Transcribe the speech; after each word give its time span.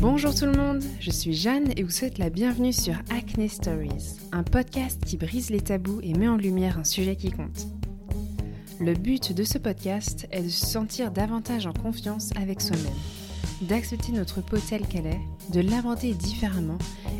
Bonjour 0.00 0.32
tout 0.32 0.46
le 0.46 0.52
monde, 0.52 0.84
je 1.00 1.10
suis 1.10 1.34
Jeanne 1.34 1.72
et 1.76 1.82
vous 1.82 1.90
souhaite 1.90 2.18
la 2.18 2.30
bienvenue 2.30 2.72
sur 2.72 2.94
Acne 3.10 3.48
Stories, 3.48 4.20
un 4.30 4.44
podcast 4.44 5.04
qui 5.04 5.16
brise 5.16 5.50
les 5.50 5.60
tabous 5.60 6.00
et 6.04 6.14
met 6.14 6.28
en 6.28 6.36
lumière 6.36 6.78
un 6.78 6.84
sujet 6.84 7.16
qui 7.16 7.32
compte. 7.32 7.66
Le 8.78 8.94
but 8.94 9.32
de 9.32 9.42
ce 9.42 9.58
podcast 9.58 10.28
est 10.30 10.44
de 10.44 10.48
se 10.48 10.66
sentir 10.66 11.10
davantage 11.10 11.66
en 11.66 11.72
confiance 11.72 12.30
avec 12.40 12.60
soi-même, 12.60 12.94
d'accepter 13.62 14.12
notre 14.12 14.40
peau 14.40 14.58
telle 14.58 14.86
qu'elle 14.86 15.06
est, 15.06 15.20
de 15.52 15.60
l'inventer 15.60 16.14
différemment 16.14 16.78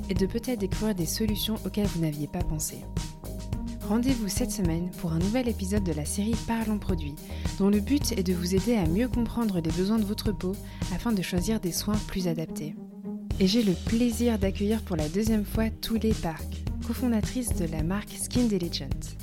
et 0.09 0.15
de 0.15 0.27
peut-être 0.27 0.61
découvrir 0.61 0.95
des 0.95 1.07
solutions 1.07 1.57
auxquelles 1.67 1.89
vous 1.89 2.03
n'aviez 2.03 2.29
pas 2.29 2.45
pensé. 2.45 2.77
Rendez-vous 3.89 4.29
cette 4.29 4.50
semaine 4.50 4.91
pour 5.00 5.12
un 5.12 5.18
nouvel 5.18 5.48
épisode 5.48 5.82
de 5.82 5.95
la 5.95 6.05
série 6.05 6.37
Parlons 6.46 6.79
produits, 6.79 7.14
dont 7.59 7.70
le 7.70 7.80
but 7.80 8.12
est 8.12 8.23
de 8.23 8.34
vous 8.34 8.55
aider 8.55 8.77
à 8.77 8.87
mieux 8.87 9.09
comprendre 9.09 9.62
les 9.62 9.70
besoins 9.70 9.98
de 9.98 10.05
votre 10.05 10.30
peau 10.30 10.52
afin 10.95 11.10
de 11.10 11.23
choisir 11.23 11.59
des 11.59 11.73
soins 11.73 11.96
plus 12.06 12.29
adaptés. 12.29 12.74
Et 13.41 13.46
j'ai 13.46 13.62
le 13.62 13.73
plaisir 13.73 14.38
d'accueillir 14.38 14.82
pour 14.82 14.96
la 14.96 15.09
deuxième 15.09 15.46
fois 15.46 15.70
Toulé 15.70 16.12
Park, 16.12 16.65
cofondatrice 16.87 17.56
de 17.56 17.65
la 17.65 17.82
marque 17.82 18.10
Skin 18.10 18.45
Diligent. 18.45 19.16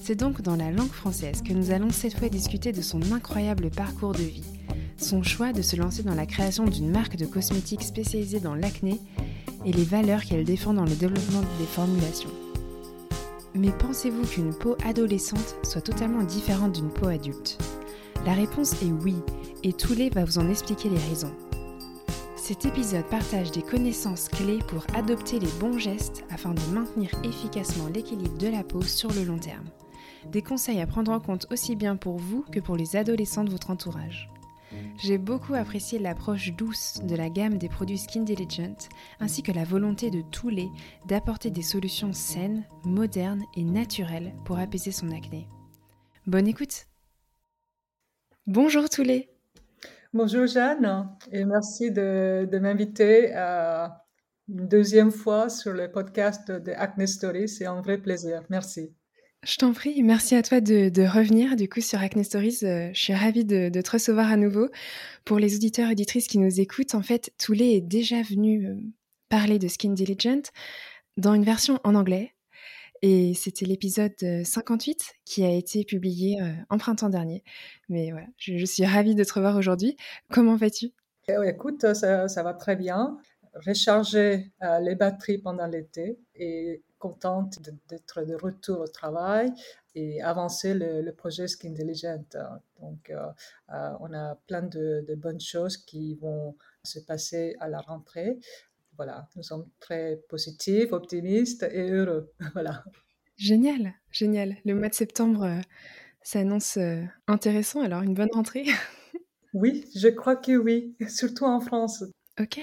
C'est 0.00 0.14
donc 0.14 0.40
dans 0.40 0.54
la 0.54 0.70
langue 0.70 0.92
française 0.92 1.42
que 1.42 1.52
nous 1.52 1.72
allons 1.72 1.90
cette 1.90 2.16
fois 2.16 2.28
discuter 2.28 2.70
de 2.70 2.82
son 2.82 3.00
incroyable 3.10 3.70
parcours 3.70 4.12
de 4.12 4.22
vie, 4.22 4.44
son 4.98 5.24
choix 5.24 5.52
de 5.52 5.62
se 5.62 5.74
lancer 5.74 6.04
dans 6.04 6.14
la 6.14 6.26
création 6.26 6.64
d'une 6.66 6.92
marque 6.92 7.16
de 7.16 7.26
cosmétiques 7.26 7.82
spécialisée 7.82 8.38
dans 8.38 8.54
l'acné 8.54 9.00
et 9.64 9.72
les 9.72 9.84
valeurs 9.84 10.22
qu'elle 10.22 10.44
défend 10.44 10.74
dans 10.74 10.84
le 10.84 10.94
développement 10.94 11.42
des 11.58 11.66
formulations. 11.66 12.30
Mais 13.56 13.70
pensez-vous 13.70 14.26
qu'une 14.26 14.52
peau 14.52 14.76
adolescente 14.84 15.56
soit 15.62 15.80
totalement 15.80 16.22
différente 16.22 16.72
d'une 16.72 16.90
peau 16.90 17.06
adulte? 17.06 17.56
La 18.26 18.34
réponse 18.34 18.82
est 18.82 18.92
oui, 19.02 19.14
et 19.62 19.72
Toulé 19.72 20.10
va 20.10 20.26
vous 20.26 20.38
en 20.38 20.50
expliquer 20.50 20.90
les 20.90 20.98
raisons. 21.08 21.32
Cet 22.36 22.66
épisode 22.66 23.06
partage 23.06 23.50
des 23.52 23.62
connaissances 23.62 24.28
clés 24.28 24.58
pour 24.68 24.84
adopter 24.94 25.38
les 25.38 25.50
bons 25.58 25.78
gestes 25.78 26.24
afin 26.30 26.52
de 26.52 26.60
maintenir 26.74 27.10
efficacement 27.24 27.88
l'équilibre 27.88 28.36
de 28.36 28.48
la 28.48 28.62
peau 28.62 28.82
sur 28.82 29.10
le 29.14 29.24
long 29.24 29.38
terme. 29.38 29.64
Des 30.30 30.42
conseils 30.42 30.82
à 30.82 30.86
prendre 30.86 31.12
en 31.12 31.20
compte 31.20 31.46
aussi 31.50 31.76
bien 31.76 31.96
pour 31.96 32.18
vous 32.18 32.44
que 32.52 32.60
pour 32.60 32.76
les 32.76 32.94
adolescents 32.94 33.44
de 33.44 33.50
votre 33.50 33.70
entourage. 33.70 34.28
J'ai 34.98 35.18
beaucoup 35.18 35.54
apprécié 35.54 35.98
l'approche 35.98 36.52
douce 36.52 37.00
de 37.02 37.14
la 37.14 37.30
gamme 37.30 37.58
des 37.58 37.68
produits 37.68 37.98
Skin 37.98 38.22
Diligent, 38.22 38.88
ainsi 39.20 39.42
que 39.42 39.52
la 39.52 39.64
volonté 39.64 40.10
de 40.10 40.22
Toulé 40.22 40.68
d'apporter 41.06 41.50
des 41.50 41.62
solutions 41.62 42.12
saines, 42.12 42.64
modernes 42.84 43.44
et 43.56 43.64
naturelles 43.64 44.34
pour 44.44 44.58
apaiser 44.58 44.92
son 44.92 45.10
acné. 45.10 45.46
Bonne 46.26 46.48
écoute 46.48 46.86
Bonjour 48.46 48.88
Toulé 48.88 49.30
Bonjour 50.12 50.46
Jeanne, 50.46 51.10
et 51.30 51.44
merci 51.44 51.90
de, 51.90 52.48
m'inviter 52.58 53.32
une 54.48 54.68
deuxième 54.68 55.10
fois 55.10 55.48
sur 55.50 55.72
le 55.72 55.90
podcast 55.90 56.50
de 56.50 56.72
Acne 56.72 57.06
Story. 57.06 57.48
C'est 57.48 57.66
un 57.66 57.82
vrai 57.82 57.98
plaisir. 57.98 58.42
Merci. 58.48 58.94
Je 59.46 59.58
t'en 59.58 59.72
prie, 59.72 60.02
merci 60.02 60.34
à 60.34 60.42
toi 60.42 60.60
de, 60.60 61.06
revenir 61.06 61.54
du 61.54 61.68
coup 61.68 61.80
sur 61.80 62.00
Acne 62.00 62.24
Stories. 62.24 62.58
Euh, 62.64 62.90
je 62.92 63.00
suis 63.00 63.14
ravie 63.14 63.44
de, 63.44 63.68
te 63.80 63.90
recevoir 63.92 64.28
à 64.28 64.36
nouveau. 64.36 64.68
Pour 65.24 65.38
les 65.38 65.54
auditeurs 65.54 65.88
et 65.88 65.92
auditrices 65.92 66.26
qui 66.26 66.38
nous 66.38 66.60
écoutent, 66.60 66.96
en 66.96 67.02
fait, 67.02 67.32
Toulé 67.38 67.76
est 67.76 67.80
déjà 67.80 68.22
venu 68.22 68.66
euh, 68.66 68.74
parler 69.28 69.60
de 69.60 69.68
Skin 69.68 69.92
Diligent 69.92 70.50
dans 71.16 71.32
une 71.32 71.44
version 71.44 71.78
en 71.84 71.94
anglais. 71.94 72.34
Et 73.02 73.34
c'était 73.34 73.66
l'épisode 73.66 74.16
58 74.18 74.90
euh, 74.90 75.14
qui 75.24 75.44
a 75.44 75.50
été 75.50 75.84
publié 75.84 76.40
en 76.68 76.76
printemps 76.76 77.08
dernier. 77.08 77.44
Mais 77.88 78.10
voilà, 78.10 78.26
je, 78.38 78.64
suis 78.64 78.84
ravie 78.84 79.14
de 79.14 79.22
te 79.22 79.32
revoir 79.32 79.56
aujourd'hui. 79.56 79.96
Comment 80.28 80.56
vas-tu? 80.56 80.86
Eh 81.28 81.36
Écoute, 81.46 81.94
ça, 81.94 82.26
ça, 82.26 82.42
va 82.42 82.52
très 82.52 82.74
bien. 82.74 83.16
Recharger 83.64 84.50
les 84.82 84.96
batteries 84.96 85.38
pendant 85.38 85.68
l'été 85.68 86.18
et 86.34 86.82
contente 86.98 87.58
d'être 87.88 88.24
de 88.24 88.34
retour 88.34 88.80
au 88.80 88.86
travail 88.86 89.52
et 89.94 90.22
avancer 90.22 90.74
le, 90.74 91.10
projet 91.12 91.48
Skin 91.48 91.70
Diligent. 91.70 92.24
Donc, 92.80 93.10
euh, 93.10 93.26
euh, 93.72 93.92
on 94.00 94.12
a 94.12 94.36
plein 94.46 94.62
de, 94.62 95.04
bonnes 95.16 95.40
choses 95.40 95.76
qui 95.76 96.14
vont 96.16 96.56
se 96.82 96.98
passer 97.00 97.56
à 97.60 97.68
la 97.68 97.80
rentrée. 97.80 98.38
Voilà, 98.96 99.28
nous 99.36 99.42
sommes 99.42 99.68
très 99.80 100.20
positifs, 100.28 100.92
optimistes 100.92 101.64
et 101.70 101.90
heureux. 101.90 102.32
voilà. 102.52 102.84
Génial, 103.36 103.94
génial. 104.10 104.56
Le 104.64 104.74
mois 104.74 104.88
de 104.88 104.94
septembre 104.94 105.44
euh, 105.44 105.60
s'annonce 106.22 106.78
intéressant, 107.26 107.82
alors 107.82 108.02
une 108.02 108.14
bonne 108.14 108.32
rentrée. 108.32 108.66
oui, 109.54 109.86
je 109.94 110.08
crois 110.08 110.36
que 110.36 110.56
oui, 110.56 110.96
surtout 111.08 111.44
en 111.44 111.60
France. 111.60 112.04
Ok. 112.38 112.60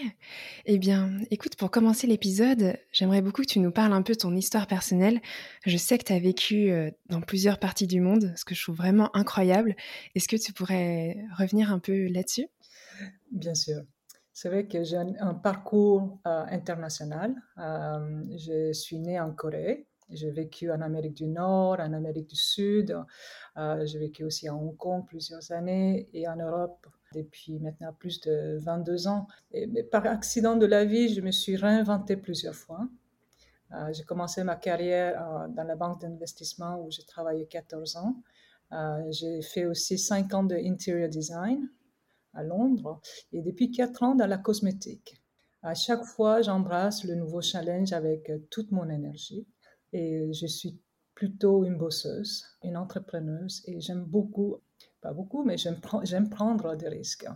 Eh 0.65 0.77
bien, 0.77 1.17
écoute, 1.31 1.55
pour 1.55 1.71
commencer 1.71 2.05
l'épisode, 2.05 2.77
j'aimerais 2.91 3.23
beaucoup 3.23 3.41
que 3.41 3.47
tu 3.47 3.59
nous 3.59 3.71
parles 3.71 3.93
un 3.93 4.03
peu 4.03 4.13
de 4.13 4.19
ton 4.19 4.35
histoire 4.35 4.67
personnelle. 4.67 5.19
Je 5.65 5.77
sais 5.77 5.97
que 5.97 6.03
tu 6.03 6.13
as 6.13 6.19
vécu 6.19 6.69
euh, 6.69 6.91
dans 7.09 7.21
plusieurs 7.21 7.57
parties 7.57 7.87
du 7.87 7.99
monde, 7.99 8.33
ce 8.35 8.45
que 8.45 8.53
je 8.53 8.61
trouve 8.61 8.75
vraiment 8.75 9.09
incroyable. 9.15 9.75
Est-ce 10.13 10.27
que 10.27 10.35
tu 10.35 10.53
pourrais 10.53 11.25
revenir 11.39 11.71
un 11.71 11.79
peu 11.79 12.07
là-dessus? 12.07 12.45
Bien 13.31 13.55
sûr. 13.55 13.81
C'est 14.31 14.49
vrai 14.49 14.67
que 14.67 14.83
j'ai 14.83 14.97
un, 14.97 15.33
parcours 15.33 16.19
euh, 16.27 16.45
international. 16.51 17.33
Euh, 17.57 18.23
je 18.37 18.73
suis 18.73 18.99
née 18.99 19.19
en 19.19 19.31
Corée. 19.31 19.87
J'ai 20.11 20.29
vécu 20.29 20.71
en 20.71 20.81
Amérique 20.81 21.15
du 21.15 21.25
Nord, 21.25 21.79
en 21.79 21.93
Amérique 21.93 22.29
du 22.29 22.35
Sud. 22.35 22.95
j'ai 23.55 23.97
vécu 23.97 24.23
aussi 24.23 24.47
à 24.47 24.53
Hong 24.53 24.77
Kong 24.77 25.03
plusieurs 25.07 25.51
années 25.51 26.09
et 26.13 26.27
en 26.27 26.35
Europe 26.35 26.85
depuis 27.13 27.59
maintenant 27.59 27.93
plus 27.93 28.19
de 28.21 28.57
22 28.59 29.07
ans. 29.07 29.27
Mais 29.53 29.83
par 29.83 30.05
accident 30.05 30.55
de 30.55 30.65
la 30.65 30.85
vie, 30.85 31.13
je 31.13 31.21
me 31.21 31.31
suis 31.31 31.55
réinventée 31.55 32.17
plusieurs 32.17 32.55
fois. 32.55 32.87
Euh, 33.73 33.91
j'ai 33.91 34.03
commencé 34.03 34.43
ma 34.43 34.55
carrière 34.55 35.21
euh, 35.21 35.47
dans 35.47 35.63
la 35.63 35.75
banque 35.75 36.01
d'investissement 36.01 36.79
où 36.81 36.91
j'ai 36.91 37.03
travaillé 37.03 37.47
14 37.47 37.95
ans. 37.97 38.15
Euh, 38.71 39.11
j'ai 39.11 39.41
fait 39.41 39.65
aussi 39.65 39.97
5 39.97 40.33
ans 40.33 40.43
de 40.43 40.55
interior 40.55 41.09
design 41.09 41.69
à 42.33 42.43
Londres 42.43 42.99
et 43.31 43.41
depuis 43.41 43.71
4 43.71 44.03
ans 44.03 44.15
dans 44.15 44.27
la 44.27 44.37
cosmétique. 44.37 45.19
À 45.63 45.73
chaque 45.73 46.03
fois, 46.03 46.41
j'embrasse 46.41 47.03
le 47.03 47.15
nouveau 47.15 47.41
challenge 47.41 47.93
avec 47.93 48.31
toute 48.49 48.71
mon 48.71 48.89
énergie 48.89 49.47
et 49.91 50.31
je 50.33 50.45
suis 50.45 50.77
plutôt 51.15 51.63
une 51.63 51.77
bosseuse, 51.77 52.45
une 52.63 52.75
entrepreneuse 52.75 53.63
et 53.65 53.79
j'aime 53.79 54.03
beaucoup 54.03 54.57
pas 55.03 55.13
beaucoup, 55.13 55.43
mais 55.43 55.57
j'aime 55.57 56.29
prendre 56.29 56.75
des 56.75 56.87
risques. 56.87 57.27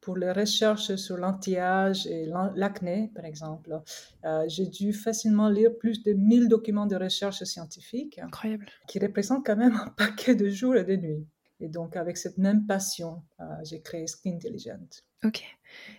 Pour 0.00 0.16
les 0.16 0.32
recherches 0.32 0.94
sur 0.96 1.16
l'anti-âge 1.16 2.06
et 2.06 2.26
l'acné, 2.54 3.10
par 3.14 3.24
exemple, 3.24 3.80
euh, 4.24 4.44
j'ai 4.48 4.66
dû 4.66 4.92
facilement 4.92 5.48
lire 5.48 5.76
plus 5.76 6.02
de 6.02 6.12
1000 6.12 6.48
documents 6.48 6.86
de 6.86 6.96
recherche 6.96 7.42
scientifique. 7.44 8.18
Incroyable. 8.20 8.66
Qui 8.88 8.98
représentent 8.98 9.44
quand 9.44 9.56
même 9.56 9.74
un 9.74 9.88
paquet 9.96 10.34
de 10.34 10.48
jours 10.48 10.76
et 10.76 10.84
de 10.84 10.96
nuits. 10.96 11.26
Et 11.58 11.68
donc, 11.68 11.96
avec 11.96 12.16
cette 12.18 12.38
même 12.38 12.66
passion, 12.66 13.22
euh, 13.40 13.44
j'ai 13.64 13.80
créé 13.80 14.06
Skin 14.06 14.34
Intelligent. 14.34 14.86
Ok. 15.24 15.42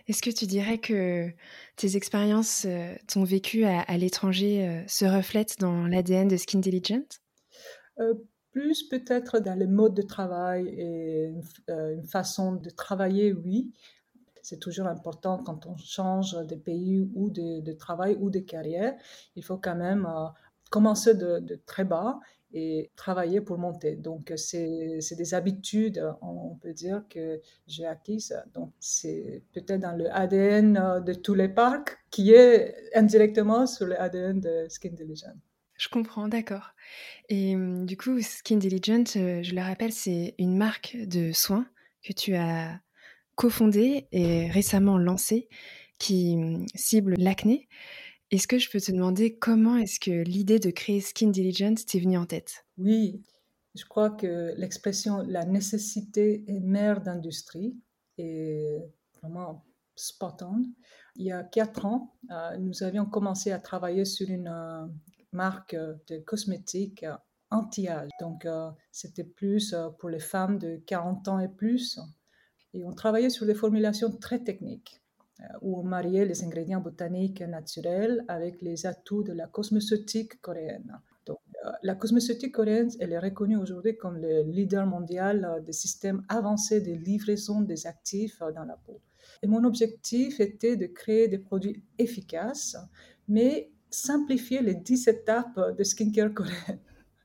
Est-ce 0.06 0.22
que 0.22 0.30
tu 0.30 0.46
dirais 0.46 0.78
que 0.78 1.30
tes 1.76 1.96
expériences, 1.96 2.64
euh, 2.64 2.94
ton 3.08 3.24
vécu 3.24 3.64
à, 3.64 3.98
l'étranger 3.98 4.84
se 4.86 5.04
reflètent 5.04 5.58
dans 5.58 5.86
l'ADN 5.86 6.28
de 6.28 6.36
Skin 6.36 6.58
Intelligent? 6.58 7.04
Plus 8.58 8.82
peut-être 8.82 9.38
dans 9.38 9.56
le 9.56 9.68
mode 9.68 9.94
de 9.94 10.02
travail 10.02 10.66
et 10.68 11.32
euh, 11.70 11.94
une, 11.94 12.02
façon 12.02 12.54
de 12.54 12.70
travailler, 12.70 13.32
oui. 13.32 13.72
C'est 14.42 14.58
toujours 14.58 14.88
important 14.88 15.38
quand 15.44 15.66
on 15.66 15.76
change 15.76 16.32
de 16.44 16.56
pays 16.56 17.08
ou 17.14 17.30
de, 17.30 17.72
travail 17.72 18.16
ou 18.20 18.30
de 18.30 18.40
carrière. 18.40 18.96
Il 19.36 19.44
faut 19.44 19.58
quand 19.58 19.76
même 19.76 20.06
euh, 20.06 20.26
commencer 20.70 21.14
de, 21.14 21.60
très 21.66 21.84
bas 21.84 22.18
et 22.52 22.90
travailler 22.96 23.40
pour 23.40 23.58
monter. 23.58 23.94
Donc, 23.94 24.32
c'est 24.36 24.98
des 25.16 25.34
habitudes, 25.34 26.02
on 26.22 26.56
peut 26.56 26.72
dire, 26.72 27.04
que 27.08 27.40
j'ai 27.68 27.86
acquises. 27.86 28.34
Donc, 28.54 28.72
c'est 28.80 29.44
peut-être 29.52 29.82
dans 29.82 29.96
le 29.96 30.10
ADN 30.10 31.04
de 31.04 31.14
tous 31.14 31.34
les 31.34 31.48
parcs 31.48 31.96
qui 32.10 32.32
est 32.32 32.74
indirectement 32.94 33.66
sur 33.66 33.86
le 33.86 34.00
ADN 34.00 34.40
de 34.40 34.66
Skin 34.68 34.94
Diligent. 34.94 35.36
Je 35.78 35.88
comprends, 35.88 36.28
d'accord. 36.28 36.74
Et 37.28 37.54
du 37.56 37.96
coup, 37.96 38.20
Skin 38.20 38.56
Diligent, 38.56 39.04
je 39.14 39.54
le 39.54 39.62
rappelle, 39.62 39.92
c'est 39.92 40.34
une 40.38 40.56
marque 40.56 40.96
de 40.96 41.32
soins 41.32 41.66
que 42.02 42.12
tu 42.12 42.34
as 42.34 42.80
cofondée 43.36 44.08
et 44.10 44.50
récemment 44.50 44.98
lancée 44.98 45.48
qui 45.98 46.36
cible 46.74 47.14
l'acné. 47.16 47.68
Est-ce 48.30 48.48
que 48.48 48.58
je 48.58 48.68
peux 48.70 48.80
te 48.80 48.92
demander 48.92 49.36
comment 49.36 49.76
est-ce 49.76 50.00
que 50.00 50.10
l'idée 50.10 50.58
de 50.58 50.70
créer 50.70 51.00
Skin 51.00 51.28
Diligent 51.28 51.76
t'est 51.86 52.00
venue 52.00 52.18
en 52.18 52.26
tête? 52.26 52.66
Oui, 52.76 53.22
je 53.74 53.84
crois 53.84 54.10
que 54.10 54.52
l'expression 54.56 55.22
la 55.22 55.44
nécessité 55.44 56.44
est 56.48 56.60
mère 56.60 57.00
d'industrie 57.00 57.76
est 58.18 58.82
vraiment 59.22 59.64
spot. 59.94 60.42
Il 61.16 61.24
y 61.26 61.32
a 61.32 61.42
quatre 61.44 61.86
ans, 61.86 62.16
nous 62.58 62.82
avions 62.82 63.06
commencé 63.06 63.52
à 63.52 63.58
travailler 63.58 64.04
sur 64.04 64.28
une 64.28 64.92
marque 65.32 65.74
euh, 65.74 65.94
de 66.08 66.18
cosmétiques 66.18 67.04
euh, 67.04 67.16
anti-âge. 67.50 68.10
Donc, 68.20 68.44
euh, 68.44 68.70
c'était 68.92 69.24
plus 69.24 69.74
pour 69.98 70.10
les 70.10 70.20
femmes 70.20 70.58
de 70.58 70.76
40 70.86 71.28
ans 71.28 71.38
et 71.38 71.48
plus. 71.48 71.98
Et 72.74 72.84
on 72.84 72.92
travaillait 72.92 73.30
sur 73.30 73.46
des 73.46 73.54
formulations 73.54 74.10
très 74.10 74.40
techniques. 74.40 75.00
où 75.62 75.78
on 75.78 75.84
mariait 75.84 76.26
les 76.26 76.42
ingrédients 76.42 76.80
botaniques 76.80 77.42
naturels 77.42 78.24
avec 78.26 78.60
les 78.60 78.86
atouts 78.86 79.22
de 79.22 79.32
la 79.32 79.46
cosmétique 79.46 80.40
coréenne. 80.42 80.92
Donc, 81.26 81.38
la 81.84 81.94
cosmétique 81.94 82.52
coréenne, 82.52 82.90
elle 82.98 83.12
est 83.12 83.20
reconnue 83.20 83.56
aujourd'hui 83.56 83.96
comme 83.96 84.18
le 84.18 84.42
leader 84.42 84.84
mondial 84.84 85.62
des 85.64 85.72
systèmes 85.72 86.24
avancés 86.28 86.80
de 86.80 86.92
livraison 86.92 87.60
des 87.60 87.86
actifs 87.86 88.40
dans 88.40 88.64
la 88.64 88.76
peau. 88.76 89.00
Et 89.42 89.46
mon 89.46 89.62
objectif 89.62 90.40
était 90.40 90.76
de 90.76 90.86
créer 90.86 91.28
des 91.28 91.38
produits 91.38 91.84
efficaces, 91.98 92.76
mais 93.28 93.70
simplifier 93.90 94.62
les 94.62 94.74
10 94.74 95.08
étapes 95.08 95.76
de 95.76 95.84
skincare 95.84 96.32
coréenne 96.32 96.80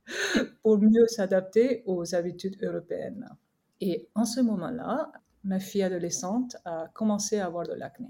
pour 0.64 0.80
mieux 0.80 1.08
s'adapter 1.08 1.84
aux 1.86 2.16
habitudes 2.16 2.62
européennes. 2.62 3.30
Et 3.82 4.08
en 4.16 4.26
ce 4.26 4.42
moment-là, 4.42 5.12
ma 5.44 5.60
fille 5.60 5.84
adolescente 5.84 6.58
a 6.66 6.88
commencé 6.94 7.40
à 7.40 7.46
avoir 7.46 7.68
de 7.68 7.74
l'acné. 7.74 8.10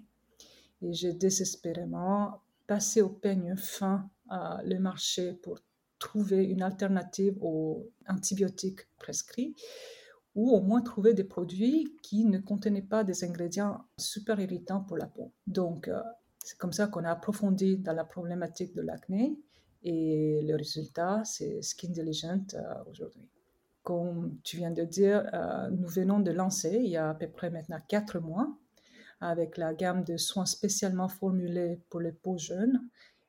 Et 0.81 0.93
j'ai 0.93 1.13
désespérément 1.13 2.41
passé 2.67 3.01
au 3.01 3.09
peigne 3.09 3.55
fin 3.55 4.09
à 4.29 4.61
le 4.63 4.79
marché 4.79 5.33
pour 5.33 5.59
trouver 5.99 6.43
une 6.43 6.61
alternative 6.61 7.37
aux 7.41 7.89
antibiotiques 8.07 8.87
prescrits 8.97 9.55
ou 10.35 10.51
au 10.51 10.61
moins 10.61 10.81
trouver 10.81 11.13
des 11.13 11.23
produits 11.23 11.95
qui 12.01 12.25
ne 12.25 12.39
contenaient 12.39 12.81
pas 12.81 13.03
des 13.03 13.23
ingrédients 13.23 13.85
super 13.97 14.39
irritants 14.39 14.81
pour 14.81 14.97
la 14.97 15.05
peau. 15.05 15.31
Donc, 15.47 15.87
euh, 15.87 16.01
c'est 16.43 16.57
comme 16.57 16.73
ça 16.73 16.87
qu'on 16.87 17.05
a 17.05 17.11
approfondi 17.11 17.77
dans 17.77 17.93
la 17.93 18.03
problématique 18.03 18.75
de 18.75 18.81
l'acné 18.81 19.37
et 19.83 20.41
le 20.43 20.55
résultat, 20.55 21.23
c'est 21.25 21.61
Skin 21.61 21.89
Diligent 21.89 22.45
euh, 22.53 22.83
aujourd'hui. 22.89 23.27
Comme 23.81 24.37
tu 24.43 24.57
viens 24.57 24.71
de 24.71 24.83
dire, 24.83 25.29
euh, 25.33 25.69
nous 25.71 25.87
venons 25.87 26.19
de 26.19 26.31
lancer 26.31 26.79
il 26.83 26.89
y 26.89 26.97
a 26.97 27.09
à 27.09 27.13
peu 27.13 27.27
près 27.27 27.49
maintenant 27.49 27.79
quatre 27.87 28.19
mois 28.19 28.57
avec 29.19 29.57
la 29.57 29.73
gamme 29.73 30.03
de 30.03 30.17
soins 30.17 30.45
spécialement 30.45 31.07
formulés 31.09 31.81
pour 31.89 32.01
les 32.01 32.11
peaux 32.11 32.37
jeunes 32.37 32.81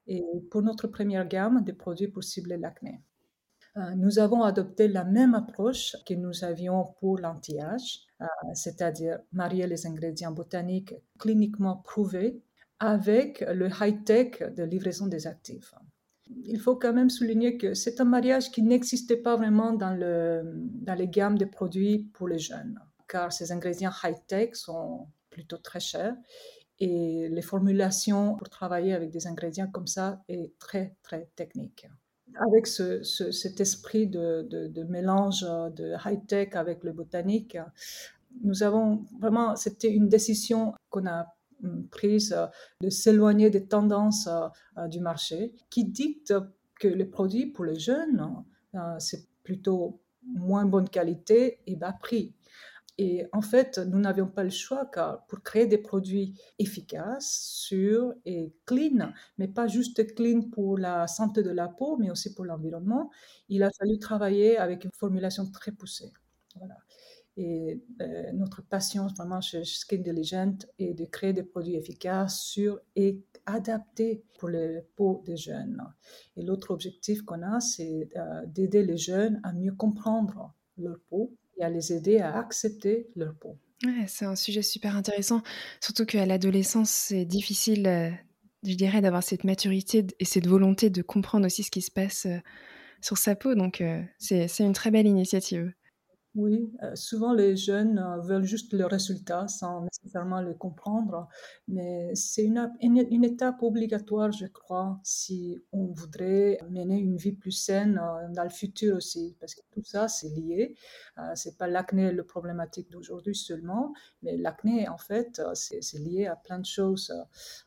et 0.06 0.24
pour 0.50 0.62
notre 0.62 0.88
première 0.88 1.26
gamme 1.26 1.64
de 1.64 1.72
produits 1.72 2.08
pour 2.08 2.22
cibler 2.22 2.56
l'acné. 2.56 3.00
Euh, 3.76 3.94
nous 3.96 4.20
avons 4.20 4.42
adopté 4.42 4.86
la 4.86 5.04
même 5.04 5.34
approche 5.34 5.96
que 6.06 6.14
nous 6.14 6.44
avions 6.44 6.84
pour 7.00 7.18
l'anti-âge, 7.18 8.06
c'est-à-dire 8.54 9.18
marier 9.32 9.66
les 9.66 9.86
ingrédients 9.86 10.30
botaniques 10.30 10.94
cliniquement 11.18 11.76
prouvés 11.76 12.43
avec 12.80 13.40
le 13.40 13.68
high-tech 13.68 14.42
de 14.56 14.62
livraison 14.62 15.06
des 15.06 15.26
actifs. 15.26 15.74
Il 16.44 16.58
faut 16.58 16.76
quand 16.76 16.92
même 16.92 17.10
souligner 17.10 17.58
que 17.58 17.74
c'est 17.74 18.00
un 18.00 18.04
mariage 18.04 18.50
qui 18.50 18.62
n'existait 18.62 19.18
pas 19.18 19.36
vraiment 19.36 19.72
dans, 19.72 19.94
le, 19.94 20.42
dans 20.44 20.94
les 20.94 21.08
gammes 21.08 21.38
de 21.38 21.44
produits 21.44 22.10
pour 22.14 22.28
les 22.28 22.38
jeunes, 22.38 22.80
car 23.08 23.32
ces 23.32 23.52
ingrédients 23.52 23.92
high-tech 24.02 24.54
sont 24.54 25.06
plutôt 25.30 25.58
très 25.58 25.80
chers 25.80 26.16
et 26.80 27.28
les 27.28 27.42
formulations 27.42 28.34
pour 28.36 28.48
travailler 28.48 28.94
avec 28.94 29.10
des 29.10 29.26
ingrédients 29.26 29.68
comme 29.70 29.86
ça 29.86 30.22
est 30.28 30.58
très, 30.58 30.96
très 31.02 31.28
technique. 31.36 31.86
Avec 32.36 32.66
ce, 32.66 33.02
cet 33.02 33.60
esprit 33.60 34.08
de, 34.08 34.46
de, 34.50 34.66
de 34.66 34.82
mélange 34.84 35.42
de 35.42 35.94
high-tech 36.04 36.54
avec 36.54 36.82
le 36.82 36.92
botanique, 36.92 37.58
nous 38.42 38.62
avons 38.62 39.04
vraiment, 39.20 39.54
c'était 39.54 39.92
une 39.92 40.08
décision 40.08 40.74
qu'on 40.90 41.06
a 41.06 41.33
prise 41.90 42.32
euh, 42.32 42.46
de 42.80 42.90
s'éloigner 42.90 43.50
des 43.50 43.66
tendances 43.66 44.26
euh, 44.26 44.48
euh, 44.78 44.88
du 44.88 45.00
marché 45.00 45.52
qui 45.70 45.84
dictent 45.84 46.34
que 46.78 46.88
les 46.88 47.04
produits 47.04 47.46
pour 47.46 47.64
les 47.64 47.78
jeunes, 47.78 48.44
c'est 48.98 49.28
plutôt 49.44 50.00
moins 50.24 50.64
bonne 50.64 50.88
qualité 50.88 51.60
et 51.68 51.76
bas 51.76 51.92
prix. 51.92 52.34
Et 52.98 53.26
en 53.32 53.40
fait, 53.40 53.78
nous 53.78 53.98
n'avions 54.00 54.26
pas 54.26 54.42
le 54.42 54.50
choix 54.50 54.86
car 54.86 55.24
pour 55.26 55.42
créer 55.42 55.66
des 55.66 55.78
produits 55.78 56.34
efficaces, 56.58 57.52
sûrs 57.54 58.14
et 58.24 58.52
clean, 58.66 59.12
mais 59.38 59.46
pas 59.48 59.68
juste 59.68 60.14
clean 60.14 60.42
pour 60.50 60.78
la 60.78 61.06
santé 61.06 61.42
de 61.44 61.50
la 61.50 61.68
peau, 61.68 61.96
mais 61.96 62.10
aussi 62.10 62.34
pour 62.34 62.44
l'environnement, 62.44 63.10
il 63.48 63.62
a 63.62 63.70
fallu 63.78 63.98
travailler 63.98 64.58
avec 64.58 64.84
une 64.84 64.92
formulation 64.92 65.48
très 65.50 65.70
poussée. 65.72 66.12
Voilà. 66.56 66.76
Et 67.36 67.82
euh, 68.00 68.32
notre 68.32 68.62
passion 68.62 69.08
vraiment 69.08 69.40
chez 69.40 69.64
Skin 69.64 69.98
Diligent 69.98 70.58
est 70.78 70.94
de 70.94 71.04
créer 71.04 71.32
des 71.32 71.42
produits 71.42 71.74
efficaces, 71.74 72.40
sûrs 72.40 72.78
et 72.94 73.20
adaptés 73.46 74.22
pour 74.38 74.48
les 74.48 74.82
peaux 74.94 75.22
des 75.26 75.36
jeunes. 75.36 75.82
Et 76.36 76.42
l'autre 76.42 76.70
objectif 76.70 77.22
qu'on 77.22 77.42
a, 77.42 77.58
c'est 77.60 78.08
euh, 78.16 78.46
d'aider 78.46 78.84
les 78.84 78.96
jeunes 78.96 79.40
à 79.42 79.52
mieux 79.52 79.72
comprendre 79.72 80.54
leur 80.78 80.98
peau 81.10 81.34
et 81.56 81.64
à 81.64 81.70
les 81.70 81.92
aider 81.92 82.18
à 82.18 82.38
accepter 82.38 83.08
leur 83.16 83.34
peau. 83.34 83.58
C'est 84.06 84.24
un 84.24 84.36
sujet 84.36 84.62
super 84.62 84.96
intéressant, 84.96 85.42
surtout 85.80 86.06
qu'à 86.06 86.24
l'adolescence, 86.24 86.90
c'est 86.90 87.24
difficile, 87.24 87.86
euh, 87.86 88.10
je 88.62 88.74
dirais, 88.74 89.00
d'avoir 89.00 89.24
cette 89.24 89.44
maturité 89.44 90.06
et 90.20 90.24
cette 90.24 90.46
volonté 90.46 90.88
de 90.88 91.02
comprendre 91.02 91.46
aussi 91.46 91.64
ce 91.64 91.70
qui 91.70 91.82
se 91.82 91.90
passe 91.90 92.26
sur 93.02 93.18
sa 93.18 93.34
peau. 93.34 93.54
Donc, 93.54 93.82
c'est 94.18 94.48
une 94.60 94.72
très 94.72 94.90
belle 94.90 95.06
initiative. 95.06 95.74
Oui, 96.34 96.72
euh, 96.82 96.96
souvent 96.96 97.32
les 97.32 97.56
jeunes 97.56 97.96
euh, 97.96 98.18
veulent 98.18 98.42
juste 98.44 98.72
le 98.72 98.86
résultat 98.86 99.46
sans 99.46 99.82
nécessairement 99.82 100.40
le 100.40 100.52
comprendre, 100.52 101.28
mais 101.68 102.12
c'est 102.16 102.42
une, 102.42 102.72
une, 102.80 103.24
étape 103.24 103.62
obligatoire, 103.62 104.32
je 104.32 104.46
crois, 104.46 104.98
si 105.04 105.62
on 105.70 105.86
voudrait 105.92 106.58
mener 106.70 106.98
une 106.98 107.16
vie 107.16 107.34
plus 107.34 107.52
saine 107.52 108.00
euh, 108.02 108.28
dans 108.32 108.42
le 108.42 108.50
futur 108.50 108.96
aussi, 108.96 109.36
parce 109.38 109.54
que 109.54 109.60
tout 109.70 109.84
ça, 109.84 110.08
c'est 110.08 110.28
lié. 110.30 110.76
c'est 111.36 111.56
pas 111.56 111.68
l'acné 111.68 112.10
le 112.10 112.24
problématique 112.24 112.90
d'aujourd'hui 112.90 113.36
seulement, 113.36 113.92
mais 114.22 114.36
l'acné, 114.36 114.88
en 114.88 114.98
fait, 114.98 115.40
c'est 115.54 115.98
lié 115.98 116.26
à 116.26 116.34
plein 116.34 116.58
de 116.58 116.66
choses. 116.66 117.12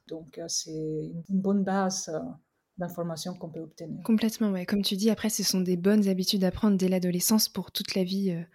Donc, 0.07 0.41
c'est 0.47 1.13
une 1.29 1.39
bonne 1.41 1.63
base 1.63 2.11
d'informations 2.77 3.33
qu'on 3.33 3.49
peut 3.49 3.61
obtenir. 3.61 4.03
Complètement, 4.03 4.51
ouais. 4.51 4.65
Comme 4.65 4.81
tu 4.81 4.95
dis, 4.95 5.09
après, 5.09 5.29
ce 5.29 5.43
sont 5.43 5.61
des 5.61 5.77
bonnes 5.77 6.07
habitudes 6.09 6.43
à 6.43 6.51
prendre 6.51 6.77
dès 6.77 6.89
l'adolescence 6.89 7.49
pour 7.49 7.71
toute 7.71 7.95
la 7.95 8.03
vie 8.03 8.45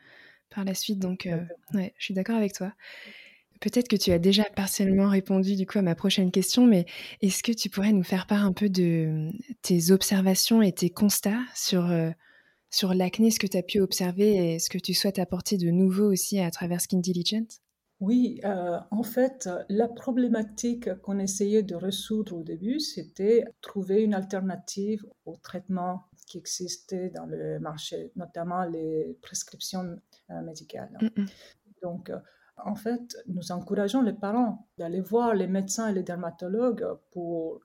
par 0.55 0.65
la 0.65 0.75
suite. 0.75 0.99
Donc, 0.99 1.27
euh, 1.27 1.41
ouais, 1.75 1.95
je 1.99 2.05
suis 2.05 2.15
d'accord 2.15 2.37
avec 2.37 2.53
toi. 2.53 2.73
Peut-être 3.61 3.89
que 3.89 3.97
tu 3.97 4.11
as 4.11 4.19
déjà 4.19 4.45
partiellement 4.57 5.09
répondu 5.09 5.55
du 5.55 5.67
coup 5.67 5.79
à 5.79 5.83
ma 5.83 5.95
prochaine 5.95 6.33
question, 6.33 6.67
mais 6.67 6.85
est-ce 7.21 7.45
que 7.45 7.53
tu 7.53 7.71
pourrais 7.71 7.93
nous 7.93 8.03
faire 8.03 8.27
part 8.27 8.45
un 8.45 8.53
peu 8.53 8.69
de 8.69 9.31
tes 9.63 9.93
observations 9.93 10.63
et 10.63 10.73
tes 10.73 10.91
constats 10.91 11.43
sur, 11.55 11.89
euh, 11.91 12.11
sur 12.71 12.93
l'acné, 12.93 13.31
ce 13.31 13.39
que 13.39 13.47
tu 13.47 13.57
as 13.57 13.63
pu 13.63 13.79
observer 13.79 14.55
et 14.55 14.59
ce 14.59 14.69
que 14.69 14.79
tu 14.79 14.95
souhaites 14.95 15.21
apporter 15.21 15.59
de 15.59 15.71
nouveau 15.71 16.11
aussi 16.11 16.41
à 16.41 16.51
travers 16.51 16.81
Skin 16.81 16.99
Diligent 16.99 17.47
oui, 18.03 18.41
euh, 18.45 18.81
en 18.91 19.05
fait, 19.05 19.49
la 19.69 19.87
problématique 19.87 20.93
qu'on 21.03 21.21
essayait 21.21 21.63
de 21.63 21.77
résoudre 21.77 22.37
au 22.37 22.43
début, 22.43 22.81
c'était 22.81 23.45
trouver 23.61 24.03
une 24.03 24.13
alternative 24.13 25.07
au 25.25 25.37
traitement 25.37 26.07
qui 26.27 26.39
existait 26.39 27.11
dans 27.11 27.27
le 27.27 27.61
marché, 27.61 28.11
notamment 28.17 28.65
les 28.65 29.17
prescriptions 29.23 30.01
euh. 30.41 31.07
Mm, 31.07 31.23
mm. 31.23 31.27
Donc, 31.83 32.11
euh, 32.11 32.19
en 32.57 32.75
fait, 32.75 33.17
nous 33.27 33.53
encourageons 33.53 34.03
les 34.03 34.13
parents 34.13 34.69
d'aller 34.79 35.01
voir 35.01 35.35
les 35.35 35.47
médecins 35.47 35.89
et 35.89 35.93
les 35.93 36.03
dermatologues 36.03 36.87
pour 37.11 37.61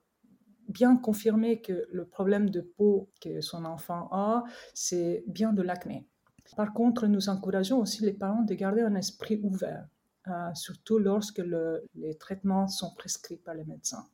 bien 0.70 0.98
confirmer 0.98 1.62
que 1.62 1.88
le 1.92 2.06
problème 2.06 2.50
de 2.50 2.62
peau 2.62 3.10
que 3.22 3.42
son 3.42 3.66
enfant 3.66 4.10
a, 4.12 4.44
c'est 4.74 5.24
bien 5.28 5.54
de 5.54 5.62
l'acné. 5.62 6.08
Par 6.56 6.74
contre, 6.74 7.08
nous 7.08 7.30
encourageons 7.30 7.80
aussi 7.80 8.04
les 8.04 8.14
parents 8.14 8.44
de 8.44 8.54
garder 8.54 8.82
un 8.82 8.96
esprit 8.96 9.40
ouvert 9.44 9.88
euh, 10.28 10.54
surtout 10.54 11.00
lorsque 11.00 11.42
les 11.96 12.18
traitements 12.18 12.68
sont 12.68 12.94
prescrits 12.96 13.38
par 13.38 13.54
les 13.56 13.64
médecins. 13.64 14.06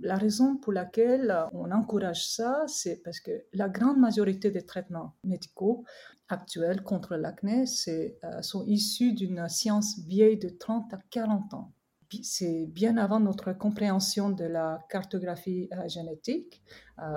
La 0.00 0.16
raison 0.16 0.56
pour 0.56 0.72
laquelle 0.72 1.34
on 1.52 1.70
encourage 1.72 2.28
ça, 2.28 2.64
c'est 2.68 3.02
parce 3.02 3.20
que 3.20 3.32
la 3.52 3.68
grande 3.68 3.98
majorité 3.98 4.50
des 4.50 4.64
traitements 4.64 5.14
médicaux 5.24 5.84
actuels 6.28 6.82
contre 6.82 7.16
l'acné 7.16 7.64
euh, 7.88 8.42
sont 8.42 8.64
issus 8.66 9.12
d'une 9.12 9.48
science 9.48 9.98
vieille 10.06 10.38
de 10.38 10.48
30 10.48 10.94
à 10.94 10.98
40 11.10 11.54
ans. 11.54 11.72
C'est 12.22 12.66
bien 12.66 12.96
avant 12.96 13.18
notre 13.18 13.52
compréhension 13.52 14.30
de 14.30 14.44
la 14.44 14.84
cartographie 14.88 15.68
euh, 15.72 15.88
génétique 15.88 16.62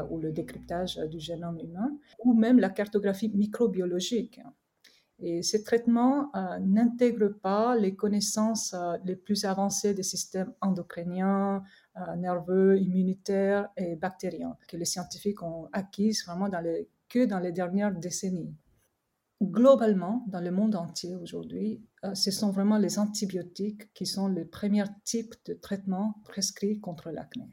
ou 0.10 0.18
le 0.18 0.32
décryptage 0.32 0.98
du 0.98 1.20
génome 1.20 1.60
humain, 1.60 1.92
ou 2.24 2.34
même 2.34 2.60
la 2.60 2.70
cartographie 2.70 3.30
microbiologique. 3.30 4.42
Et 5.20 5.42
ces 5.42 5.64
traitements 5.64 6.30
euh, 6.36 6.60
n'intègrent 6.60 7.34
pas 7.34 7.76
les 7.76 7.96
connaissances 7.96 8.76
euh, 8.76 8.98
les 9.04 9.16
plus 9.16 9.46
avancées 9.46 9.96
des 9.96 10.04
systèmes 10.04 10.54
endocriniens, 10.62 11.56
euh, 11.58 11.60
nerveux, 12.18 12.80
immunitaires 12.80 13.70
et 13.78 13.96
bactériens 13.96 14.58
que 14.68 14.78
les 14.78 14.86
scientifiques 14.86 15.42
ont 15.44 15.68
acquises 15.74 16.24
vraiment 16.26 16.50
dans 16.50 16.62
les, 16.62 16.90
que 17.10 17.26
dans 17.26 17.40
les 17.40 17.52
dernières 17.52 17.94
décennies. 17.94 18.56
Globalement, 19.42 20.26
dans 20.30 20.42
le 20.42 20.50
monde 20.50 20.76
entier 20.76 21.16
aujourd'hui, 21.16 21.84
ce 22.16 22.32
sont 22.32 22.50
vraiment 22.50 22.80
les 22.80 22.98
antibiotiques 22.98 23.94
qui 23.94 24.08
sont 24.08 24.28
le 24.28 24.48
premier 24.48 24.84
type 25.04 25.36
de 25.46 25.54
traitement 25.54 26.16
prescrit 26.26 26.80
contre 26.80 27.12
l'acné. 27.12 27.44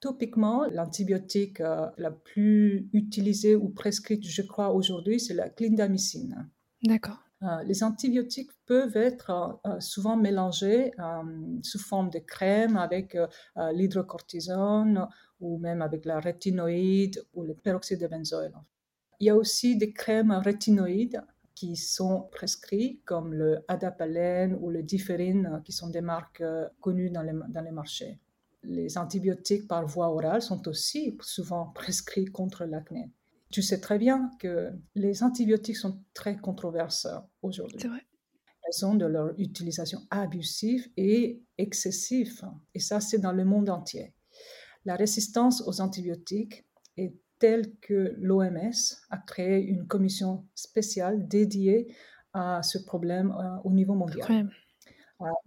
Topiquement, 0.00 0.64
l'antibiotique 0.72 1.58
la 1.58 2.10
plus 2.10 2.88
utilisée 2.94 3.54
ou 3.54 3.68
prescrite, 3.68 4.26
je 4.26 4.40
crois, 4.40 4.72
aujourd'hui, 4.72 5.20
c'est 5.20 5.34
la 5.34 5.50
clindamycine. 5.50 6.48
D'accord. 6.84 7.22
Euh, 7.42 7.62
les 7.64 7.82
antibiotiques 7.82 8.50
peuvent 8.66 8.96
être 8.96 9.60
euh, 9.66 9.80
souvent 9.80 10.16
mélangés 10.16 10.92
sous 11.62 11.78
forme 11.78 12.10
de 12.10 12.18
crème 12.18 12.76
avec 12.76 13.16
l'hydrocortisone 13.72 15.08
ou 15.40 15.58
même 15.58 15.82
avec 15.82 16.04
la 16.04 16.20
rétinoïde 16.20 17.24
ou 17.34 17.44
le 17.44 17.54
peroxyde 17.54 18.00
de 18.00 18.06
benzoïle. 18.06 18.52
Il 19.20 19.26
y 19.26 19.30
a 19.30 19.36
aussi 19.36 19.76
des 19.76 19.92
crèmes 19.92 20.32
rétinoïdes 20.32 21.22
qui 21.54 21.76
sont 21.76 22.28
prescrits, 22.32 23.00
comme 23.04 23.34
le 23.34 23.58
adapalène 23.68 24.56
ou 24.60 24.70
le 24.70 24.82
différine, 24.82 25.60
qui 25.64 25.72
sont 25.72 25.90
des 25.90 26.00
marques 26.00 26.42
connues 26.80 27.10
dans 27.10 27.24
dans 27.48 27.62
les 27.62 27.70
marchés. 27.70 28.18
Les 28.62 28.98
antibiotiques 28.98 29.66
par 29.66 29.86
voie 29.86 30.10
orale 30.10 30.42
sont 30.42 30.68
aussi 30.68 31.16
souvent 31.22 31.66
prescrits 31.74 32.26
contre 32.26 32.64
l'acné. 32.64 33.10
Tu 33.50 33.62
sais 33.62 33.80
très 33.80 33.98
bien 33.98 34.30
que 34.38 34.70
les 34.94 35.22
antibiotiques 35.22 35.76
sont 35.76 36.02
très 36.14 36.36
controversés 36.36 37.08
aujourd'hui. 37.42 37.78
C'est 37.80 37.88
vrai. 37.88 38.06
Raison 38.66 38.94
de 38.94 39.06
leur 39.06 39.32
utilisation 39.38 40.00
abusive 40.10 40.88
et 40.96 41.42
excessive. 41.58 42.42
Et 42.74 42.78
ça, 42.78 43.00
c'est 43.00 43.18
dans 43.18 43.32
le 43.32 43.44
monde 43.44 43.68
entier. 43.68 44.14
La 44.84 44.94
résistance 44.94 45.66
aux 45.66 45.80
antibiotiques 45.80 46.64
est 46.96 47.14
telle 47.38 47.74
que 47.80 48.14
l'OMS 48.18 48.70
a 49.10 49.18
créé 49.18 49.62
une 49.62 49.86
commission 49.86 50.46
spéciale 50.54 51.26
dédiée 51.26 51.92
à 52.32 52.62
ce 52.62 52.78
problème 52.78 53.32
euh, 53.32 53.56
au 53.64 53.72
niveau 53.72 53.94
mondial 53.94 54.48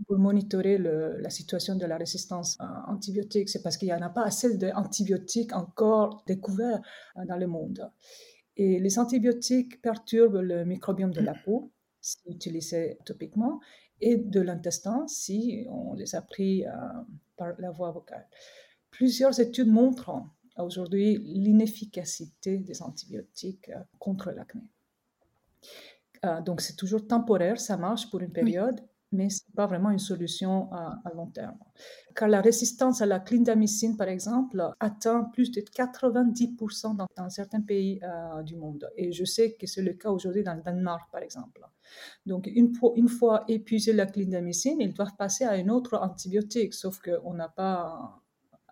pour 0.07 0.17
monitorer 0.17 0.77
la 0.77 1.29
situation 1.29 1.75
de 1.75 1.85
la 1.85 1.97
résistance 1.97 2.57
à 2.59 2.89
antibiotiques. 2.89 3.49
C'est 3.49 3.61
parce 3.61 3.77
qu'il 3.77 3.87
n'y 3.87 3.93
en 3.93 4.01
a 4.01 4.09
pas 4.09 4.23
assez 4.23 4.57
d'antibiotiques 4.57 5.53
encore 5.53 6.23
découverts 6.27 6.81
euh, 7.17 7.25
dans 7.25 7.37
le 7.37 7.47
monde. 7.47 7.89
Et 8.55 8.79
les 8.79 8.99
antibiotiques 8.99 9.81
perturbent 9.81 10.41
le 10.41 10.63
microbiome 10.63 11.11
de 11.11 11.21
la 11.21 11.33
peau, 11.33 11.71
si 12.01 12.17
utilisés 12.27 12.99
topiquement, 13.05 13.59
et 13.99 14.17
de 14.17 14.41
l'intestin, 14.41 15.07
si 15.07 15.65
on 15.69 15.93
les 15.93 16.13
a 16.13 16.21
pris 16.21 16.65
euh, 16.65 16.71
par 17.35 17.53
la 17.59 17.71
voie 17.71 17.91
vocale. 17.91 18.27
Plusieurs 18.91 19.39
études 19.39 19.69
montrent 19.69 20.23
aujourd'hui 20.57 21.17
l'inefficacité 21.17 22.59
des 22.59 22.83
antibiotiques 22.83 23.69
euh, 23.69 23.79
contre 23.97 24.31
l'acné. 24.31 24.61
donc 26.45 26.61
c'est 26.61 26.75
toujours 26.75 27.07
temporaire, 27.07 27.59
ça 27.59 27.75
marche 27.75 28.09
pour 28.09 28.21
une 28.21 28.31
période, 28.31 28.79
mais 29.13 29.29
ce 29.29 29.41
n'est 29.43 29.53
pas 29.55 29.67
vraiment 29.67 29.91
une 29.91 29.99
solution 29.99 30.71
à, 30.73 31.01
long 31.15 31.27
terme. 31.27 31.57
Car 32.15 32.27
la 32.27 32.41
résistance 32.41 33.01
à 33.01 33.05
la 33.05 33.19
clindamycine, 33.19 33.95
par 33.95 34.07
exemple, 34.07 34.61
atteint 34.79 35.23
plus 35.25 35.51
de 35.51 35.61
90% 35.61 36.95
dans, 36.95 37.29
certains 37.29 37.61
pays 37.61 37.99
euh, 38.03 38.41
du 38.43 38.55
monde. 38.55 38.89
Et 38.97 39.11
je 39.11 39.23
sais 39.23 39.53
que 39.53 39.67
c'est 39.67 39.81
le 39.81 39.93
cas 39.93 40.09
aujourd'hui 40.09 40.43
dans 40.43 40.55
le 40.55 40.61
Danemark, 40.61 41.11
par 41.11 41.21
exemple. 41.21 41.61
Donc, 42.25 42.47
une, 42.47 42.73
une 42.95 43.07
fois 43.09 43.43
épuisé 43.47 43.93
la 43.93 44.05
clindamycine, 44.05 44.81
ils 44.81 44.93
doivent 44.93 45.15
passer 45.17 45.45
à 45.45 45.51
un 45.51 45.69
autre 45.69 45.97
antibiotique, 45.97 46.73
sauf 46.73 46.99
qu'on 46.99 47.33
n'a 47.33 47.49
pas 47.49 48.19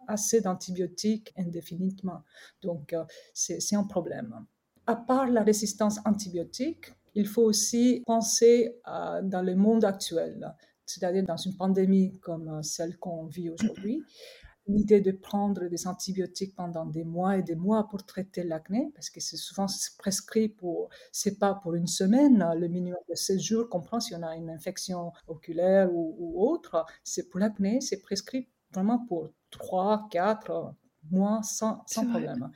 assez 0.07 0.41
d'antibiotiques 0.41 1.33
indéfiniment. 1.37 2.23
Donc, 2.61 2.93
euh, 2.93 3.03
c'est 3.33 3.75
un 3.75 3.83
problème. 3.83 4.45
À 4.87 4.95
part 4.95 5.27
la 5.27 5.43
résistance 5.43 5.99
antibiotique, 6.05 6.93
il 7.13 7.27
faut 7.27 7.43
aussi 7.43 8.03
penser 8.05 8.75
dans 8.85 9.45
le 9.45 9.55
monde 9.55 9.83
actuel, 9.85 10.55
c'est-à-dire 10.85 11.23
dans 11.23 11.37
une 11.37 11.55
pandémie 11.55 12.17
comme 12.19 12.49
euh, 12.49 12.61
celle 12.61 12.97
qu'on 12.97 13.25
vit 13.25 13.49
aujourd'hui. 13.49 14.03
L'idée 14.67 15.01
de 15.01 15.11
prendre 15.11 15.67
des 15.67 15.87
antibiotiques 15.87 16.55
pendant 16.55 16.85
des 16.85 17.03
mois 17.03 17.37
et 17.37 17.41
des 17.41 17.55
mois 17.55 17.89
pour 17.89 18.05
traiter 18.05 18.43
l'acné, 18.43 18.91
parce 18.93 19.09
que 19.09 19.19
c'est 19.19 19.35
souvent 19.35 19.65
prescrit 19.97 20.49
pour, 20.49 20.89
c'est 21.11 21.39
pas 21.39 21.55
pour 21.55 21.73
une 21.73 21.87
semaine, 21.87 22.47
le 22.55 22.67
minimum 22.67 22.99
de 23.09 23.15
16 23.15 23.41
jours, 23.41 23.69
comprend 23.69 23.99
si 23.99 24.13
on 24.13 24.21
a 24.21 24.35
une 24.35 24.51
infection 24.51 25.11
oculaire 25.27 25.89
ou, 25.91 26.47
autre, 26.47 26.85
c'est 27.03 27.27
pour 27.27 27.39
l'acné, 27.39 27.81
c'est 27.81 28.01
prescrit 28.01 28.49
vraiment 28.71 28.99
pour 29.07 29.31
3, 29.49 30.07
4 30.11 30.75
mois 31.09 31.41
sans, 31.41 31.81
sans 31.87 32.05
problème. 32.07 32.51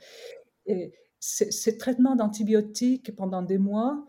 Et 0.64 0.92
ces 1.18 1.76
traitements 1.76 2.14
d'antibiotiques 2.14 3.16
pendant 3.16 3.42
des 3.42 3.58
mois, 3.58 4.06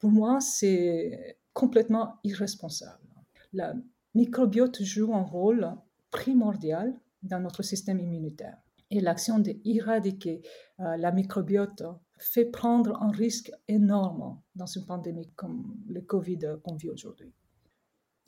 pour 0.00 0.10
moi, 0.10 0.40
c'est 0.40 1.38
complètement 1.52 2.16
irresponsable. 2.24 3.06
La 3.52 3.74
microbiote 4.14 4.82
joue 4.82 5.14
un 5.14 5.22
rôle 5.22 5.76
primordial 6.10 6.98
dans 7.22 7.38
notre 7.38 7.62
système 7.62 8.00
immunitaire. 8.00 8.56
Et 8.90 9.00
l'action 9.00 9.38
d'éradiquer 9.38 10.42
euh, 10.80 10.96
la 10.96 11.12
microbiote 11.12 11.84
fait 12.18 12.46
prendre 12.46 13.00
un 13.02 13.10
risque 13.10 13.52
énorme 13.68 14.40
dans 14.56 14.66
une 14.66 14.84
pandémie 14.84 15.30
comme 15.36 15.76
le 15.86 16.00
Covid 16.00 16.40
qu'on 16.64 16.74
vit 16.74 16.90
aujourd'hui. 16.90 17.32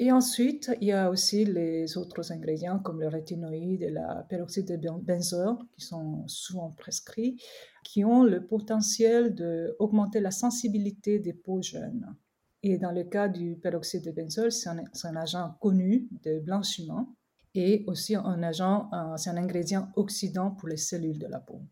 Et 0.03 0.11
ensuite, 0.11 0.69
il 0.81 0.89
y 0.89 0.93
a 0.93 1.09
aussi 1.09 1.45
les 1.45 1.97
autres 1.97 2.33
ingrédients 2.33 2.81
comme 2.81 3.01
le 3.01 3.07
rétinoïde 3.07 3.83
et 3.83 3.91
la 3.91 4.27
peroxyde 4.29 4.67
de 4.67 4.91
benzoïle 5.01 5.59
qui 5.77 5.87
sont 5.87 6.27
souvent 6.27 6.73
prescrits 6.73 7.41
qui 7.85 8.05
ont 8.05 8.25
le 8.25 8.45
potentiel 8.45 9.33
d'augmenter 9.33 10.19
la 10.19 10.33
sensibilité 10.33 11.21
des 11.21 11.33
peaux 11.33 11.63
jeunes. 11.63 12.17
Et 12.65 12.79
dans 12.79 12.91
le 12.91 13.05
cas 13.05 13.29
du 13.29 13.55
peroxyde 13.55 14.05
de 14.05 14.11
benzoïle, 14.11 14.51
c'est 14.51 14.71
un, 14.71 15.15
agent 15.15 15.55
connu 15.61 16.09
de 16.25 16.41
blanchiment 16.41 17.15
et 17.55 17.85
aussi 17.87 18.17
un 18.17 18.43
agent, 18.43 18.91
c'est 19.17 19.31
un 19.31 19.37
ingrédient 19.37 19.89
oxydant 19.95 20.51
pour 20.51 20.69
les 20.69 20.79
cellules 20.79 21.21
de 21.21 21.29
la 21.29 21.39
peau. 21.39 21.63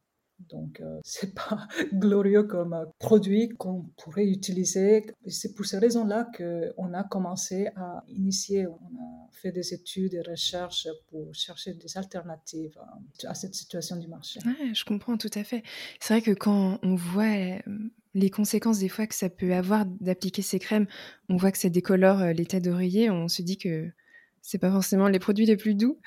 Donc, 0.48 0.80
euh, 0.80 1.00
c'est 1.04 1.34
pas 1.34 1.68
glorieux 1.92 2.44
comme 2.44 2.74
euh, 2.74 2.84
produit 2.98 3.50
qu'on 3.50 3.82
pourrait 4.02 4.26
utiliser. 4.26 5.06
C'est 5.26 5.54
pour 5.54 5.66
ces 5.66 5.78
raisons-là 5.78 6.28
qu'on 6.36 6.94
a 6.94 7.04
commencé 7.04 7.68
à 7.76 8.02
initier, 8.08 8.66
on 8.66 8.72
a 8.72 9.28
fait 9.32 9.52
des 9.52 9.74
études 9.74 10.14
et 10.14 10.22
recherches 10.22 10.88
pour 11.08 11.34
chercher 11.34 11.74
des 11.74 11.96
alternatives 11.96 12.78
à 13.24 13.34
cette 13.34 13.54
situation 13.54 13.96
du 13.96 14.08
marché. 14.08 14.40
Ouais, 14.44 14.74
je 14.74 14.84
comprends 14.84 15.16
tout 15.16 15.30
à 15.34 15.44
fait. 15.44 15.62
C'est 16.00 16.14
vrai 16.14 16.22
que 16.22 16.36
quand 16.36 16.78
on 16.82 16.94
voit 16.94 17.24
euh, 17.24 17.58
les 18.14 18.30
conséquences 18.30 18.78
des 18.80 18.88
fois 18.88 19.06
que 19.06 19.14
ça 19.14 19.28
peut 19.28 19.54
avoir 19.54 19.86
d'appliquer 19.86 20.42
ces 20.42 20.58
crèmes, 20.58 20.86
on 21.28 21.36
voit 21.36 21.52
que 21.52 21.58
ça 21.58 21.68
décolore 21.68 22.24
l'état 22.32 22.60
d'oreiller, 22.60 23.10
on 23.10 23.28
se 23.28 23.42
dit 23.42 23.58
que 23.58 23.90
c'est 24.42 24.58
pas 24.58 24.70
forcément 24.70 25.08
les 25.08 25.18
produits 25.18 25.46
les 25.46 25.56
plus 25.56 25.74
doux. 25.74 25.98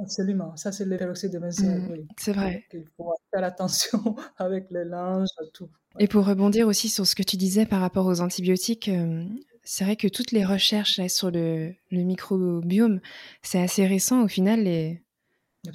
Absolument, 0.00 0.56
ça 0.56 0.72
c'est 0.72 0.84
le 0.84 0.96
peroxyde 0.96 1.32
de 1.32 1.38
benzoïle, 1.38 2.02
mmh, 2.02 2.06
C'est 2.16 2.32
vrai. 2.32 2.64
il 2.72 2.84
faut 2.96 3.12
faire 3.32 3.44
attention 3.44 4.16
avec 4.38 4.70
le 4.70 4.84
linge, 4.84 5.28
tout. 5.52 5.68
Et 5.98 6.08
pour 6.08 6.26
rebondir 6.26 6.66
aussi 6.68 6.88
sur 6.88 7.06
ce 7.06 7.14
que 7.14 7.22
tu 7.22 7.36
disais 7.36 7.66
par 7.66 7.80
rapport 7.80 8.06
aux 8.06 8.20
antibiotiques, 8.20 8.88
euh, 8.88 9.24
c'est 9.62 9.84
vrai 9.84 9.96
que 9.96 10.08
toutes 10.08 10.32
les 10.32 10.44
recherches 10.44 11.06
sur 11.08 11.30
le, 11.30 11.74
microbiome, 11.90 13.00
c'est 13.42 13.60
assez 13.60 13.86
récent 13.86 14.22
au 14.22 14.28
final. 14.28 14.66
Et... 14.66 15.02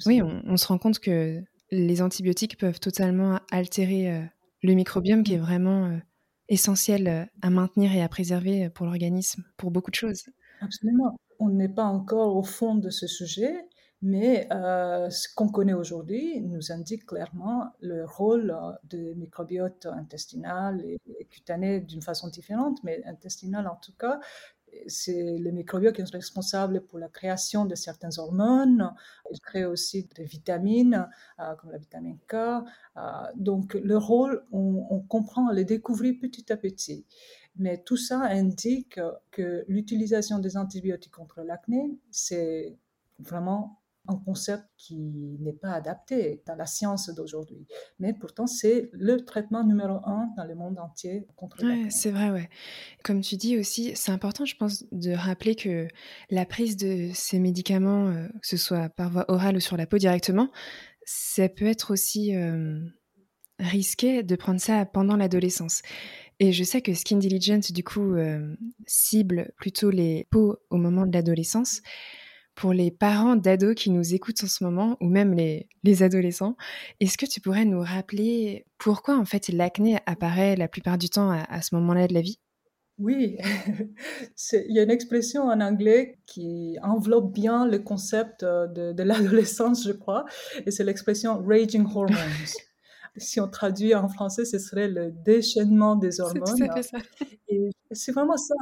Oui, 0.06 0.20
on, 0.22 0.56
se 0.56 0.66
rend 0.66 0.78
compte 0.78 0.98
que 0.98 1.40
les 1.70 2.02
antibiotiques 2.02 2.58
peuvent 2.58 2.80
totalement 2.80 3.38
altérer 3.52 4.10
euh, 4.10 4.22
le 4.62 4.74
microbiome 4.74 5.22
qui 5.22 5.34
est 5.34 5.38
mmh. 5.38 5.42
vraiment 5.42 5.86
euh, 5.86 5.98
essentiel 6.48 7.28
à 7.42 7.50
maintenir 7.50 7.92
et 7.92 8.02
à 8.02 8.08
préserver 8.08 8.70
pour 8.70 8.86
l'organisme, 8.86 9.44
pour 9.56 9.70
beaucoup 9.70 9.90
de 9.90 9.96
choses. 9.96 10.24
Absolument. 10.60 11.20
On 11.38 11.50
n'est 11.50 11.68
pas 11.68 11.84
encore 11.84 12.34
au 12.36 12.42
fond 12.42 12.74
de 12.74 12.88
ce 12.90 13.06
sujet, 13.06 13.54
mais 14.02 14.46
euh, 14.52 15.08
ce 15.10 15.28
qu'on 15.34 15.48
connaît 15.48 15.72
aujourd'hui 15.72 16.40
nous 16.42 16.70
indique 16.70 17.06
clairement 17.06 17.72
le 17.80 18.04
rôle 18.04 18.50
euh, 18.50 18.72
du 18.84 19.14
microbiote 19.14 19.86
intestinal 19.86 20.84
et, 20.84 21.00
cutané 21.30 21.80
d'une 21.80 22.02
façon 22.02 22.28
différente, 22.28 22.78
mais 22.84 23.02
intestinal 23.04 23.66
en 23.66 23.76
tout 23.76 23.94
cas. 23.98 24.20
C'est 24.86 25.38
le 25.38 25.50
microbiote 25.52 25.94
qui 25.94 26.02
est 26.02 26.10
responsable 26.10 26.82
pour 26.82 26.98
la 26.98 27.08
création 27.08 27.64
de 27.64 27.74
certaines 27.74 28.18
hormones. 28.18 28.92
Il 29.32 29.40
crée 29.40 29.64
aussi 29.64 30.06
des 30.14 30.24
vitamines, 30.24 31.08
euh, 31.40 31.54
comme 31.54 31.70
la 31.70 31.78
vitamine 31.78 32.18
K. 32.28 32.36
donc, 33.36 33.74
le 33.74 33.96
rôle, 33.96 34.44
on, 34.52 34.86
on 34.90 35.00
comprend, 35.00 35.48
on 35.48 35.52
le 35.52 35.64
découvrir 35.64 36.14
petit 36.20 36.52
à 36.52 36.58
petit. 36.58 37.06
Mais 37.56 37.78
tout 37.78 37.96
ça 37.96 38.20
indique 38.20 39.00
que 39.30 39.64
l'utilisation 39.66 40.38
des 40.38 40.58
antibiotiques 40.58 41.14
contre 41.14 41.40
l'acné, 41.40 41.98
c'est 42.10 42.76
vraiment 43.18 43.78
un 44.08 44.16
concept 44.16 44.64
qui 44.76 44.96
n'est 45.40 45.52
pas 45.52 45.72
adapté 45.72 46.42
dans 46.46 46.54
la 46.54 46.66
science 46.66 47.10
d'aujourd'hui. 47.10 47.66
Mais 47.98 48.12
pourtant, 48.12 48.46
c'est 48.46 48.90
le 48.92 49.24
traitement 49.24 49.64
numéro 49.64 50.00
un 50.04 50.28
dans 50.36 50.44
le 50.44 50.54
monde 50.54 50.78
entier 50.78 51.26
contre 51.36 51.64
ouais, 51.64 51.88
C'est 51.90 52.10
vrai, 52.10 52.30
ouais. 52.30 52.48
Comme 53.02 53.20
tu 53.20 53.36
dis 53.36 53.58
aussi, 53.58 53.92
c'est 53.94 54.12
important, 54.12 54.44
je 54.44 54.56
pense, 54.56 54.84
de 54.92 55.12
rappeler 55.12 55.54
que 55.54 55.88
la 56.30 56.46
prise 56.46 56.76
de 56.76 57.10
ces 57.14 57.38
médicaments, 57.38 58.08
euh, 58.08 58.26
que 58.40 58.46
ce 58.46 58.56
soit 58.56 58.88
par 58.88 59.10
voie 59.10 59.24
orale 59.28 59.56
ou 59.56 59.60
sur 59.60 59.76
la 59.76 59.86
peau 59.86 59.98
directement, 59.98 60.50
ça 61.04 61.48
peut 61.48 61.66
être 61.66 61.92
aussi 61.92 62.34
euh, 62.34 62.80
risqué 63.58 64.22
de 64.22 64.36
prendre 64.36 64.60
ça 64.60 64.84
pendant 64.86 65.16
l'adolescence. 65.16 65.82
Et 66.38 66.52
je 66.52 66.64
sais 66.64 66.82
que 66.82 66.92
Skin 66.92 67.16
Diligence, 67.16 67.72
du 67.72 67.82
coup, 67.82 68.14
euh, 68.14 68.54
cible 68.86 69.52
plutôt 69.56 69.90
les 69.90 70.26
peaux 70.30 70.58
au 70.70 70.76
moment 70.76 71.06
de 71.06 71.12
l'adolescence 71.12 71.80
pour 72.56 72.72
les 72.72 72.90
parents 72.90 73.36
d'ados 73.36 73.74
qui 73.74 73.90
nous 73.90 74.14
écoutent 74.14 74.42
en 74.42 74.48
ce 74.48 74.64
moment, 74.64 74.96
ou 75.00 75.08
même 75.08 75.34
les, 75.34 76.02
adolescents, 76.02 76.56
est-ce 76.98 77.16
que 77.16 77.26
tu 77.26 77.40
pourrais 77.40 77.64
nous 77.64 77.80
rappeler 77.80 78.66
pourquoi 78.78 79.16
en 79.16 79.24
fait 79.24 79.48
l'acné 79.48 79.98
apparaît 80.06 80.56
la 80.56 80.66
plupart 80.66 80.98
du 80.98 81.08
temps 81.08 81.30
à, 81.30 81.62
ce 81.62 81.74
moment-là 81.76 82.08
de 82.08 82.14
la 82.14 82.22
vie? 82.22 82.40
Oui, 82.98 83.36
il 84.52 84.74
y 84.74 84.78
a 84.78 84.82
une 84.82 84.90
expression 84.90 85.44
en 85.44 85.60
anglais 85.60 86.18
qui 86.26 86.78
enveloppe 86.82 87.30
bien 87.30 87.66
le 87.66 87.78
concept 87.78 88.42
euh, 88.42 88.66
de, 88.66 88.92
de 88.92 89.02
l'adolescence, 89.02 89.86
je 89.86 89.92
crois, 89.92 90.24
et 90.64 90.70
c'est 90.70 90.84
l'expression 90.84 91.44
raging 91.46 91.84
hormones 91.84 92.16
si 93.18 93.40
on 93.40 93.48
traduit 93.48 93.94
en 93.94 94.08
français, 94.08 94.44
ce 94.44 94.58
serait 94.58 94.88
le 94.88 95.10
déchaînement 95.10 95.96
des 95.96 96.20
hormones. 96.20 96.56
C'est 97.92 98.12
vraiment 98.12 98.36
ça. 98.36 98.54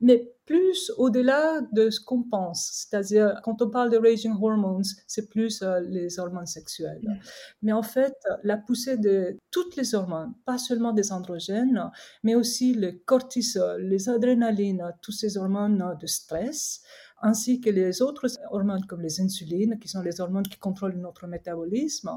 Mais 0.00 0.28
plus 0.50 0.90
au-delà 0.96 1.60
de 1.70 1.90
ce 1.90 2.00
qu'on 2.00 2.24
pense. 2.24 2.70
C'est-à-dire, 2.72 3.40
quand 3.44 3.62
on 3.62 3.70
parle 3.70 3.88
de 3.88 3.96
raging 3.96 4.32
hormones, 4.42 4.82
c'est 5.06 5.28
plus 5.28 5.62
euh, 5.62 5.78
les 5.78 6.18
hormones 6.18 6.46
sexuelles. 6.46 7.04
Mm. 7.04 7.14
Mais 7.62 7.72
en 7.72 7.84
fait, 7.84 8.16
la 8.42 8.56
poussée 8.56 8.96
de 8.96 9.36
toutes 9.52 9.76
les 9.76 9.94
hormones, 9.94 10.32
pas 10.44 10.58
seulement 10.58 10.92
des 10.92 11.12
androgènes, 11.12 11.80
mais 12.24 12.34
aussi 12.34 12.74
le 12.74 12.90
cortisol, 12.90 13.80
les 13.82 14.08
adrénalines, 14.08 14.92
toutes 15.02 15.14
ces 15.14 15.36
hormones 15.36 15.96
de 16.00 16.06
stress, 16.08 16.82
ainsi 17.22 17.60
que 17.60 17.70
les 17.70 18.02
autres 18.02 18.26
hormones 18.50 18.84
comme 18.86 19.02
les 19.02 19.20
insulines, 19.20 19.78
qui 19.78 19.86
sont 19.86 20.02
les 20.02 20.20
hormones 20.20 20.48
qui 20.48 20.58
contrôlent 20.58 20.98
notre 20.98 21.28
métabolisme, 21.28 22.10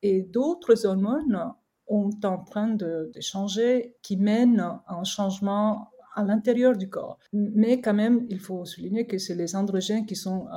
et 0.00 0.22
d'autres 0.22 0.86
hormones 0.86 1.54
sont 1.88 2.24
en 2.24 2.38
train 2.38 2.68
de, 2.68 3.10
changer, 3.20 3.96
qui 4.00 4.16
mènent 4.16 4.60
à 4.60 4.94
un 4.94 5.04
changement 5.04 5.90
à 6.14 6.22
l'intérieur 6.22 6.76
du 6.76 6.88
corps. 6.88 7.18
Mais 7.32 7.80
quand 7.80 7.94
même, 7.94 8.26
il 8.30 8.38
faut 8.38 8.64
souligner 8.64 9.06
que 9.06 9.18
c'est 9.18 9.34
les 9.34 9.56
androgènes 9.56 10.06
qui 10.06 10.16
sont 10.16 10.46
euh, 10.46 10.56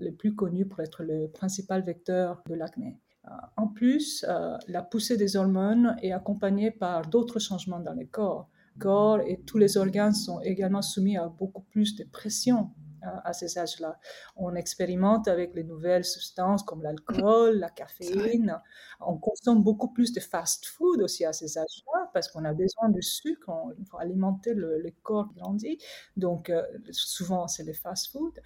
les 0.00 0.12
plus 0.12 0.34
connus 0.34 0.66
pour 0.66 0.80
être 0.80 1.02
le 1.02 1.28
principal 1.28 1.82
vecteur 1.82 2.42
de 2.48 2.54
l'acné. 2.54 2.98
Euh, 3.26 3.30
en 3.56 3.68
plus, 3.68 4.24
euh, 4.28 4.56
la 4.68 4.82
poussée 4.82 5.16
des 5.16 5.36
hormones 5.36 5.96
est 6.02 6.12
accompagnée 6.12 6.70
par 6.70 7.06
d'autres 7.06 7.38
changements 7.38 7.80
dans 7.80 7.94
le 7.94 8.06
corps. 8.06 8.48
Le 8.76 8.80
corps 8.80 9.20
et 9.20 9.40
tous 9.44 9.58
les 9.58 9.76
organes 9.76 10.14
sont 10.14 10.40
également 10.40 10.82
soumis 10.82 11.16
à 11.16 11.28
beaucoup 11.28 11.62
plus 11.62 11.96
de 11.96 12.04
pression 12.04 12.70
à 13.02 13.32
ces 13.32 13.58
âges-là. 13.58 13.98
On 14.36 14.54
expérimente 14.54 15.28
avec 15.28 15.54
les 15.54 15.64
nouvelles 15.64 16.04
substances 16.04 16.62
comme 16.62 16.82
l'alcool, 16.82 17.58
la 17.58 17.70
caféine. 17.70 18.60
On 19.00 19.16
consomme 19.16 19.62
beaucoup 19.62 19.92
plus 19.92 20.12
de 20.12 20.20
fast-food 20.20 21.02
aussi 21.02 21.24
à 21.24 21.32
ces 21.32 21.58
âges-là 21.58 22.10
parce 22.12 22.28
qu'on 22.28 22.44
a 22.44 22.52
besoin 22.52 22.88
de 22.88 23.00
sucre 23.00 23.50
pour 23.88 24.00
alimenter 24.00 24.54
le, 24.54 24.82
corps 25.02 25.28
qui 25.28 25.40
grandit. 25.40 25.78
Donc, 26.16 26.50
euh, 26.50 26.62
souvent, 26.90 27.46
c'est 27.46 27.64
les 27.64 27.74
fast-food. 27.74 28.40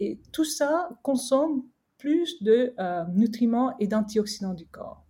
Et 0.00 0.20
tout 0.32 0.44
ça 0.44 0.88
consomme 1.02 1.64
plus 1.98 2.42
de 2.42 2.74
euh, 2.78 3.04
nutriments 3.14 3.76
et 3.78 3.86
d'antioxydants 3.86 4.54
du 4.54 4.66
corps. 4.66 5.05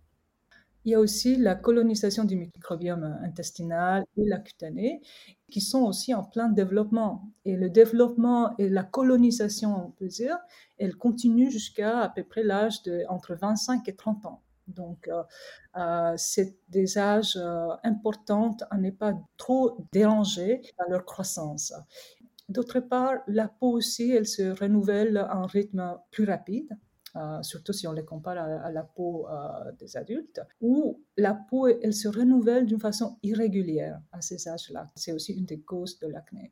Il 0.87 0.91
y 0.91 0.95
a 0.95 1.01
aussi 1.01 1.35
la 1.35 1.53
colonisation 1.53 2.23
du 2.23 2.37
microbiome 2.37 3.19
intestinal 3.21 4.05
et 4.15 4.23
la 4.25 4.39
cutanée 4.39 5.01
qui 5.51 5.59
sont 5.59 5.81
aussi 5.81 6.13
en 6.13 6.23
plein 6.23 6.47
développement. 6.47 7.29
Et 7.43 7.57
le 7.57 7.69
développement 7.69 8.55
et 8.57 8.69
la 8.69 8.83
colonisation, 8.83 9.87
on 9.87 9.91
peut 9.91 10.07
dire, 10.07 10.37
elle 10.77 10.95
continue 10.95 11.51
jusqu'à 11.51 11.99
à 11.99 12.07
peu 12.07 12.23
près 12.23 12.41
l'âge 12.41 12.83
de 12.83 13.03
entre 13.09 13.35
25 13.35 13.85
et 13.89 13.97
30 13.97 14.27
ans. 14.27 14.41
Donc, 14.67 15.09
euh, 15.09 15.23
euh, 15.75 16.13
c'est 16.15 16.55
des 16.69 16.97
âges 16.97 17.35
euh, 17.35 17.67
importants 17.83 18.55
à 18.69 18.77
ne 18.77 18.89
pas 18.89 19.13
trop 19.35 19.85
déranger 19.91 20.61
dans 20.79 20.89
leur 20.89 21.03
croissance. 21.03 21.73
D'autre 22.47 22.79
part, 22.79 23.15
la 23.27 23.49
peau 23.49 23.71
aussi, 23.71 24.11
elle 24.11 24.25
se 24.25 24.57
renouvelle 24.57 25.17
à 25.17 25.35
un 25.35 25.47
rythme 25.47 25.97
plus 26.11 26.23
rapide. 26.23 26.77
Euh, 27.17 27.41
surtout 27.41 27.73
si 27.73 27.87
on 27.87 27.93
les 27.93 28.05
compare 28.05 28.37
à, 28.37 28.71
la 28.71 28.83
peau 28.83 29.27
euh, 29.27 29.71
des 29.79 29.97
adultes, 29.97 30.41
où 30.61 31.01
la 31.15 31.33
peau, 31.33 31.67
elle 31.67 31.93
se 31.93 32.07
renouvelle 32.07 32.65
d'une 32.65 32.79
façon 32.79 33.17
irrégulière 33.23 33.99
à 34.11 34.21
ces 34.21 34.47
âges-là. 34.47 34.91
C'est 34.95 35.13
aussi 35.13 35.33
une 35.33 35.45
des 35.45 35.59
causes 35.59 35.97
de 35.99 36.07
l'acné. 36.07 36.51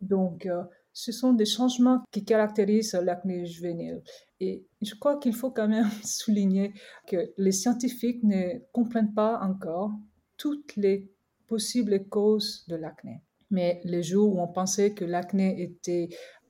Donc, 0.00 0.46
euh, 0.46 0.64
ce 0.92 1.12
sont 1.12 1.32
des 1.32 1.44
changements 1.44 2.02
qui 2.10 2.24
caractérisent 2.24 2.94
l'acné 2.94 3.46
juvénile. 3.46 4.02
Et 4.40 4.66
je 4.82 4.94
crois 4.96 5.18
qu'il 5.18 5.34
faut 5.34 5.52
quand 5.52 5.68
même 5.68 5.88
souligner 6.04 6.72
que 7.06 7.32
les 7.36 7.52
scientifiques 7.52 8.24
ne 8.24 8.58
comprennent 8.72 9.14
pas 9.14 9.38
encore 9.40 9.92
toutes 10.36 10.74
les 10.76 11.08
possibles 11.46 12.08
causes 12.08 12.64
de 12.66 12.74
l'acné. 12.74 13.22
Mais 13.50 13.80
les 13.84 14.02
jours 14.02 14.34
où 14.34 14.40
on 14.40 14.48
pensait 14.48 14.92
que 14.92 15.04
l'acné 15.04 15.62
était 15.62 16.08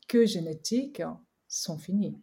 que 0.08 0.24
génétique 0.24 1.02
sont 1.46 1.78
finis 1.78 2.16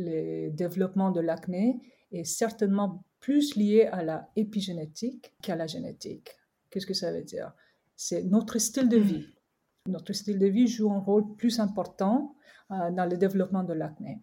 le 0.00 0.50
développement 0.50 1.10
de 1.10 1.20
l'acné 1.20 1.80
est 2.12 2.24
certainement 2.24 3.04
plus 3.20 3.54
lié 3.54 3.88
à 3.92 4.02
la 4.02 4.30
épigénétique 4.36 5.32
qu'à 5.42 5.56
la 5.56 5.66
génétique. 5.66 6.30
Qu'est-ce 6.70 6.86
que 6.86 6.94
ça 6.94 7.12
veut 7.12 7.22
dire? 7.22 7.52
C'est 7.96 8.22
notre 8.24 8.58
style 8.58 8.88
de 8.88 8.96
vie. 8.96 9.26
Notre 9.86 10.12
style 10.12 10.38
de 10.38 10.46
vie 10.46 10.66
joue 10.66 10.90
un 10.90 11.00
rôle 11.00 11.36
plus 11.36 11.60
important 11.60 12.34
euh, 12.70 12.90
dans 12.90 13.06
le 13.06 13.16
développement 13.16 13.64
de 13.64 13.72
l'acné. 13.72 14.22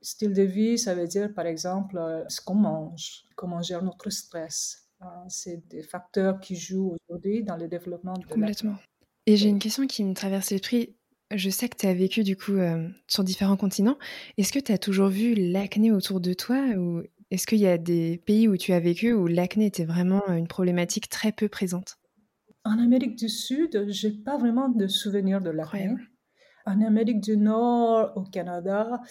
Style 0.00 0.34
de 0.34 0.42
vie, 0.42 0.78
ça 0.78 0.94
veut 0.94 1.06
dire 1.06 1.32
par 1.32 1.46
exemple 1.46 1.96
euh, 1.96 2.24
ce 2.28 2.40
qu'on 2.40 2.54
mange, 2.54 3.24
comment 3.36 3.56
on 3.56 3.62
gère 3.62 3.82
notre 3.82 4.10
stress. 4.10 4.88
Euh, 5.02 5.06
c'est 5.28 5.66
des 5.68 5.82
facteurs 5.82 6.40
qui 6.40 6.56
jouent 6.56 6.96
aujourd'hui 7.08 7.42
dans 7.42 7.56
le 7.56 7.68
développement 7.68 8.14
de 8.14 8.26
Complètement. 8.26 8.76
Et 9.26 9.36
j'ai 9.36 9.48
une 9.48 9.58
question 9.58 9.86
qui 9.86 10.04
me 10.04 10.14
traverse 10.14 10.50
l'esprit. 10.50 10.96
Je 11.30 11.50
sais 11.50 11.68
que 11.68 11.76
tu 11.76 11.86
as 11.86 11.94
vécu 11.94 12.22
du 12.22 12.36
coup 12.36 12.52
euh, 12.52 12.88
sur 13.08 13.24
différents 13.24 13.56
continents. 13.56 13.98
Est-ce 14.36 14.52
que 14.52 14.58
tu 14.58 14.72
as 14.72 14.78
toujours 14.78 15.08
vu 15.08 15.34
l'acné 15.34 15.90
autour 15.90 16.20
de 16.20 16.32
toi 16.32 16.60
ou 16.76 17.02
est-ce 17.30 17.46
qu'il 17.46 17.58
y 17.58 17.66
a 17.66 17.78
des 17.78 18.18
pays 18.18 18.46
où 18.46 18.56
tu 18.56 18.72
as 18.72 18.80
vécu 18.80 19.12
où 19.12 19.26
l'acné 19.26 19.66
était 19.66 19.84
vraiment 19.84 20.26
une 20.28 20.46
problématique 20.46 21.08
très 21.08 21.32
peu 21.32 21.48
présente? 21.48 21.96
En 22.64 22.78
Amérique 22.78 23.16
du 23.16 23.28
Sud, 23.28 23.86
j'ai 23.88 24.10
pas 24.10 24.38
vraiment 24.38 24.68
de 24.68 24.86
souvenirs 24.86 25.40
de 25.40 25.50
l'acné. 25.50 25.94
En 26.66 26.80
Amérique 26.80 27.20
du 27.20 27.36
Nord, 27.36 28.12
au 28.16 28.22
Canada, 28.22 29.02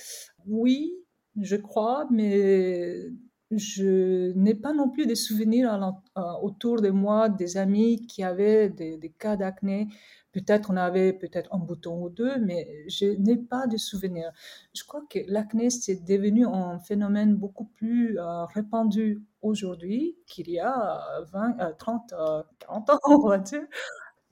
oui, 0.48 0.94
je 1.40 1.56
crois, 1.56 2.08
mais 2.10 3.10
je 3.52 4.32
n'ai 4.34 4.56
pas 4.56 4.74
non 4.74 4.90
plus 4.90 5.06
des 5.06 5.16
souvenirs 5.16 5.94
autour 6.42 6.82
de 6.82 6.90
moi 6.90 7.30
des 7.30 7.58
amis 7.58 8.08
qui 8.08 8.24
avaient 8.24 8.70
des 8.70 9.14
cas 9.20 9.36
d'acné 9.36 9.88
Peut-être 10.34 10.72
on 10.72 10.78
avait 10.78 11.14
peut-être 11.14 11.54
un 11.54 11.60
bouton 11.60 12.04
ou 12.04 12.10
deux, 12.10 12.40
mais 12.40 12.68
je 12.90 13.06
n'ai 13.20 13.38
pas 13.38 13.68
de 13.68 13.78
souvenir. 13.78 14.32
Je 14.76 14.84
crois 14.84 15.02
que 15.10 15.20
l'acné, 15.28 15.70
c'est 15.70 16.04
devenu 16.04 16.46
un 16.48 16.80
phénomène 16.80 17.36
beaucoup 17.36 17.66
plus 17.66 18.20
euh, 18.20 18.46
répandu 18.46 19.22
aujourd'hui 19.44 20.18
qu'il 20.26 20.50
y 20.50 20.60
a 20.60 21.02
20, 21.32 21.58
30, 21.78 22.14
40 22.60 22.90
ans, 22.90 23.00
on 23.10 23.28
va 23.28 23.38
dire. 23.38 23.62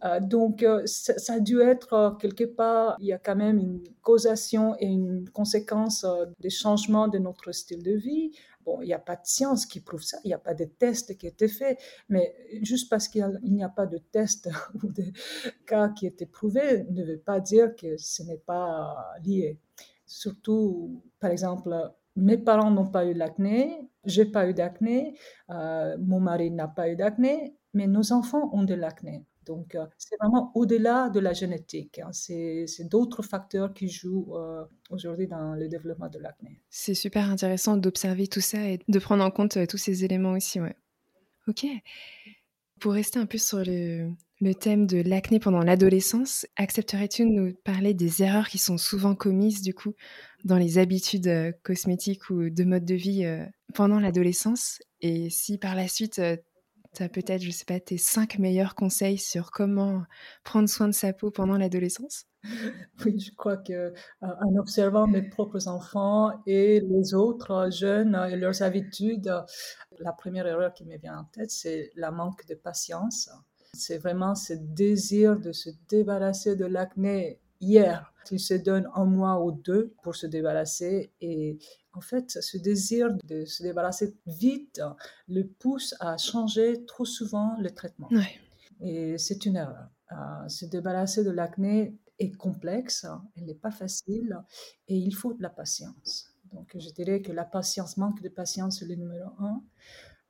Euh, 0.04 0.20
donc, 0.20 0.64
euh, 0.64 0.82
ça, 0.86 1.34
a 1.34 1.40
dû 1.40 1.62
être 1.62 2.18
quelque 2.20 2.44
part, 2.44 2.96
il 3.00 3.08
y 3.08 3.14
a 3.14 3.20
quand 3.20 3.36
même 3.36 3.60
une 3.60 3.84
causation 4.02 4.76
et 4.80 4.88
une 4.88 5.30
conséquence 5.30 6.06
des 6.40 6.50
changements 6.50 7.08
de 7.08 7.20
notre 7.20 7.52
style 7.52 7.84
de 7.84 7.94
vie, 7.94 8.32
Bon, 8.66 8.80
il 8.82 8.86
n'y 8.86 8.94
a 8.94 9.00
pas 9.00 9.16
de 9.16 9.26
science 9.26 9.66
qui 9.66 9.80
prouve 9.80 10.04
ça, 10.04 10.18
il 10.24 10.28
n'y 10.28 10.34
a 10.34 10.40
pas 10.40 10.54
de 10.54 10.66
tests 10.66 11.18
qui 11.18 11.28
étaient 11.28 11.48
faits, 11.48 11.80
mais 12.10 12.36
juste 12.62 12.90
parce 12.90 13.08
qu'il 13.08 13.28
n'y 13.44 13.64
a, 13.64 13.70
pas 13.70 13.86
de 13.86 13.98
tests 13.98 14.50
ou 14.84 14.88
de 14.88 15.06
cas 15.66 15.90
qui 15.90 16.06
étaient 16.06 16.26
prouvés 16.26 16.86
ne 16.90 17.04
veut 17.04 17.20
pas 17.20 17.40
dire 17.40 17.76
que 17.76 17.98
ce 17.98 18.24
n'est 18.24 18.38
pas 18.38 18.96
lié. 19.24 19.60
Surtout, 20.06 21.02
par 21.20 21.32
exemple, 21.32 21.92
mes 22.16 22.38
parents 22.38 22.72
n'ont 22.72 22.90
pas 22.90 23.06
eu 23.06 23.14
l'acné, 23.14 23.80
j'ai 24.06 24.26
pas 24.26 24.48
eu 24.48 24.54
d'acné, 24.54 25.16
euh, 25.50 25.98
mon 26.00 26.20
mari 26.20 26.52
n'a 26.52 26.68
pas 26.68 26.90
eu 26.90 26.96
d'acné, 26.96 27.56
mais 27.74 27.88
nos 27.88 28.12
enfants 28.12 28.50
ont 28.54 28.64
de 28.64 28.74
l'acné. 28.74 29.26
Donc, 29.46 29.76
euh, 29.76 29.86
c'est 29.98 30.16
vraiment 30.20 30.52
au-delà 30.56 31.10
de 31.10 31.20
la 31.20 31.34
génétique. 31.34 32.00
Hein. 32.00 32.12
C'est 32.12 32.68
d'autres 32.90 33.24
facteurs 33.24 33.74
qui 33.74 33.90
jouent 33.90 34.36
euh, 34.36 34.64
aujourd'hui 34.90 35.28
dans 35.28 35.56
le 35.56 35.68
développement 35.68 36.10
de 36.10 36.20
l'acné. 36.20 36.62
C'est 36.70 36.94
super 36.94 37.30
intéressant 37.30 37.78
d'observer 37.78 38.28
tout 38.28 38.42
ça 38.42 38.70
et 38.70 38.80
de 38.88 39.00
prendre 39.00 39.24
en 39.24 39.32
compte 39.32 39.58
euh, 39.58 39.66
tous 39.66 39.78
ces 39.78 40.06
éléments 40.06 40.34
aussi. 40.34 40.60
Ouais. 40.60 40.76
Ok. 41.48 41.66
Pour 42.80 42.94
rester 42.94 43.20
un 43.20 43.26
peu 43.26 43.38
sur 43.38 43.60
le, 43.60 44.14
thème 44.60 44.88
de 44.88 45.02
l'acné 45.02 45.40
pendant 45.40 45.62
l'adolescence, 45.64 46.48
accepterais-tu 46.56 47.24
de 47.24 47.30
nous 47.30 47.54
parler 47.64 47.94
des 47.94 48.24
erreurs 48.24 48.48
qui 48.48 48.58
sont 48.58 48.78
souvent 48.78 49.14
commises 49.14 49.62
du 49.62 49.74
coup 49.74 49.94
dans 50.46 50.58
les 50.58 50.80
habitudes 50.80 51.56
cosmétiques 51.62 52.32
ou 52.32 52.50
de 52.50 52.64
mode 52.64 52.86
de 52.86 52.96
vie 52.96 53.24
pendant 53.76 54.00
l'adolescence? 54.00 54.80
Et 55.00 55.30
si 55.30 55.60
par 55.60 55.76
la 55.76 55.88
suite 55.88 56.20
tu 56.96 57.04
as 57.04 57.10
peut-être, 57.10 57.42
je 57.42 57.52
sais 57.52 57.66
pas, 57.66 57.80
tes 57.80 57.98
cinq 57.98 58.40
meilleurs 58.40 58.76
conseils 58.76 59.18
sur 59.18 59.52
comment 59.52 60.04
prendre 60.44 60.68
soin 60.68 60.88
de 60.88 60.94
sa 60.94 61.14
peau 61.14 61.32
pendant 61.32 61.58
l'adolescence? 61.58 62.26
Oui, 63.06 63.20
je 63.20 63.34
crois 63.36 63.58
que 63.58 63.74
euh, 63.74 63.92
en 64.22 64.56
observant 64.58 65.08
mes 65.08 65.22
propres 65.22 65.68
enfants 65.68 66.32
et 66.46 66.80
les 66.80 67.14
autres 67.14 67.70
jeunes 67.72 68.20
et 68.30 68.36
leurs 68.36 68.62
habitudes, 68.64 69.32
la 70.00 70.12
première 70.12 70.48
erreur 70.48 70.74
qui 70.74 70.86
me 70.86 70.98
vient 70.98 71.20
en 71.20 71.24
tête, 71.26 71.52
c'est 71.52 71.92
la 71.96 72.12
manque 72.12 72.46
de 72.48 72.56
patience. 72.56 73.30
C'est 73.74 73.98
vraiment 73.98 74.36
ce 74.36 74.54
désir 74.54 75.40
de 75.40 75.52
se 75.52 75.70
débarrasser 75.88 76.56
de 76.56 76.66
l'acné 76.66 77.40
hier. 77.60 78.11
Ils 78.30 78.40
se 78.40 78.54
donnent 78.54 78.90
un 78.94 79.06
mois 79.06 79.44
ou 79.44 79.52
deux 79.52 79.94
pour 80.04 80.16
se 80.16 80.28
débarrasser 80.28 81.12
et 81.22 81.58
en 81.94 82.02
fait, 82.02 82.38
ce 82.42 82.58
désir 82.58 83.10
de 83.26 83.46
se 83.46 83.64
débarrasser 83.64 84.16
vite 84.26 84.82
le 85.28 85.48
pousse 85.48 85.96
à 86.00 86.18
changer 86.18 86.86
trop 86.86 87.06
souvent 87.06 87.58
le 87.60 87.70
traitement. 87.72 88.10
Et 88.80 89.18
c'est 89.18 89.46
une 89.46 89.58
erreur. 89.58 89.90
se 90.48 90.66
débarrasser 90.66 91.24
de 91.24 91.32
l'acné 91.32 91.98
est 92.20 92.32
complexe, 92.32 93.06
elle 93.36 93.46
n'est 93.46 93.56
pas 93.56 93.72
facile 93.72 94.38
et 94.88 94.96
il 94.96 95.14
faut 95.14 95.34
de 95.34 95.42
la 95.42 95.50
patience. 95.50 96.28
Donc, 96.54 96.76
je 96.78 96.90
dirais 96.90 97.22
que 97.22 97.32
la 97.32 97.46
patience, 97.46 97.98
manque 97.98 98.22
de 98.22 98.30
patience, 98.30 98.80
c'est 98.80 98.86
le 98.86 98.96
numéro 98.96 99.30
un. 99.40 99.62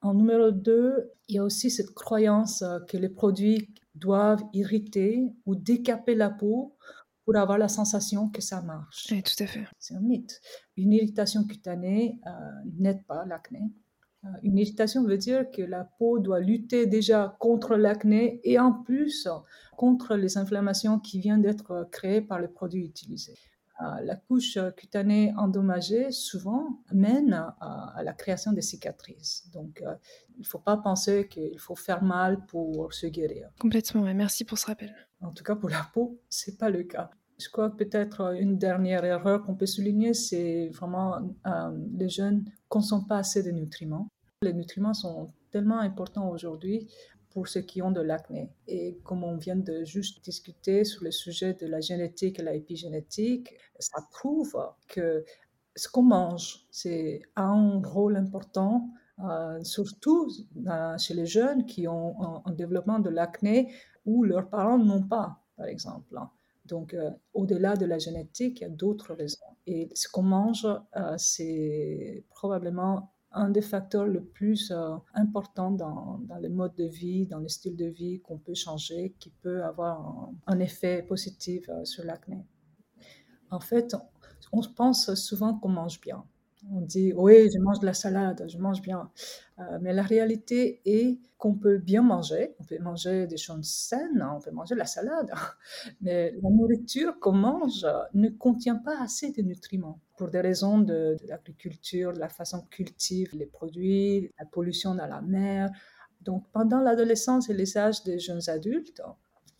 En 0.01 0.13
numéro 0.13 0.51
deux, 0.51 1.11
il 1.27 1.35
y 1.35 1.37
a 1.39 1.43
aussi 1.43 1.69
cette 1.69 1.91
croyance 1.91 2.63
que 2.87 2.97
les 2.97 3.09
produits 3.09 3.73
doivent 3.93 4.43
irriter 4.53 5.31
ou 5.45 5.55
décaper 5.55 6.15
la 6.15 6.29
peau 6.29 6.75
pour 7.25 7.35
avoir 7.35 7.57
la 7.57 7.67
sensation 7.67 8.29
que 8.29 8.41
ça 8.41 8.61
marche. 8.61 9.07
Oui, 9.11 9.21
tout 9.23 9.43
à 9.43 9.47
fait. 9.47 9.65
C'est 9.79 9.95
un 9.95 10.01
mythe. 10.01 10.41
Une 10.77 10.93
irritation 10.93 11.43
cutanée 11.45 12.19
euh, 12.25 12.29
n'aide 12.79 13.05
pas 13.05 13.25
l'acné. 13.25 13.71
Euh, 14.23 14.27
une 14.43 14.57
irritation 14.57 15.03
veut 15.03 15.17
dire 15.17 15.49
que 15.51 15.61
la 15.61 15.83
peau 15.83 16.19
doit 16.19 16.39
lutter 16.39 16.85
déjà 16.85 17.35
contre 17.39 17.75
l'acné 17.75 18.39
et 18.43 18.59
en 18.59 18.71
plus 18.71 19.27
contre 19.77 20.15
les 20.15 20.37
inflammations 20.37 20.99
qui 20.99 21.19
viennent 21.19 21.41
d'être 21.41 21.87
créées 21.91 22.21
par 22.21 22.39
les 22.39 22.47
produits 22.47 22.85
utilisés. 22.85 23.37
Euh, 23.81 24.01
la 24.03 24.15
couche 24.15 24.59
cutanée 24.77 25.33
endommagée 25.37 26.11
souvent 26.11 26.81
mène 26.91 27.33
à, 27.59 28.01
la 28.03 28.13
création 28.13 28.51
des 28.51 28.61
cicatrices. 28.61 29.49
Donc, 29.53 29.81
euh, 29.81 29.95
il 30.35 30.41
ne 30.41 30.45
faut 30.45 30.59
pas 30.59 30.77
penser 30.77 31.27
qu'il 31.27 31.57
faut 31.59 31.75
faire 31.75 32.03
mal 32.03 32.45
pour 32.45 32.93
se 32.93 33.07
guérir. 33.07 33.49
Complètement, 33.59 34.01
merci 34.13 34.45
pour 34.45 34.57
ce 34.59 34.67
rappel. 34.67 34.93
En 35.21 35.31
tout 35.31 35.43
cas, 35.43 35.55
pour 35.55 35.69
la 35.69 35.87
peau, 35.93 36.19
ce 36.29 36.51
n'est 36.51 36.57
pas 36.57 36.69
le 36.69 36.83
cas. 36.83 37.09
Je 37.39 37.49
crois 37.49 37.71
que 37.71 37.77
peut-être 37.83 38.35
une 38.39 38.59
dernière 38.59 39.03
erreur 39.03 39.41
qu'on 39.41 39.55
peut 39.55 39.65
souligner, 39.65 40.13
c'est 40.13 40.69
vraiment 40.69 41.15
euh, 41.47 41.71
les 41.97 42.09
jeunes 42.09 42.43
ne 42.43 42.51
consomment 42.69 43.07
pas 43.07 43.17
assez 43.17 43.41
de 43.41 43.49
nutriments. 43.49 44.07
Les 44.43 44.53
nutriments 44.53 44.93
sont 44.93 45.33
tellement 45.49 45.79
importants 45.79 46.29
aujourd'hui 46.29 46.87
pour 47.31 47.47
ceux 47.47 47.61
qui 47.61 47.81
ont 47.81 47.91
de 47.91 48.01
l'acné. 48.01 48.49
Et 48.67 48.97
comme 49.03 49.23
on 49.23 49.37
vient 49.37 49.55
de 49.55 49.83
juste 49.83 50.23
discuter 50.23 50.83
sur 50.83 51.03
le 51.03 51.11
sujet 51.11 51.53
de 51.53 51.65
la 51.65 51.81
génétique 51.81 52.39
et 52.39 52.43
l'épigénétique, 52.43 53.53
ça 53.79 54.01
prouve 54.11 54.57
que 54.87 55.23
ce 55.75 55.87
qu'on 55.87 56.03
mange, 56.03 56.65
c'est 56.69 57.21
un 57.35 57.81
rôle 57.83 58.17
important, 58.17 58.89
euh, 59.23 59.63
surtout 59.63 60.29
euh, 60.67 60.97
chez 60.97 61.13
les 61.13 61.25
jeunes 61.25 61.65
qui 61.65 61.87
ont 61.87 62.43
un, 62.45 62.51
développement 62.51 62.99
de 62.99 63.09
l'acné 63.09 63.73
où 64.05 64.23
leurs 64.23 64.49
parents 64.49 64.77
n'ont 64.77 65.03
pas, 65.03 65.39
par 65.57 65.67
exemple. 65.67 66.17
Donc, 66.65 66.93
euh, 66.93 67.11
au-delà 67.33 67.75
de 67.75 67.85
la 67.85 67.99
génétique, 67.99 68.59
il 68.59 68.63
y 68.63 68.65
a 68.65 68.69
d'autres 68.69 69.13
raisons. 69.13 69.45
Et 69.67 69.89
ce 69.93 70.07
qu'on 70.07 70.23
mange, 70.23 70.67
c'est 71.17 72.23
probablement 72.29 73.11
un 73.33 73.49
des 73.49 73.61
facteurs 73.61 74.05
le 74.05 74.23
plus 74.23 74.71
euh, 74.71 74.95
importants 75.13 75.71
dans, 75.71 76.19
dans, 76.23 76.37
le 76.37 76.49
mode 76.49 76.75
de 76.75 76.85
vie, 76.85 77.25
dans 77.27 77.39
le 77.39 77.47
style 77.47 77.75
de 77.75 77.85
vie 77.85 78.19
qu'on 78.21 78.37
peut 78.37 78.53
changer, 78.53 79.15
qui 79.19 79.29
peut 79.29 79.63
avoir 79.63 80.29
un, 80.47 80.59
effet 80.59 81.03
positif 81.03 81.69
euh, 81.69 81.85
sur 81.85 82.03
l'acné. 82.03 82.45
En 83.49 83.59
fait, 83.59 83.95
on 84.51 84.61
pense 84.61 85.13
souvent 85.15 85.57
qu'on 85.57 85.69
mange 85.69 85.99
bien. 86.01 86.23
On 86.69 86.81
dit, 86.81 87.11
oui, 87.13 87.49
je 87.51 87.59
mange 87.59 87.79
de 87.79 87.87
la 87.87 87.93
salade, 87.93 88.45
je 88.47 88.57
mange 88.59 88.81
bien. 88.81 89.09
Euh, 89.59 89.79
mais 89.81 89.93
la 89.93 90.03
réalité 90.03 90.79
est 90.85 91.19
qu'on 91.39 91.55
peut 91.55 91.79
bien 91.79 92.03
manger, 92.03 92.55
on 92.59 92.63
peut 92.63 92.77
manger 92.77 93.25
des 93.25 93.37
choses 93.37 93.67
saines, 93.67 94.23
on 94.35 94.39
peut 94.39 94.51
manger 94.51 94.75
de 94.75 94.79
la 94.79 94.85
salade. 94.85 95.31
Mais 96.01 96.31
la 96.31 96.49
nourriture 96.51 97.19
qu'on 97.19 97.31
mange 97.31 97.85
ne 98.13 98.29
contient 98.29 98.75
pas 98.75 99.01
assez 99.01 99.31
de 99.31 99.41
nutriments 99.41 99.99
pour 100.17 100.29
des 100.29 100.39
raisons 100.39 100.77
de, 100.77 101.17
l'agriculture, 101.27 102.13
de 102.13 102.19
la 102.19 102.29
façon 102.29 102.59
qu'on 102.61 102.67
cultive 102.67 103.29
les 103.33 103.47
produits, 103.47 104.31
la 104.37 104.45
pollution 104.45 104.93
dans 104.93 105.07
la 105.07 105.21
mer. 105.21 105.71
Donc 106.21 106.45
pendant 106.51 106.79
l'adolescence 106.79 107.49
et 107.49 107.55
les 107.55 107.75
âges 107.75 108.03
des 108.03 108.19
jeunes 108.19 108.47
adultes, 108.49 109.01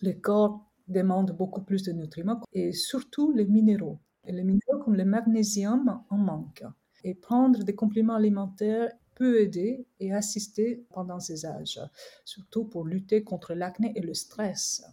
le 0.02 0.14
corps 0.14 0.72
demande 0.88 1.32
beaucoup 1.32 1.62
plus 1.62 1.82
de 1.82 1.94
nutriments 1.94 2.42
et 2.54 2.74
surtout 2.74 3.32
les 3.32 3.46
minéraux. 3.46 3.98
Et 4.24 4.32
les 4.32 4.44
minéraux 4.44 4.84
comme 4.84 4.96
le 4.96 5.06
magnésium 5.06 6.04
en 6.10 6.18
manquent. 6.18 6.66
Et 7.04 7.14
prendre 7.14 7.64
des 7.64 7.76
compléments 7.76 8.16
alimentaires 8.16 8.92
peut 9.16 9.42
aider 9.42 9.86
et 10.00 10.14
assister 10.14 10.86
pendant 10.90 11.20
ces 11.20 11.46
âges, 11.46 11.80
surtout 12.26 12.66
pour 12.66 12.86
lutter 12.86 13.24
contre 13.24 13.54
l'acné 13.54 13.94
et 13.96 14.02
le 14.02 14.14
stress. 14.14 14.84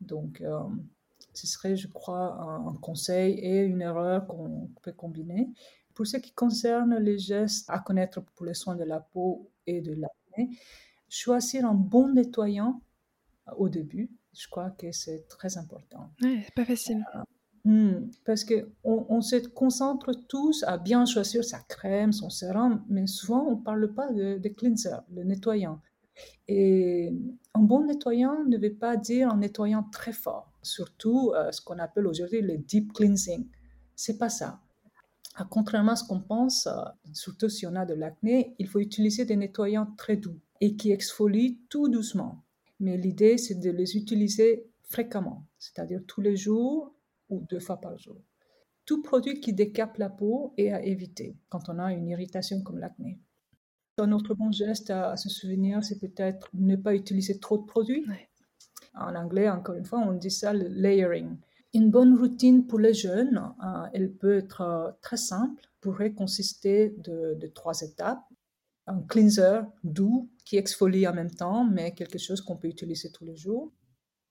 Donc, 0.00 0.40
euh, 0.40 0.60
ce 1.32 1.46
serait, 1.46 1.76
je 1.76 1.88
crois, 1.88 2.40
un, 2.40 2.74
conseil 2.74 3.34
et 3.34 3.60
une 3.60 3.82
erreur 3.82 4.26
qu'on 4.26 4.70
peut 4.82 4.92
combiner. 4.92 5.50
Pour 5.94 6.06
ce 6.06 6.16
qui 6.16 6.32
concerne 6.32 6.96
les 6.98 7.18
gestes 7.18 7.68
à 7.70 7.78
connaître 7.78 8.20
pour 8.20 8.46
les 8.46 8.54
soins 8.54 8.76
de 8.76 8.84
la 8.84 9.00
peau 9.00 9.50
et 9.66 9.80
de 9.80 9.92
l'acné, 9.92 10.56
choisir 11.08 11.64
un 11.66 11.74
bon 11.74 12.12
nettoyant 12.12 12.80
au 13.56 13.68
début, 13.68 14.10
je 14.34 14.48
crois 14.48 14.70
que 14.70 14.92
c'est 14.92 15.28
très 15.28 15.56
important. 15.56 16.10
Oui, 16.20 16.42
pas 16.54 16.64
facile. 16.64 17.04
Euh, 17.14 17.22
Hmm, 17.66 18.10
parce 18.24 18.44
qu'on 18.44 18.64
on 18.86 19.20
se 19.20 19.44
concentre 19.48 20.12
tous 20.28 20.62
à 20.68 20.78
bien 20.78 21.04
choisir 21.04 21.44
sa 21.44 21.58
crème, 21.58 22.12
son 22.12 22.30
sérum, 22.30 22.84
mais 22.88 23.08
souvent 23.08 23.44
on 23.44 23.56
ne 23.56 23.60
parle 23.60 23.92
pas 23.92 24.12
de, 24.12 24.38
cleanser, 24.50 24.94
le 25.12 25.24
nettoyant. 25.24 25.80
Et 26.46 27.12
un 27.54 27.62
bon 27.62 27.84
nettoyant 27.84 28.44
ne 28.44 28.56
veut 28.56 28.74
pas 28.74 28.96
dire 28.96 29.32
un 29.32 29.38
nettoyant 29.38 29.82
très 29.90 30.12
fort, 30.12 30.52
surtout 30.62 31.32
euh, 31.34 31.50
ce 31.50 31.60
qu'on 31.60 31.80
appelle 31.80 32.06
aujourd'hui 32.06 32.40
le 32.40 32.56
deep 32.56 32.92
cleansing. 32.92 33.48
C'est 33.96 34.16
pas 34.16 34.28
ça. 34.28 34.60
contrairement 35.50 35.92
à 35.92 35.96
ce 35.96 36.04
qu'on 36.04 36.20
pense, 36.20 36.68
euh, 36.68 36.84
surtout 37.12 37.48
si 37.48 37.66
on 37.66 37.74
a 37.74 37.84
de 37.84 37.94
l'acné, 37.94 38.54
il 38.60 38.68
faut 38.68 38.78
utiliser 38.78 39.24
des 39.24 39.34
nettoyants 39.34 39.92
très 39.98 40.16
doux 40.16 40.38
et 40.60 40.76
qui 40.76 40.92
exfolient 40.92 41.58
tout 41.68 41.88
doucement. 41.88 42.44
Mais 42.78 42.96
l'idée, 42.96 43.38
c'est 43.38 43.56
de 43.56 43.70
les 43.70 43.96
utiliser 43.96 44.68
fréquemment, 44.84 45.44
c'est-à-dire 45.58 46.02
tous 46.06 46.20
les 46.20 46.36
jours 46.36 46.92
ou 47.28 47.40
deux 47.48 47.60
fois 47.60 47.80
par 47.80 47.96
jour. 47.98 48.16
Tout 48.84 49.02
produit 49.02 49.40
qui 49.40 49.52
décape 49.52 49.98
la 49.98 50.08
peau 50.08 50.54
est 50.56 50.70
à 50.70 50.82
éviter 50.82 51.36
quand 51.48 51.68
on 51.68 51.78
a 51.78 51.92
une 51.92 52.08
irritation 52.08 52.62
comme 52.62 52.78
l'acné. 52.78 53.18
Un 53.98 54.12
autre 54.12 54.34
bon 54.34 54.52
geste 54.52 54.90
à, 54.90 55.16
se 55.16 55.28
souvenir, 55.28 55.82
c'est 55.82 55.98
peut-être 55.98 56.48
ne 56.54 56.76
pas 56.76 56.94
utiliser 56.94 57.40
trop 57.40 57.58
de 57.58 57.64
produits. 57.64 58.06
En 58.94 59.14
anglais, 59.14 59.48
encore 59.48 59.74
une 59.74 59.84
fois, 59.84 60.00
on 60.00 60.12
dit 60.12 60.30
ça 60.30 60.52
le 60.52 60.68
layering. 60.68 61.36
Une 61.74 61.90
bonne 61.90 62.16
routine 62.16 62.66
pour 62.66 62.78
les 62.78 62.94
jeunes, 62.94 63.52
euh, 63.64 63.86
elle 63.92 64.12
peut 64.12 64.36
être 64.36 64.60
euh, 64.60 64.90
très 65.02 65.16
simple, 65.16 65.62
pourrait 65.80 66.12
consister 66.12 66.94
de, 66.98 67.34
de 67.34 67.46
trois 67.48 67.80
étapes. 67.80 68.22
Un 68.86 69.02
cleanser 69.02 69.62
doux 69.82 70.30
qui 70.44 70.56
exfolie 70.58 71.08
en 71.08 71.14
même 71.14 71.30
temps, 71.30 71.64
mais 71.64 71.92
quelque 71.92 72.18
chose 72.18 72.40
qu'on 72.40 72.56
peut 72.56 72.68
utiliser 72.68 73.10
tous 73.10 73.24
les 73.24 73.36
jours 73.36 73.72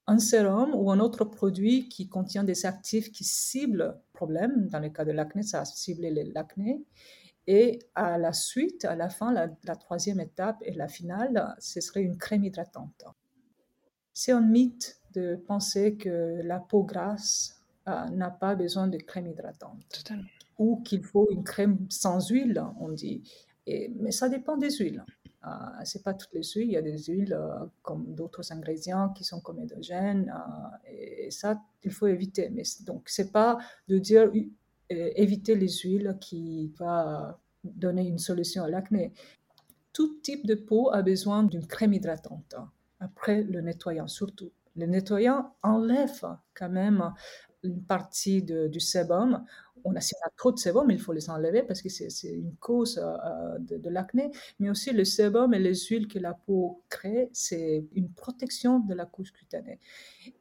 un 0.08 0.20
sérum 0.20 0.76
ou 0.76 0.92
un 0.92 1.00
autre 1.00 1.26
produit 1.26 1.90
qui 1.90 2.08
contient 2.08 2.44
des 2.44 2.66
actifs 2.66 3.12
qui 3.12 3.24
ciblent 3.24 3.78
le 3.78 3.94
problème. 4.14 4.68
Dans 4.70 4.80
le 4.80 4.90
cas 4.90 5.06
de 5.06 5.12
l'acné, 5.12 5.44
ça 5.44 5.62
a 5.62 5.66
ciblé 5.66 6.12
l'acné. 6.34 6.84
Et 7.48 7.80
à 7.94 8.18
la 8.18 8.34
suite, 8.34 8.86
à 8.86 8.96
la 8.96 9.10
fin, 9.10 9.32
la, 9.32 9.76
troisième 9.76 10.20
étape 10.20 10.58
et 10.62 10.74
la 10.74 10.88
finale, 10.88 11.56
ce 11.60 11.80
serait 11.82 12.02
une 12.02 12.18
crème 12.18 12.44
hydratante. 12.44 13.06
C'est 14.14 14.32
un 14.32 14.42
mythe 14.42 15.00
de 15.14 15.36
penser 15.36 15.96
que 15.96 16.42
la 16.44 16.60
peau 16.60 16.84
grasse 16.84 17.62
euh, 17.88 18.06
n'a 18.10 18.32
pas 18.32 18.56
besoin 18.56 18.88
de 18.88 18.98
crème 18.98 19.28
hydratante. 19.28 20.04
Ou 20.58 20.82
qu'il 20.82 21.04
faut 21.04 21.30
une 21.32 21.44
crème 21.44 21.86
sans 21.90 22.30
huile, 22.30 22.64
on 22.80 22.90
dit. 22.90 23.24
Et, 23.68 23.92
mais 24.00 24.12
ça 24.12 24.30
dépend 24.30 24.58
des 24.58 24.72
huiles. 24.72 25.04
Euh, 25.46 25.50
c'est 25.84 26.04
pas 26.04 26.14
toutes 26.14 26.34
les 26.34 26.44
huiles, 26.44 26.68
il 26.68 26.72
y 26.72 26.78
a 26.78 26.82
des 26.82 26.98
huiles 26.98 27.34
euh, 27.34 27.66
comme 27.84 28.16
d'autres 28.16 28.52
ingrédients 28.52 29.10
qui 29.10 29.24
sont 29.24 29.42
comédogènes 29.42 30.34
euh, 30.34 30.92
et, 30.92 31.32
ça, 31.32 31.62
il 31.84 31.92
faut 31.92 32.08
éviter. 32.08 32.50
Mais 32.50 32.64
donc, 32.86 33.04
c'est 33.10 33.32
pas 33.32 33.60
de 33.88 33.98
dire 33.98 34.32
éviter 34.90 35.56
les 35.56 35.70
huiles 35.70 36.18
qui 36.22 36.72
va 36.80 37.40
donner 37.64 38.08
une 38.08 38.20
solution 38.20 38.64
à 38.64 38.70
l'acné. 38.70 39.14
Tout 39.94 40.20
type 40.22 40.46
de 40.46 40.56
peau 40.56 40.92
a 40.92 41.02
besoin 41.02 41.44
d'une 41.44 41.66
crème 41.66 41.94
hydratante 41.94 42.56
après 43.00 43.44
le 43.44 43.62
nettoyant 43.62 44.08
surtout. 44.08 44.52
Le 44.76 44.86
nettoyant 44.86 45.56
enlève 45.64 46.26
quand 46.54 46.70
même 46.70 47.14
une 47.64 47.82
partie 47.82 48.44
du 48.44 48.80
sébum 48.80 49.44
on 49.86 49.96
a, 49.96 50.02
si 50.02 50.16
on 50.16 50.30
trop 50.36 50.52
de 50.52 50.58
sébum, 50.58 50.90
il 50.90 51.00
faut 51.00 51.14
les 51.14 51.30
enlever 51.30 51.62
parce 51.62 51.82
que 51.82 51.90
c'est 51.90 52.10
une 52.28 52.56
cause 52.56 53.00
euh, 53.02 53.60
de, 53.60 53.90
l'acné. 53.90 54.32
Mais 54.60 54.70
aussi 54.70 54.92
le 54.92 55.06
sébum 55.06 55.54
et 55.54 55.60
les 55.60 55.76
huiles 55.76 56.08
que 56.08 56.18
la 56.18 56.34
peau 56.34 56.84
crée, 56.90 57.30
c'est 57.34 57.86
une 57.94 58.12
protection 58.12 58.80
de 58.80 58.94
la 58.96 59.06
couche 59.06 59.32
cutanée. 59.32 59.80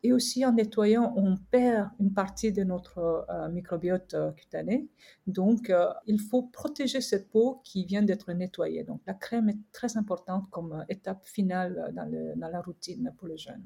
Et 0.03 0.13
aussi 0.13 0.45
en 0.47 0.53
nettoyant, 0.53 1.13
on 1.17 1.37
perd 1.37 1.91
une 2.01 2.13
partie 2.15 2.53
de 2.53 2.65
notre 2.65 3.27
euh, 3.29 3.49
microbiote 3.51 4.15
euh, 4.15 4.33
cutané. 4.33 4.89
Donc, 5.27 5.73
il 6.07 6.21
faut 6.21 6.43
protéger 6.43 7.01
cette 7.01 7.31
peau 7.31 7.61
qui 7.65 7.85
vient 7.85 8.03
d'être 8.03 8.33
nettoyée. 8.33 8.85
Donc, 8.85 9.01
la 9.07 9.15
crème 9.15 9.51
est 9.51 9.59
très 9.73 9.97
importante 9.97 10.49
comme 10.51 10.85
étape 10.89 11.25
finale 11.27 11.93
dans, 11.95 12.11
dans 12.37 12.49
la 12.49 12.61
routine 12.61 13.13
pour 13.19 13.29
les 13.29 13.39
jeunes. 13.39 13.65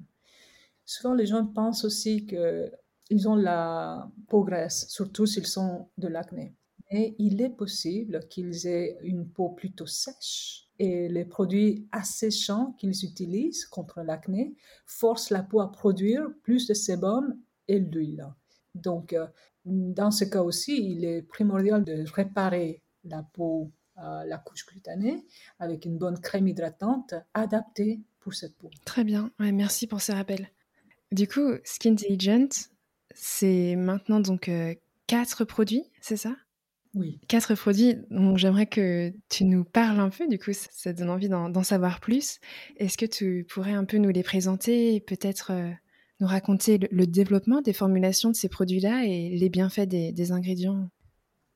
Souvent, 0.85 1.15
les 1.15 1.27
gens 1.27 1.47
pensent 1.47 1.85
aussi 1.85 2.27
que 2.27 2.73
ils 3.11 3.29
ont 3.29 3.37
la 3.37 4.11
peau 4.29 4.45
graisse, 4.45 4.87
surtout 4.89 5.27
s'ils 5.27 5.47
sont 5.47 5.89
de 5.99 6.09
l'acné. 6.09 6.55
mais 6.91 7.15
il 7.19 7.41
est 7.43 7.51
possible 7.51 8.27
qu'ils 8.29 8.67
aient 8.67 8.99
une 9.03 9.29
peau 9.29 9.51
plutôt 9.51 9.87
sèche 9.87 10.69
et 10.79 11.09
les 11.09 11.25
produits 11.25 11.89
asséchants 11.93 12.73
qu'ils 12.79 13.05
utilisent 13.05 13.67
contre 13.67 14.01
l'acné 14.03 14.55
forcent 14.87 15.31
la 15.31 15.43
peau 15.43 15.61
à 15.61 15.73
produire 15.73 16.29
plus 16.43 16.67
de 16.67 16.75
sébum 16.75 17.37
et 17.67 17.81
d'huile. 17.81 18.27
Donc, 18.75 19.13
euh, 19.13 19.27
dans 19.65 20.11
ce 20.11 20.25
cas 20.25 20.43
aussi, 20.43 20.93
il 20.93 21.05
est 21.05 21.23
primordial 21.23 21.85
de 21.85 22.05
réparer 22.13 22.83
la 23.05 23.23
peau, 23.23 23.71
euh, 23.99 24.25
la 24.25 24.39
couche 24.39 24.65
cutanée, 24.65 25.27
avec 25.59 25.85
une 25.85 25.99
bonne 25.99 26.19
crème 26.21 26.49
hydratante 26.49 27.15
adaptée 27.35 28.01
pour 28.21 28.35
cette 28.35 28.57
peau. 28.57 28.71
Très 28.85 29.05
bien, 29.05 29.31
merci 29.39 29.87
pour 29.87 30.01
ce 30.01 30.13
rappel. 30.13 30.49
Du 31.11 31.27
coup, 31.27 31.55
Skin 31.65 31.93
Intelligent, 31.93 32.49
c'est 33.21 33.75
maintenant 33.77 34.21
donc 34.21 34.49
euh, 34.49 34.75
quatre 35.07 35.45
produits, 35.45 35.85
c'est 36.01 36.17
ça? 36.17 36.37
Oui. 36.95 37.21
Quatre 37.29 37.55
produits 37.55 37.97
dont 38.11 38.37
j'aimerais 38.37 38.67
que 38.67 39.13
tu 39.29 39.45
nous 39.45 39.65
parles 39.65 40.01
un 40.01 40.09
peu, 40.09 40.27
du 40.27 40.39
coup, 40.39 40.53
ça, 40.53 40.93
donne 40.93 41.11
envie 41.11 41.29
d'en 41.29 41.63
savoir 41.63 42.01
plus. 42.01 42.39
Est-ce 42.79 42.97
que 42.97 43.07
tu 43.07 43.45
pourrais 43.49 43.73
un 43.73 43.85
peu 43.85 43.99
nous 43.99 44.09
les 44.09 44.23
présenter 44.23 44.95
et 44.95 45.01
peut-être 45.01 45.53
nous 46.21 46.27
raconter 46.27 46.79
le, 46.91 47.07
développement 47.07 47.61
des 47.61 47.73
formulations 47.73 48.31
de 48.31 48.37
ces 48.37 48.49
produits-là 48.49 49.05
et 49.05 49.31
les 49.31 49.49
bienfaits 49.49 49.87
des, 49.87 50.33
ingrédients? 50.33 50.89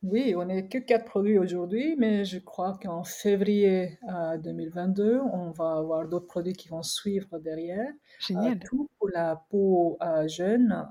Oui, 0.02 0.34
on 0.36 0.44
n'est 0.44 0.68
que 0.68 0.78
quatre 0.78 1.04
produits 1.04 1.38
aujourd'hui, 1.38 1.96
mais 1.98 2.24
je 2.24 2.38
crois 2.38 2.78
qu'en 2.82 3.04
février 3.04 3.98
2022, 4.42 5.02
euh, 5.02 5.22
on 5.32 5.50
va 5.50 5.76
avoir 5.76 6.08
d'autres 6.08 6.26
produits 6.26 6.54
qui 6.54 6.68
vont 6.68 6.82
suivre 6.82 7.38
derrière. 7.38 7.92
Génial. 8.18 8.54
Euh, 8.54 8.60
tout 8.64 8.90
pour 8.98 9.08
la 9.10 9.44
peau 9.50 9.98
euh, 10.02 10.26
jeune. 10.28 10.86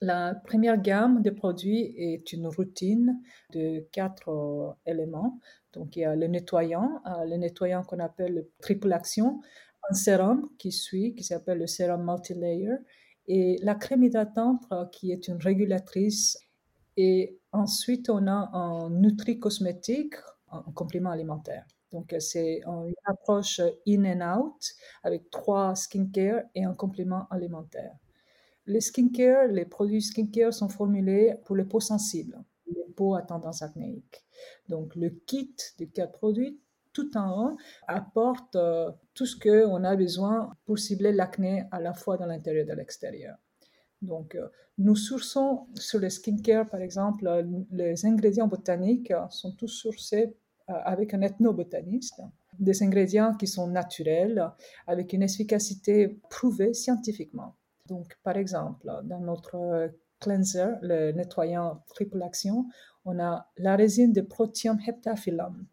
la 0.00 0.34
première 0.34 0.80
gamme 0.80 1.22
de 1.22 1.30
produits 1.30 1.94
est 1.96 2.32
une 2.32 2.46
routine 2.46 3.20
de 3.52 3.80
quatre 3.92 4.76
éléments. 4.86 5.40
Donc, 5.72 5.96
il 5.96 6.00
y 6.00 6.04
a 6.04 6.14
le 6.14 6.26
nettoyant, 6.26 7.02
le 7.26 7.36
nettoyant 7.36 7.82
qu'on 7.82 7.98
appelle 7.98 8.34
le 8.34 8.50
triple 8.60 8.92
action, 8.92 9.40
un 9.90 9.94
sérum 9.94 10.48
qui 10.58 10.72
suit, 10.72 11.14
qui 11.14 11.24
s'appelle 11.24 11.58
le 11.58 11.66
sérum 11.66 12.04
multilayer, 12.04 12.76
et 13.28 13.58
la 13.62 13.74
crème 13.74 14.04
hydratante 14.04 14.62
euh, 14.72 14.86
qui 14.86 15.12
est 15.12 15.28
une 15.28 15.38
régulatrice. 15.38 16.38
Et 16.96 17.38
ensuite, 17.56 18.10
on 18.10 18.26
a 18.26 18.50
un 18.52 18.90
nutri-cosmétique, 18.90 20.14
un 20.50 20.72
complément 20.74 21.10
alimentaire. 21.10 21.66
Donc, 21.92 22.12
euh, 22.12 22.20
c'est 22.20 22.62
une 22.66 22.94
approche 23.04 23.60
in 23.86 24.04
and 24.04 24.40
out 24.40 24.74
avec 25.02 25.30
trois 25.30 25.74
skincare 25.74 26.42
et 26.54 26.64
un 26.64 26.74
complément 26.74 27.26
alimentaire. 27.30 27.94
Les 28.66 28.80
skincare, 28.80 29.46
les 29.48 29.64
produits 29.64 30.02
skincare 30.02 30.52
sont 30.52 30.68
formulés 30.68 31.36
pour 31.44 31.56
les 31.56 31.64
peaux 31.64 31.80
sensibles, 31.80 32.42
les 32.66 32.84
peaux 32.94 33.14
à 33.14 33.22
tendance 33.22 33.62
acnéique. 33.62 34.24
Donc, 34.68 34.96
le 34.96 35.10
kit 35.10 35.54
de 35.78 35.84
quatre 35.84 36.12
produits 36.12 36.58
tout 36.92 37.16
en 37.16 37.44
haut 37.44 37.56
apporte 37.86 38.56
euh, 38.56 38.90
tout 39.14 39.26
ce 39.26 39.36
qu'on 39.36 39.84
a 39.84 39.96
besoin 39.96 40.50
pour 40.64 40.78
cibler 40.78 41.12
l'acné 41.12 41.64
à 41.70 41.80
la 41.80 41.92
fois 41.92 42.16
dans 42.16 42.26
l'intérieur 42.26 42.64
et 42.64 42.66
dans 42.66 42.74
l'extérieur. 42.74 43.36
Donc, 44.02 44.34
euh, 44.34 44.48
nous 44.78 44.96
sourçons 44.96 45.66
sur 45.74 45.98
le 45.98 46.10
skincare, 46.10 46.68
par 46.68 46.80
exemple, 46.80 47.44
les 47.70 48.04
ingrédients 48.04 48.46
botaniques 48.46 49.12
sont 49.30 49.52
tous 49.52 49.68
sourcés 49.68 50.34
euh, 50.68 50.74
avec 50.84 51.14
un 51.14 51.22
ethnobotaniste, 51.22 52.20
des 52.58 52.82
ingrédients 52.82 53.34
qui 53.34 53.46
sont 53.46 53.68
naturels, 53.68 54.50
avec 54.86 55.12
une 55.12 55.22
efficacité 55.22 56.20
prouvée 56.30 56.74
scientifiquement. 56.74 57.54
Donc, 57.86 58.18
par 58.22 58.36
exemple, 58.36 58.90
dans 59.04 59.20
notre 59.20 59.90
cleanser, 60.20 60.74
le 60.82 61.12
nettoyant 61.12 61.82
triple 61.94 62.22
action, 62.22 62.66
on 63.04 63.18
a 63.18 63.48
la 63.58 63.76
résine 63.76 64.12
de 64.12 64.20
Protium 64.20 64.78
heptaphyllum 64.86 65.66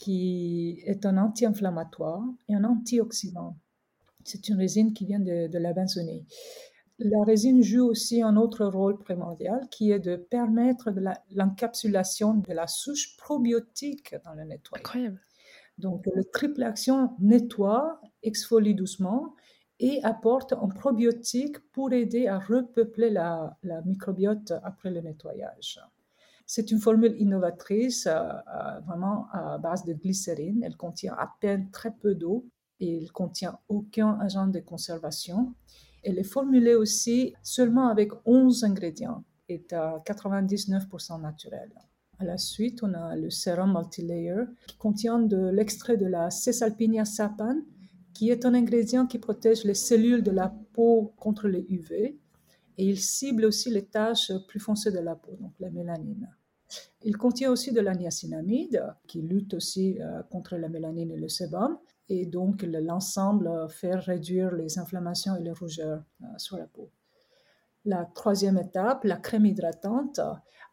qui 0.00 0.82
est 0.86 1.04
un 1.04 1.18
anti-inflammatoire 1.18 2.22
et 2.48 2.54
un 2.54 2.64
antioxydant. 2.64 3.54
C'est 4.24 4.48
une 4.48 4.56
résine 4.56 4.94
qui 4.94 5.04
vient 5.04 5.20
de, 5.20 5.58
la 5.58 5.74
benzonie. 5.74 6.24
La 7.00 7.24
résine 7.24 7.62
joue 7.62 7.86
aussi 7.86 8.22
un 8.22 8.36
autre 8.36 8.66
rôle 8.66 8.98
primordial 8.98 9.68
qui 9.70 9.90
est 9.90 9.98
de 9.98 10.16
permettre 10.16 10.90
l'encapsulation 11.30 12.34
de 12.34 12.52
la 12.52 12.66
souche 12.66 13.16
probiotique 13.16 14.14
dans 14.24 14.34
le 14.34 14.44
nettoyage. 14.44 14.84
Incroyable. 14.84 15.20
Donc, 15.78 16.06
le 16.14 16.24
triple 16.24 16.62
action 16.62 17.12
nettoie, 17.18 18.00
exfolie 18.22 18.74
doucement 18.74 19.34
et 19.78 20.00
apporte 20.04 20.52
un 20.52 20.68
probiotique 20.68 21.58
pour 21.72 21.92
aider 21.92 22.28
à 22.28 22.38
repeupler 22.38 23.08
la 23.08 23.56
microbiote 23.86 24.52
après 24.62 24.90
le 24.90 25.00
nettoyage. 25.00 25.80
C'est 26.52 26.72
une 26.72 26.80
formule 26.80 27.14
innovatrice, 27.20 28.08
euh, 28.08 28.10
euh, 28.12 28.80
vraiment 28.80 29.28
à 29.30 29.56
base 29.58 29.84
de 29.84 29.92
glycérine. 29.92 30.64
Elle 30.64 30.76
contient 30.76 31.14
à 31.14 31.32
peine 31.40 31.70
très 31.70 31.92
peu 31.92 32.16
d'eau 32.16 32.44
et 32.80 32.96
elle 32.96 33.12
contient 33.12 33.60
aucun 33.68 34.18
agent 34.18 34.48
de 34.48 34.58
conservation. 34.58 35.54
Elle 36.02 36.18
est 36.18 36.24
formulée 36.24 36.74
aussi 36.74 37.34
seulement 37.42 37.88
avec 37.88 38.10
11 38.24 38.64
ingrédients 38.64 39.24
et 39.48 39.62
à 39.72 40.02
99% 40.06 41.20
naturel. 41.20 41.70
À 42.18 42.24
la 42.24 42.38
suite, 42.38 42.82
on 42.82 42.92
a 42.94 43.16
le 43.16 43.30
sérum 43.30 43.72
multilayer 43.72 44.44
qui 44.66 44.76
contient 44.76 45.18
de 45.18 45.48
l'extrait 45.48 45.96
de 45.96 46.06
la 46.06 46.30
Cesalpinia 46.30 47.04
sapan, 47.04 47.56
qui 48.12 48.30
est 48.30 48.44
un 48.44 48.54
ingrédient 48.54 49.06
qui 49.06 49.18
protège 49.18 49.64
les 49.64 49.74
cellules 49.74 50.22
de 50.22 50.30
la 50.30 50.54
peau 50.72 51.14
contre 51.16 51.48
les 51.48 51.64
UV 51.68 52.18
et 52.80 52.84
il 52.84 52.98
cible 52.98 53.44
aussi 53.44 53.68
les 53.70 53.84
taches 53.84 54.32
plus 54.48 54.58
foncées 54.58 54.90
de 54.90 55.00
la 55.00 55.14
peau, 55.14 55.32
donc 55.38 55.52
la 55.60 55.70
mélanine. 55.70 56.28
Il 57.02 57.18
contient 57.18 57.50
aussi 57.50 57.72
de 57.72 57.80
la 57.80 57.94
niacinamide 57.94 58.94
qui 59.06 59.20
lutte 59.20 59.52
aussi 59.52 60.00
euh, 60.00 60.22
contre 60.30 60.56
la 60.56 60.70
mélanine 60.70 61.10
et 61.10 61.18
le 61.18 61.28
sébum. 61.28 61.76
Et 62.10 62.26
donc, 62.26 62.62
l'ensemble 62.62 63.48
fait 63.70 63.94
réduire 63.94 64.52
les 64.52 64.80
inflammations 64.80 65.36
et 65.36 65.42
les 65.42 65.52
rougeurs 65.52 66.02
euh, 66.22 66.26
sur 66.38 66.58
la 66.58 66.66
peau. 66.66 66.90
La 67.84 68.04
troisième 68.04 68.58
étape, 68.58 69.04
la 69.04 69.16
crème 69.16 69.46
hydratante, 69.46 70.18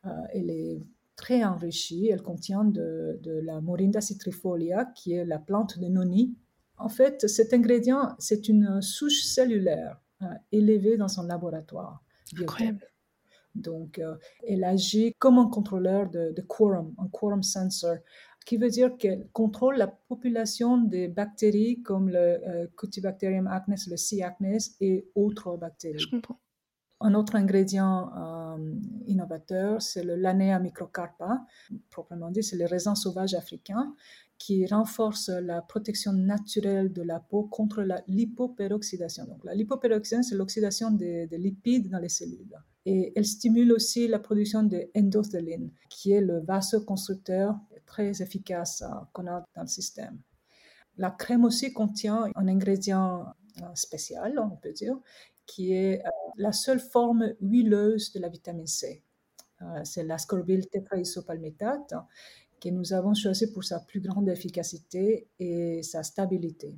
euh, 0.06 0.10
elle 0.34 0.50
est 0.50 0.82
très 1.16 1.44
enrichie. 1.44 2.08
Elle 2.08 2.24
contient 2.24 2.66
de, 2.66 3.20
la 3.44 3.62
Morinda 3.62 4.02
citrifolia, 4.02 4.86
qui 4.86 5.14
est 5.14 5.26
la 5.26 5.38
plante 5.38 5.78
de 5.78 5.88
noni. 5.88 6.36
En 6.80 6.90
fait, 6.90 7.28
cet 7.28 7.54
ingrédient, 7.54 8.16
c'est 8.18 8.50
une 8.50 8.82
souche 8.82 9.24
cellulaire 9.24 10.02
élevée 10.52 10.98
dans 10.98 11.08
son 11.08 11.24
laboratoire. 11.24 12.04
Incroyable. 12.36 12.88
Donc, 13.54 14.00
euh, 14.00 14.16
elle 14.48 14.64
agit 14.64 15.14
comme 15.20 15.38
un 15.38 15.50
contrôleur 15.50 16.10
de, 16.10 16.34
quorum, 16.48 16.96
un 16.98 17.08
quorum 17.08 17.44
sensor, 17.44 17.98
qui 18.48 18.56
veut 18.56 18.70
dire 18.70 18.96
qu'elle 18.98 19.28
contrôle 19.34 19.76
la 19.76 19.88
population 19.88 20.78
des 20.78 21.10
bactéries 21.10 21.82
comme 21.84 22.08
le 22.08 22.18
euh, 22.18 22.68
Cutibacterium 22.78 23.46
acnes, 23.46 23.76
le 23.90 23.98
C. 23.98 24.24
acnes 24.24 24.58
et 24.80 25.06
autres 25.16 25.58
bactéries. 25.58 26.00
Je 26.00 26.10
comprends. 26.10 26.40
Un 27.02 27.14
autre 27.14 27.36
ingrédient 27.36 28.10
euh, 28.18 28.74
innovateur, 29.06 29.82
c'est 29.82 30.02
le 30.02 30.16
Lanea 30.16 30.60
microcarpa. 30.60 31.46
Proprement 31.90 32.32
dit, 32.32 32.42
c'est 32.42 32.56
le 32.56 32.66
raisin 32.66 32.96
sauvage 32.96 33.34
africain 33.34 33.94
qui 34.38 34.66
renforce 34.66 35.28
la 35.28 35.62
protection 35.62 36.14
naturelle 36.14 36.94
de 36.94 37.02
la 37.02 37.20
peau 37.20 37.44
contre 37.44 37.82
la 37.82 38.02
lipoperoxydation. 38.08 39.26
Donc, 39.26 39.44
la 39.44 39.56
lipoperoxydation, 39.56 40.24
c'est 40.24 40.36
l'oxydation 40.36 40.92
des, 40.92 41.28
lipides 41.32 41.90
dans 41.90 42.00
les 42.00 42.10
cellules. 42.10 42.58
Et 42.86 43.12
elle 43.16 43.26
stimule 43.26 43.74
aussi 43.74 44.08
la 44.08 44.20
production 44.20 44.64
de 44.64 44.90
endothéline, 44.96 45.72
qui 45.90 46.14
est 46.14 46.22
le 46.22 46.40
vasoconstructeur 46.40 47.60
très 47.88 48.22
efficace 48.22 48.84
euh, 48.84 48.94
qu'on 49.14 49.26
a 49.26 49.44
dans 49.56 49.64
le 49.64 49.68
système. 49.68 50.20
La 50.98 51.10
crème 51.10 51.46
aussi 51.46 51.74
contient 51.74 52.30
un 52.36 52.48
ingrédient 52.48 53.26
euh, 53.62 53.66
spécial, 53.74 54.38
on 54.38 54.56
peut 54.56 54.74
dire, 54.74 54.98
qui 55.48 55.74
est 55.74 56.06
euh, 56.06 56.10
la 56.38 56.52
seule 56.52 56.80
forme 56.80 57.34
huileuse 57.42 58.12
de 58.12 58.20
la 58.20 58.30
vitamine 58.30 58.68
C. 58.68 59.04
c'est 59.84 60.04
l'ascorbyle 60.04 60.68
tétraisopalmitate 60.68 61.96
que 62.62 62.70
nous 62.70 62.94
avons 62.94 63.16
choisi 63.16 63.52
pour 63.52 63.64
sa 63.64 63.80
plus 63.80 64.02
grande 64.02 64.30
efficacité 64.30 65.28
et 65.40 65.82
sa 65.82 66.04
stabilité. 66.04 66.78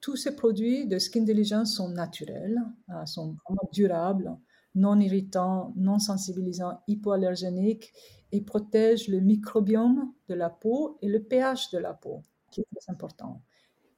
Tous 0.00 0.16
ces 0.16 0.34
produits 0.34 0.86
de 0.86 0.98
Skin 0.98 1.24
Diligence 1.24 1.74
sont 1.76 1.90
naturels, 1.90 2.58
sont 3.04 3.36
vraiment 3.44 3.68
durables, 3.70 4.34
non 4.74 5.00
irritants, 5.00 5.72
non 5.76 5.98
sensibilisants, 5.98 6.80
hypoallergéniques 6.86 7.92
et 8.32 8.40
protègent 8.40 9.08
le 9.08 9.20
microbiome 9.20 10.12
de 10.28 10.34
la 10.34 10.50
peau 10.50 10.98
et 11.02 11.08
le 11.08 11.22
pH 11.22 11.70
de 11.70 11.78
la 11.78 11.92
peau, 11.92 12.22
qui 12.50 12.60
est 12.60 12.66
très 12.76 12.92
important. 12.92 13.42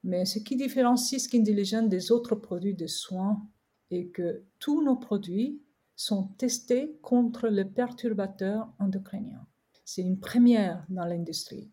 Mais 0.03 0.25
ce 0.25 0.39
qui 0.39 0.55
différencie 0.55 1.21
Skin 1.21 1.39
Diligence 1.39 1.89
des 1.89 2.11
autres 2.11 2.35
produits 2.35 2.75
de 2.75 2.87
soins 2.87 3.45
est 3.91 4.07
que 4.07 4.43
tous 4.59 4.83
nos 4.83 4.95
produits 4.95 5.61
sont 5.95 6.23
testés 6.37 6.97
contre 7.01 7.47
les 7.47 7.65
perturbateurs 7.65 8.67
endocriniens. 8.79 9.45
C'est 9.85 10.01
une 10.01 10.19
première 10.19 10.85
dans 10.89 11.05
l'industrie 11.05 11.71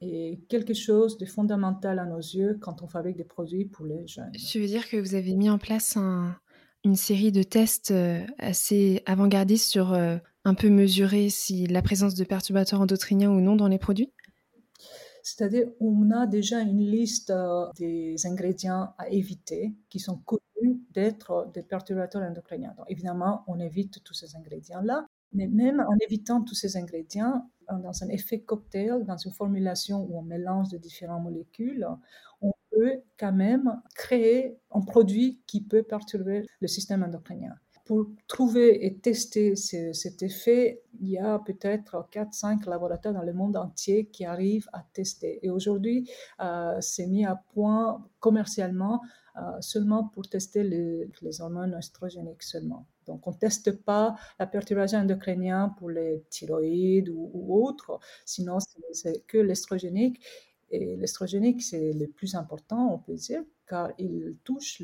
et 0.00 0.40
quelque 0.48 0.74
chose 0.74 1.18
de 1.18 1.26
fondamental 1.26 1.98
à 1.98 2.06
nos 2.06 2.18
yeux 2.18 2.58
quand 2.60 2.82
on 2.82 2.86
fabrique 2.86 3.16
des 3.16 3.24
produits 3.24 3.66
pour 3.66 3.84
les 3.84 4.06
jeunes. 4.06 4.32
Tu 4.32 4.58
veux 4.58 4.66
dire 4.66 4.88
que 4.88 4.96
vous 4.96 5.14
avez 5.14 5.34
mis 5.34 5.50
en 5.50 5.58
place 5.58 5.96
une 6.84 6.96
série 6.96 7.32
de 7.32 7.42
tests 7.42 7.90
euh, 7.90 8.24
assez 8.38 9.02
avant-gardistes 9.06 9.70
sur 9.70 9.92
euh, 9.92 10.16
un 10.44 10.54
peu 10.54 10.68
mesurer 10.68 11.28
si 11.28 11.66
la 11.66 11.82
présence 11.82 12.14
de 12.14 12.24
perturbateurs 12.24 12.80
endocriniens 12.80 13.30
ou 13.30 13.40
non 13.40 13.56
dans 13.56 13.68
les 13.68 13.78
produits? 13.78 14.12
C'est-à-dire, 15.22 15.68
on 15.80 16.10
a 16.10 16.26
déjà 16.26 16.60
une 16.60 16.80
liste 16.80 17.30
euh, 17.30 17.66
des 17.78 18.26
ingrédients 18.26 18.94
à 18.96 19.08
éviter 19.10 19.74
qui 19.90 19.98
sont 19.98 20.16
connus 20.16 20.80
d'être 20.92 21.50
des 21.52 21.62
perturbateurs 21.62 22.22
endocriniens. 22.22 22.74
Évidemment, 22.88 23.44
on 23.46 23.60
évite 23.60 24.02
tous 24.02 24.14
ces 24.14 24.34
ingrédients-là, 24.34 25.06
mais 25.32 25.46
même 25.46 25.80
en 25.80 25.96
évitant 26.00 26.42
tous 26.42 26.54
ces 26.54 26.76
ingrédients, 26.76 27.50
dans 27.70 28.02
un 28.02 28.08
effet 28.08 28.40
cocktail, 28.40 29.04
dans 29.04 29.16
une 29.16 29.30
formulation 29.32 30.02
où 30.02 30.18
on 30.18 30.22
mélange 30.22 30.70
de 30.70 30.78
différentes 30.78 31.22
molécules, 31.22 31.86
on 32.40 32.52
peut 32.70 33.00
quand 33.18 33.32
même 33.32 33.80
créer 33.94 34.56
un 34.72 34.80
produit 34.80 35.40
qui 35.46 35.60
peut 35.60 35.82
perturber 35.82 36.46
le 36.60 36.68
système 36.68 37.02
endocrinien. 37.02 37.54
Pour 37.84 38.06
trouver 38.28 38.86
et 38.86 38.98
tester 38.98 39.56
cet 39.56 40.22
effet, 40.22 40.80
il 41.00 41.08
y 41.08 41.18
a 41.18 41.40
peut-être 41.40 42.06
4-5 42.12 42.68
laboratoires 42.70 43.14
dans 43.14 43.24
le 43.24 43.32
monde 43.32 43.56
entier 43.56 44.06
qui 44.06 44.24
arrivent 44.24 44.68
à 44.72 44.84
tester. 44.92 45.44
Et 45.44 45.50
aujourd'hui, 45.50 46.08
euh, 46.40 46.76
c'est 46.80 47.08
mis 47.08 47.24
à 47.24 47.42
point 47.52 48.06
commercialement 48.20 49.00
euh, 49.36 49.60
seulement 49.60 50.04
pour 50.04 50.28
tester 50.28 50.62
les, 50.62 51.40
hormones 51.40 51.74
estrogéniques 51.74 52.42
seulement. 52.42 52.86
Donc, 53.06 53.26
on 53.26 53.30
ne 53.30 53.36
teste 53.36 53.82
pas 53.82 54.16
la 54.38 54.46
perturbation 54.46 54.98
endocrinienne 54.98 55.72
pour 55.76 55.90
les 55.90 56.24
thyroïdes 56.30 57.08
ou, 57.08 57.30
ou 57.32 57.64
autres, 57.64 57.98
sinon 58.24 58.58
c'est 58.92 59.24
que 59.26 59.38
l'estrogénique. 59.38 60.20
Et 60.70 60.96
l'estrogénique, 60.96 61.62
c'est 61.62 61.92
le 61.92 62.06
plus 62.06 62.34
important, 62.34 62.94
on 62.94 62.98
peut 62.98 63.14
dire, 63.14 63.42
car 63.66 63.92
il 63.98 64.36
touche 64.44 64.80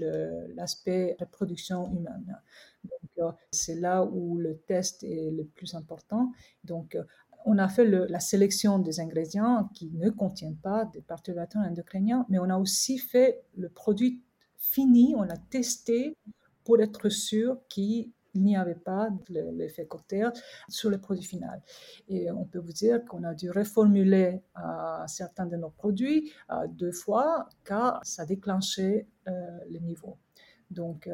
l'aspect 0.54 1.16
reproduction 1.20 1.90
humaine. 1.92 2.36
Donc, 2.84 3.10
euh, 3.18 3.32
c'est 3.52 3.76
là 3.76 4.04
où 4.04 4.38
le 4.38 4.58
test 4.58 5.04
est 5.04 5.30
le 5.30 5.44
plus 5.44 5.74
important. 5.74 6.32
Donc, 6.64 6.94
euh, 6.94 7.04
on 7.44 7.58
a 7.58 7.68
fait 7.68 7.84
la 7.84 8.18
sélection 8.18 8.80
des 8.80 8.98
ingrédients 8.98 9.70
qui 9.72 9.92
ne 9.92 10.10
contiennent 10.10 10.56
pas 10.56 10.84
des 10.86 11.00
perturbateurs 11.00 11.62
endocriniens, 11.62 12.26
mais 12.28 12.40
on 12.40 12.50
a 12.50 12.58
aussi 12.58 12.98
fait 12.98 13.44
le 13.56 13.68
produit 13.68 14.20
fini, 14.56 15.14
on 15.16 15.22
a 15.22 15.36
testé 15.36 16.16
pour 16.64 16.80
être 16.80 17.08
sûr 17.08 17.60
qu'il 17.68 18.10
il 18.36 18.42
n'y 18.42 18.56
avait 18.56 18.74
pas 18.74 19.08
l'effet 19.28 19.86
cocktail 19.86 20.32
sur 20.68 20.90
le 20.90 20.98
produit 20.98 21.24
final. 21.24 21.62
Et 22.08 22.30
on 22.30 22.44
peut 22.44 22.58
vous 22.58 22.72
dire 22.72 23.04
qu'on 23.06 23.24
a 23.24 23.34
dû 23.34 23.50
reformuler 23.50 24.42
euh, 24.58 25.06
certains 25.06 25.46
de 25.46 25.56
nos 25.56 25.70
produits 25.70 26.32
euh, 26.50 26.66
deux 26.68 26.92
fois 26.92 27.48
car 27.64 28.00
ça 28.04 28.26
déclenchait 28.26 29.06
euh, 29.28 29.32
le 29.70 29.78
niveau. 29.78 30.18
Donc, 30.68 31.08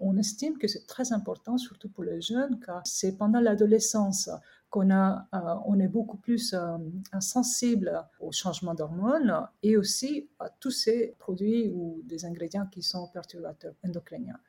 on 0.00 0.16
estime 0.16 0.56
que 0.56 0.66
c'est 0.66 0.86
très 0.86 1.12
important, 1.12 1.58
surtout 1.58 1.90
pour 1.90 2.04
les 2.04 2.22
jeunes, 2.22 2.58
car 2.64 2.80
c'est 2.86 3.18
pendant 3.18 3.38
l'adolescence 3.38 4.30
qu'on 4.70 5.78
est 5.78 5.88
beaucoup 5.88 6.16
plus 6.16 6.56
sensible 7.20 8.02
au 8.18 8.32
changement 8.32 8.72
d'hormones 8.72 9.46
et 9.62 9.76
aussi 9.76 10.30
à 10.38 10.48
tous 10.48 10.70
ces 10.70 11.14
produits 11.18 11.68
ou 11.68 12.00
des 12.06 12.24
ingrédients 12.24 12.66
qui 12.72 12.80
sont 12.80 13.06
perturbateurs 13.08 13.74
endocriniens. 13.86 14.40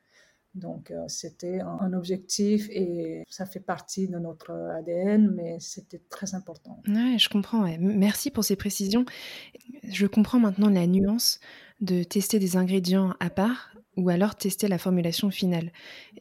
Donc, 0.56 0.90
euh, 0.90 1.04
c'était 1.06 1.60
un, 1.60 1.92
objectif 1.92 2.68
et 2.70 3.22
ça 3.28 3.44
fait 3.44 3.60
partie 3.60 4.08
de 4.08 4.18
notre 4.18 4.52
ADN, 4.52 5.30
mais 5.34 5.58
c'était 5.60 6.00
très 6.08 6.34
important. 6.34 6.82
Oui, 6.88 7.18
je 7.18 7.28
comprends. 7.28 7.66
Merci 7.78 8.30
pour 8.30 8.42
ces 8.42 8.56
précisions. 8.56 9.04
Je 9.84 10.06
comprends 10.06 10.40
maintenant 10.40 10.70
la 10.70 10.86
nuance 10.86 11.40
de 11.80 12.02
tester 12.02 12.38
des 12.38 12.56
ingrédients 12.56 13.14
à 13.20 13.28
part 13.28 13.76
ou 13.96 14.08
alors 14.08 14.34
tester 14.34 14.66
la 14.66 14.78
formulation 14.78 15.30
finale. 15.30 15.72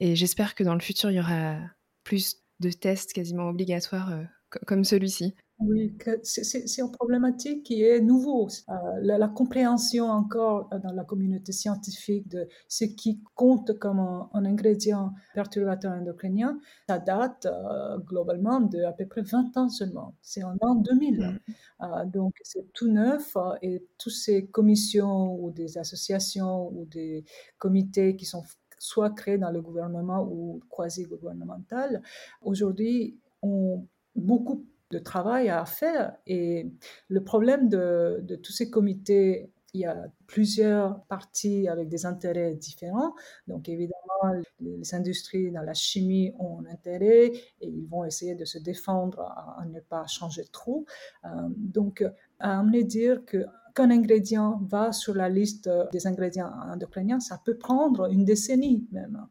Et 0.01 0.17
j'espère 0.17 0.53
que 0.53 0.65
dans 0.65 0.73
le 0.73 0.81
futur, 0.81 1.11
il 1.11 1.15
y 1.15 1.19
aura 1.19 1.57
plus 2.03 2.43
de 2.59 2.71
tests 2.71 3.13
quasiment 3.13 3.49
obligatoires 3.49 4.11
euh, 4.11 4.23
comme 4.65 4.83
celui-ci. 4.83 5.33
Oui, 5.59 5.97
c'est 6.23 6.77
une 6.79 6.91
problématique 6.91 7.63
qui 7.63 7.81
est 7.81 8.01
nouveau. 8.01 8.49
Euh, 8.67 8.73
la, 9.01 9.27
compréhension 9.29 10.09
encore 10.09 10.69
dans 10.83 10.91
la 10.91 11.05
communauté 11.05 11.53
scientifique 11.53 12.27
de 12.27 12.49
ce 12.67 12.83
qui 12.83 13.21
compte 13.35 13.79
comme 13.79 13.99
un, 13.99 14.29
ingrédient 14.33 15.13
perturbateur 15.33 15.93
endocrinien, 15.93 16.59
ça 16.89 16.99
date 16.99 17.45
euh, 17.45 17.97
globalement 17.99 18.59
de 18.59 18.83
à 18.83 18.91
peu 18.91 19.05
près 19.05 19.21
20 19.21 19.55
ans 19.55 19.69
seulement. 19.69 20.13
C'est 20.21 20.43
en 20.43 20.57
an 20.59 20.75
2000. 20.75 21.19
Mm. 21.19 21.39
Euh, 21.83 22.05
donc 22.05 22.35
c'est 22.43 22.73
tout 22.73 22.89
neuf 22.89 23.37
et 23.61 23.87
toutes 23.97 24.11
ces 24.13 24.47
commissions 24.47 25.41
ou 25.41 25.51
des 25.51 25.77
associations 25.77 26.67
ou 26.75 26.85
des 26.85 27.23
comités 27.57 28.17
qui 28.17 28.25
sont 28.25 28.43
soit 28.77 29.11
créés 29.11 29.37
dans 29.37 29.51
le 29.51 29.61
gouvernement 29.61 30.27
ou 30.29 30.61
quasi-gouvernemental, 30.69 32.01
aujourd'hui 32.41 33.17
ont 33.41 33.87
beaucoup 34.15 34.65
de 34.95 34.99
travail 34.99 35.49
à 35.49 35.65
faire. 35.65 36.15
Et 36.25 36.71
le 37.09 37.23
problème 37.23 37.69
de, 37.69 38.39
tous 38.43 38.51
ces 38.51 38.69
comités 38.69 39.51
il 39.73 39.81
y 39.81 39.85
a 39.85 40.05
plusieurs 40.25 41.03
parties 41.09 41.67
avec 41.67 41.89
des 41.89 42.05
intérêts 42.05 42.53
différents. 42.55 43.13
Donc 43.45 43.67
évidemment, 43.67 44.41
les 44.61 44.95
industries 44.95 45.51
dans 45.51 45.63
la 45.63 45.73
chimie 45.73 46.31
ont 46.39 46.61
un 46.61 46.71
intérêt 46.71 47.25
et 47.59 47.67
ils 47.67 47.85
vont 47.85 48.05
essayer 48.05 48.35
de 48.35 48.45
se 48.45 48.57
défendre 48.57 49.19
à, 49.19 49.65
ne 49.65 49.81
pas 49.81 50.07
changer 50.07 50.45
trop. 50.45 50.85
Euh, 51.25 51.27
donc 51.57 52.05
à 52.39 52.59
amener 52.59 52.85
dire 52.85 53.25
que 53.25 53.45
qu'un 53.75 53.91
ingrédient 53.91 54.61
va 54.63 54.93
sur 54.93 55.13
la 55.13 55.27
liste 55.27 55.69
des 55.91 56.07
ingrédients 56.07 56.53
endocriniens, 56.71 57.19
ça 57.19 57.41
peut 57.43 57.57
prendre 57.57 58.09
une 58.09 58.23
décennie 58.23 58.87
même. 58.93 59.27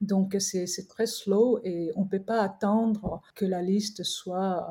Donc 0.00 0.36
c'est 0.38 0.88
très 0.88 1.06
slow 1.06 1.60
et 1.64 1.90
on 1.96 2.04
ne 2.04 2.08
peut 2.08 2.22
pas 2.22 2.42
attendre 2.42 3.20
que 3.34 3.44
la 3.44 3.62
liste 3.62 4.04
soit 4.04 4.68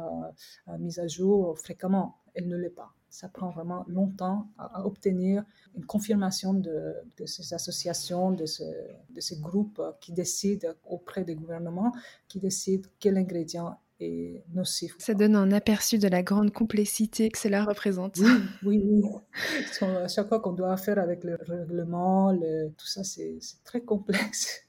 euh, 0.67 0.71
euh, 0.71 0.77
mise 0.77 0.99
à 0.99 1.07
jour 1.07 1.57
fréquemment. 1.59 2.17
Elle 2.33 2.47
ne 2.47 2.55
l'est 2.55 2.69
pas. 2.69 2.93
Ça 3.09 3.27
prend 3.27 3.49
vraiment 3.49 3.83
longtemps 3.87 4.47
à, 4.57 4.85
obtenir 4.85 5.43
une 5.75 5.85
confirmation 5.85 6.53
de, 6.53 6.93
ces 7.25 7.53
associations, 7.53 8.31
de, 8.31 8.45
de, 9.09 9.19
ces 9.19 9.37
groupes 9.37 9.81
qui 9.99 10.11
décident 10.11 10.69
auprès 10.85 11.23
des 11.23 11.33
gouvernements, 11.33 11.93
qui 12.27 12.39
décident 12.39 12.87
quel 12.99 13.17
ingrédient 13.17 13.79
est 13.99 14.43
nocif. 14.53 14.95
Ça 14.99 15.13
donne 15.13 15.35
un 15.35 15.51
aperçu 15.51 15.97
de 15.97 16.07
la 16.07 16.21
grande 16.21 16.51
complexité 16.51 17.29
que 17.29 17.39
cela 17.39 17.65
représente. 17.65 18.19
Oui, 18.63 18.83
oui, 18.85 19.03
chaque 20.07 20.27
fois 20.27 20.39
qu'on 20.39 20.53
doit 20.53 20.77
faire 20.77 20.99
avec 20.99 21.23
le 21.23 21.37
règlement, 21.41 22.31
le, 22.31 22.69
tout 22.77 22.87
ça, 22.87 23.03
c'est 23.03 23.39
très 23.63 23.81
complexe. 23.81 24.66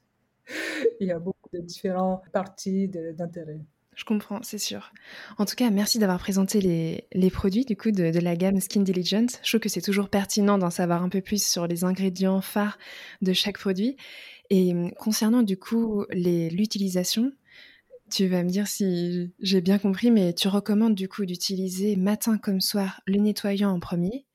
Il 1.01 1.09
y 1.09 1.13
a 1.13 1.19
beaucoup 1.19 1.49
de 1.53 1.61
différents 1.61 2.23
parties 2.33 2.89
d'intérêt. 2.89 3.61
Je 3.95 4.05
comprends, 4.05 4.41
c'est 4.43 4.59
sûr. 4.59 4.93
En 5.39 5.45
tout 5.45 5.57
cas, 5.57 5.71
merci 5.71 5.99
d'avoir 5.99 6.21
présenté 6.21 6.61
les, 6.61 7.09
les, 7.13 7.31
produits 7.31 7.65
du 7.65 7.77
coup 7.77 7.91
de, 7.91 8.13
de, 8.13 8.21
la 8.21 8.37
gamme 8.37 8.61
Skin 8.61 8.83
Diligence. 8.83 9.41
Je 9.43 9.51
trouve 9.51 9.61
que 9.61 9.69
c'est 9.69 9.81
toujours 9.81 10.09
pertinent 10.09 10.57
d'en 10.57 10.71
savoir 10.71 11.03
un 11.03 11.09
peu 11.09 11.21
plus 11.21 11.45
sur 11.45 11.67
les 11.67 11.83
ingrédients 11.83 12.41
phares 12.41 12.79
de 13.23 13.33
chaque 13.33 13.59
produit. 13.59 13.97
Et 14.51 14.73
hum, 14.73 14.93
concernant 14.93 15.43
du 15.43 15.57
coup 15.57 16.05
l'utilisation, 16.11 17.33
tu 18.11 18.27
vas 18.27 18.43
me 18.43 18.49
dire 18.49 18.67
si 18.67 19.33
j'ai 19.41 19.61
bien 19.61 19.79
compris, 19.79 20.11
mais 20.11 20.33
tu 20.33 20.49
recommandes 20.49 20.95
du 20.95 21.09
coup 21.09 21.27
d'utiliser 21.27 21.97
matin 21.97 22.39
comme 22.39 22.61
soir 22.61 23.01
le 23.07 23.19
nettoyant 23.19 23.71
en 23.71 23.81
premier, 23.81 24.27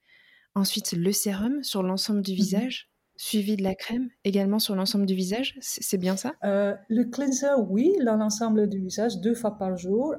ensuite 0.55 0.91
le 0.91 1.11
sérum 1.11 1.63
sur 1.63 1.83
l'ensemble 1.83 2.21
du 2.21 2.33
mmh 2.33 2.35
visage, 2.35 2.89
suivi 3.15 3.55
de 3.55 3.63
la 3.63 3.75
crème 3.75 4.09
également 4.23 4.59
sur 4.59 4.75
l'ensemble 4.75 5.05
du 5.05 5.15
visage. 5.15 5.55
C'est 5.61 5.97
bien 5.97 6.15
ça? 6.15 6.33
Euh, 6.43 6.73
Le 6.89 7.05
cleanser, 7.05 7.53
oui, 7.67 7.95
dans 8.05 8.17
l'ensemble 8.17 8.67
du 8.67 8.79
visage, 8.79 9.19
deux 9.19 9.35
fois 9.35 9.57
par 9.57 9.77
jour. 9.77 10.15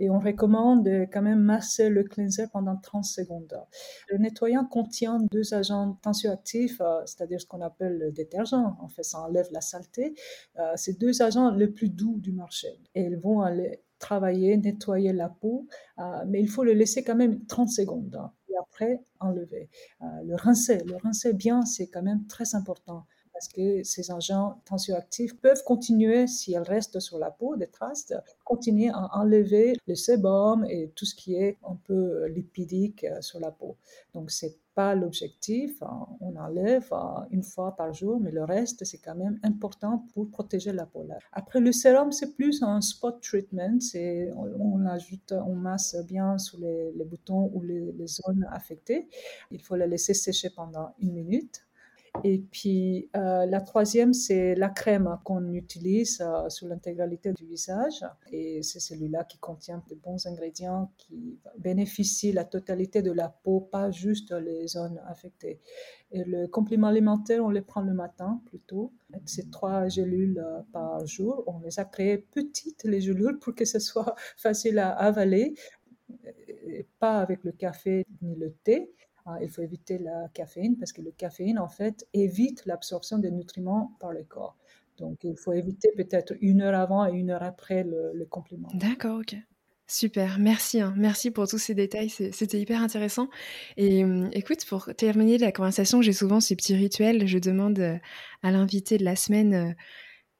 Et 0.00 0.10
on 0.10 0.20
recommande 0.20 0.88
quand 1.12 1.22
même 1.22 1.40
masser 1.40 1.88
le 1.88 2.04
cleanser 2.04 2.46
pendant 2.52 2.76
30 2.76 3.04
secondes. 3.04 3.60
Le 4.08 4.18
nettoyant 4.18 4.64
contient 4.64 5.18
deux 5.32 5.54
agents 5.54 5.98
tensioactifs, 6.02 6.80
euh, 6.80 7.00
c'est-à-dire 7.04 7.40
ce 7.40 7.46
qu'on 7.46 7.60
appelle 7.62 7.98
le 7.98 8.12
détergent. 8.12 8.76
En 8.80 8.88
fait, 8.88 9.02
ça 9.02 9.18
enlève 9.18 9.48
la 9.50 9.60
saleté. 9.60 10.14
Euh, 10.60 10.72
c'est 10.76 11.00
deux 11.00 11.20
agents 11.20 11.50
les 11.50 11.66
plus 11.66 11.88
doux 11.88 12.20
du 12.20 12.30
marché. 12.30 12.68
Et 12.94 13.02
ils 13.02 13.16
vont 13.16 13.40
aller 13.40 13.82
travailler, 13.98 14.56
nettoyer 14.56 15.12
la 15.12 15.28
peau, 15.28 15.66
mais 16.28 16.40
il 16.40 16.48
faut 16.48 16.62
le 16.62 16.72
laisser 16.72 17.02
quand 17.02 17.16
même 17.16 17.44
30 17.46 17.68
secondes 17.68 18.16
après 18.60 19.00
enlever. 19.20 19.68
Euh, 20.02 20.06
le 20.24 20.34
rincer, 20.36 20.78
le 20.84 20.96
rincer 20.96 21.32
bien, 21.32 21.64
c'est 21.64 21.88
quand 21.88 22.02
même 22.02 22.26
très 22.26 22.54
important 22.54 23.04
parce 23.38 23.48
que 23.48 23.84
ces 23.84 24.10
agents 24.10 24.60
tensioactifs 24.64 25.38
peuvent 25.40 25.62
continuer, 25.62 26.26
si 26.26 26.54
elles 26.54 26.62
restent 26.62 26.98
sur 26.98 27.18
la 27.18 27.30
peau, 27.30 27.54
des 27.54 27.68
traces, 27.68 28.12
continuer 28.44 28.88
à 28.88 29.16
enlever 29.16 29.74
le 29.86 29.94
sébum 29.94 30.64
et 30.68 30.90
tout 30.96 31.04
ce 31.04 31.14
qui 31.14 31.36
est 31.36 31.56
un 31.62 31.76
peu 31.84 32.26
lipidique 32.26 33.04
euh, 33.04 33.20
sur 33.20 33.38
la 33.38 33.52
peau. 33.52 33.76
Donc, 34.12 34.32
c'est 34.32 34.58
pas 34.78 34.94
l'objectif. 34.94 35.82
Hein. 35.82 36.06
On 36.20 36.36
enlève 36.36 36.86
hein, 36.92 37.26
une 37.32 37.42
fois 37.42 37.74
par 37.74 37.92
jour, 37.92 38.20
mais 38.20 38.30
le 38.30 38.44
reste, 38.44 38.84
c'est 38.84 38.98
quand 38.98 39.16
même 39.16 39.40
important 39.42 40.06
pour 40.14 40.30
protéger 40.30 40.72
la 40.72 40.86
peau. 40.86 41.04
Après, 41.32 41.58
le 41.58 41.72
sérum, 41.72 42.12
c'est 42.12 42.36
plus 42.36 42.62
un 42.62 42.80
spot 42.80 43.20
treatment. 43.20 43.80
C'est, 43.80 44.30
on, 44.36 44.86
ajoute, 44.86 45.32
on 45.32 45.56
masse 45.56 45.96
bien 46.06 46.38
sur 46.38 46.60
les, 46.60 46.92
boutons 47.04 47.50
ou 47.54 47.62
les, 47.62 47.90
les 47.90 48.06
zones 48.06 48.46
affectées. 48.52 49.08
Il 49.50 49.60
faut 49.60 49.74
les 49.74 49.88
laisser 49.88 50.14
sécher 50.14 50.50
pendant 50.50 50.94
une 51.00 51.12
minute 51.12 51.67
Et 52.24 52.38
puis 52.38 53.08
euh, 53.16 53.46
la 53.46 53.60
troisième, 53.60 54.12
c'est 54.12 54.54
la 54.54 54.68
crème 54.68 55.18
qu'on 55.24 55.52
utilise 55.52 56.20
euh, 56.20 56.48
sur 56.48 56.66
l'intégralité 56.66 57.32
du 57.32 57.46
visage. 57.46 58.04
Et 58.32 58.62
c'est 58.62 58.80
celui-là 58.80 59.24
qui 59.24 59.38
contient 59.38 59.82
de 59.88 59.94
bons 59.94 60.26
ingrédients 60.26 60.92
qui 60.96 61.38
bénéficient 61.58 62.32
la 62.32 62.44
totalité 62.44 63.02
de 63.02 63.12
la 63.12 63.28
peau, 63.28 63.60
pas 63.60 63.90
juste 63.90 64.32
les 64.32 64.66
zones 64.66 65.00
affectées. 65.06 65.60
Et 66.10 66.24
le 66.24 66.46
complément 66.46 66.88
alimentaire, 66.88 67.44
on 67.44 67.50
les 67.50 67.60
prend 67.60 67.82
le 67.82 67.92
matin 67.92 68.40
plutôt. 68.46 68.92
C'est 69.26 69.50
trois 69.50 69.88
gélules 69.88 70.38
euh, 70.38 70.60
par 70.72 71.06
jour. 71.06 71.44
On 71.46 71.60
les 71.60 71.78
a 71.78 71.84
créées 71.84 72.18
petites, 72.18 72.84
les 72.84 73.00
gélules, 73.00 73.38
pour 73.38 73.54
que 73.54 73.64
ce 73.64 73.78
soit 73.78 74.14
facile 74.36 74.78
à 74.78 74.90
avaler. 74.90 75.54
Pas 76.98 77.18
avec 77.20 77.44
le 77.44 77.52
café 77.52 78.04
ni 78.22 78.34
le 78.34 78.52
thé. 78.64 78.92
Ah, 79.30 79.36
il 79.42 79.50
faut 79.50 79.60
éviter 79.60 79.98
la 79.98 80.28
caféine 80.32 80.78
parce 80.78 80.92
que 80.92 81.02
le 81.02 81.10
caféine, 81.10 81.58
en 81.58 81.68
fait, 81.68 82.06
évite 82.14 82.64
l'absorption 82.64 83.18
des 83.18 83.30
nutriments 83.30 83.92
par 84.00 84.12
le 84.12 84.24
corps. 84.24 84.56
Donc, 84.96 85.18
il 85.22 85.36
faut 85.36 85.52
éviter 85.52 85.90
peut-être 85.94 86.32
une 86.40 86.62
heure 86.62 86.74
avant 86.74 87.06
et 87.06 87.12
une 87.12 87.30
heure 87.30 87.42
après 87.42 87.84
le, 87.84 88.24
complément. 88.30 88.68
D'accord, 88.72 89.20
ok. 89.20 89.36
Super, 89.86 90.38
merci. 90.38 90.80
Hein. 90.80 90.94
Merci 90.96 91.30
pour 91.30 91.46
tous 91.46 91.58
ces 91.58 91.74
détails, 91.74 92.08
c'était 92.08 92.58
hyper 92.58 92.82
intéressant. 92.82 93.28
Et 93.76 94.02
hum, 94.02 94.30
écoute, 94.32 94.64
pour 94.66 94.88
terminer 94.96 95.36
la 95.36 95.52
conversation, 95.52 96.00
j'ai 96.00 96.14
souvent 96.14 96.40
ce 96.40 96.54
petit 96.54 96.74
rituel. 96.74 97.26
Je 97.26 97.38
demande 97.38 97.78
euh, 97.78 97.98
à 98.42 98.50
l'invité 98.50 98.96
de 98.96 99.04
la 99.04 99.16
semaine 99.16 99.54
euh, 99.54 99.72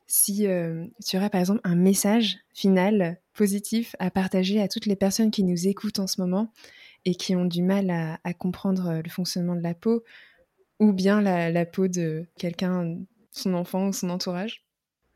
si 0.06 0.46
euh, 0.46 0.86
tu 1.06 1.18
aurais 1.18 1.30
par 1.30 1.40
exemple 1.40 1.60
un 1.64 1.76
message 1.76 2.38
final 2.54 3.20
positif 3.34 3.94
à 3.98 4.10
partager 4.10 4.60
à 4.60 4.68
toutes 4.68 4.86
les 4.86 4.96
personnes 4.96 5.30
qui 5.30 5.44
nous 5.44 5.68
écoutent 5.68 5.98
en 5.98 6.06
ce 6.06 6.20
moment 6.20 6.50
et 7.08 7.14
qui 7.14 7.34
ont 7.34 7.46
du 7.46 7.62
mal 7.62 7.88
à, 7.90 8.34
comprendre 8.34 8.88
euh, 8.88 9.02
le 9.02 9.08
fonctionnement 9.08 9.56
de 9.56 9.62
la 9.62 9.72
peau, 9.72 10.04
ou 10.78 10.92
bien 10.92 11.22
la, 11.22 11.64
peau 11.64 11.88
de 11.88 12.26
quelqu'un, 12.36 12.98
son 13.30 13.54
enfant 13.54 13.88
ou 13.88 13.92
son 13.94 14.10
entourage? 14.10 14.66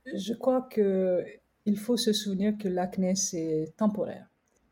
Je 0.07 0.33
crois 0.33 0.67
qu'il 0.73 1.79
faut 1.79 1.99
se 1.99 2.15
souvenir 2.15 2.57
que 2.57 2.69
l'acné, 2.69 3.15
c'est 3.15 3.75
temporaire, 3.77 4.27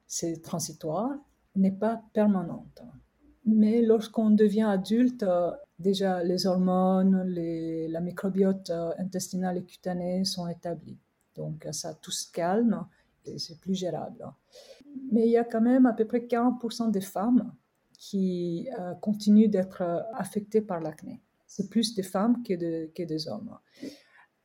c'est 0.06 0.40
transitoire, 0.40 1.10
n'est 1.56 1.78
pas 1.86 2.02
permanente. 2.14 2.82
Mais 3.44 3.82
lorsqu'on 3.82 4.30
devient 4.30 4.68
adulte, 4.68 5.22
euh, 5.22 5.50
déjà 5.78 6.24
les 6.24 6.46
hormones, 6.46 7.22
la 7.34 8.00
microbiote 8.00 8.70
euh, 8.70 8.92
intestinale 8.96 9.58
et 9.58 9.64
cutanée 9.64 10.24
sont 10.24 10.48
établies. 10.48 10.98
Donc 11.36 11.68
ça 11.72 11.92
tout 11.92 12.12
se 12.12 12.32
calme 12.32 12.86
et 13.26 13.38
c'est 13.38 13.60
plus 13.60 13.74
gérable 13.74 14.24
mais 15.12 15.26
il 15.26 15.30
y 15.30 15.36
a 15.36 15.44
quand 15.44 15.60
même 15.60 15.86
à 15.86 15.92
peu 15.92 16.06
près 16.06 16.20
40% 16.20 16.90
des 16.90 17.00
femmes 17.00 17.52
qui 18.00 18.68
euh, 18.78 18.94
continuent 18.94 19.50
d'être 19.50 19.82
euh, 19.82 20.00
affectées 20.14 20.62
par 20.62 20.80
l'acné. 20.80 21.20
C'est 21.46 21.68
plus 21.68 21.94
des 21.94 22.02
femmes 22.02 22.42
que, 22.42 22.54
des 22.54 23.28
hommes. 23.28 23.58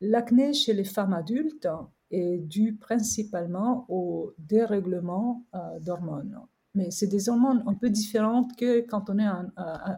L'acné 0.01 0.53
chez 0.53 0.73
les 0.73 0.83
femmes 0.83 1.13
adultes 1.13 1.67
est 2.11 2.39
dû 2.39 2.75
principalement 2.75 3.85
au 3.87 4.33
dérèglement 4.37 5.45
euh, 5.55 5.79
d'hormones. 5.79 6.37
Mais 6.73 6.91
c'est 6.91 7.07
des 7.07 7.29
hormones 7.29 7.63
un 7.65 7.75
peu 7.75 7.89
différentes 7.89 8.57
que 8.57 8.81
quand 8.81 9.09
on 9.09 9.17
est 9.17 9.29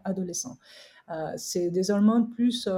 adolescent. 0.06 0.60
c'est 1.36 1.72
des 1.72 1.90
hormones 1.90 2.30
plus 2.30 2.70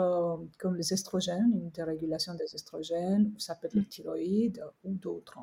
comme 0.57 0.77
les 0.77 0.93
estrogènes, 0.93 1.51
une 1.53 1.69
dérégulation 1.71 2.33
des 2.35 2.55
estrogènes, 2.55 3.33
ou 3.35 3.39
ça 3.39 3.55
peut 3.55 3.67
être 3.67 3.73
le 3.73 3.83
thyroïde 3.83 4.63
ou 4.85 4.93
d'autres. 4.93 5.37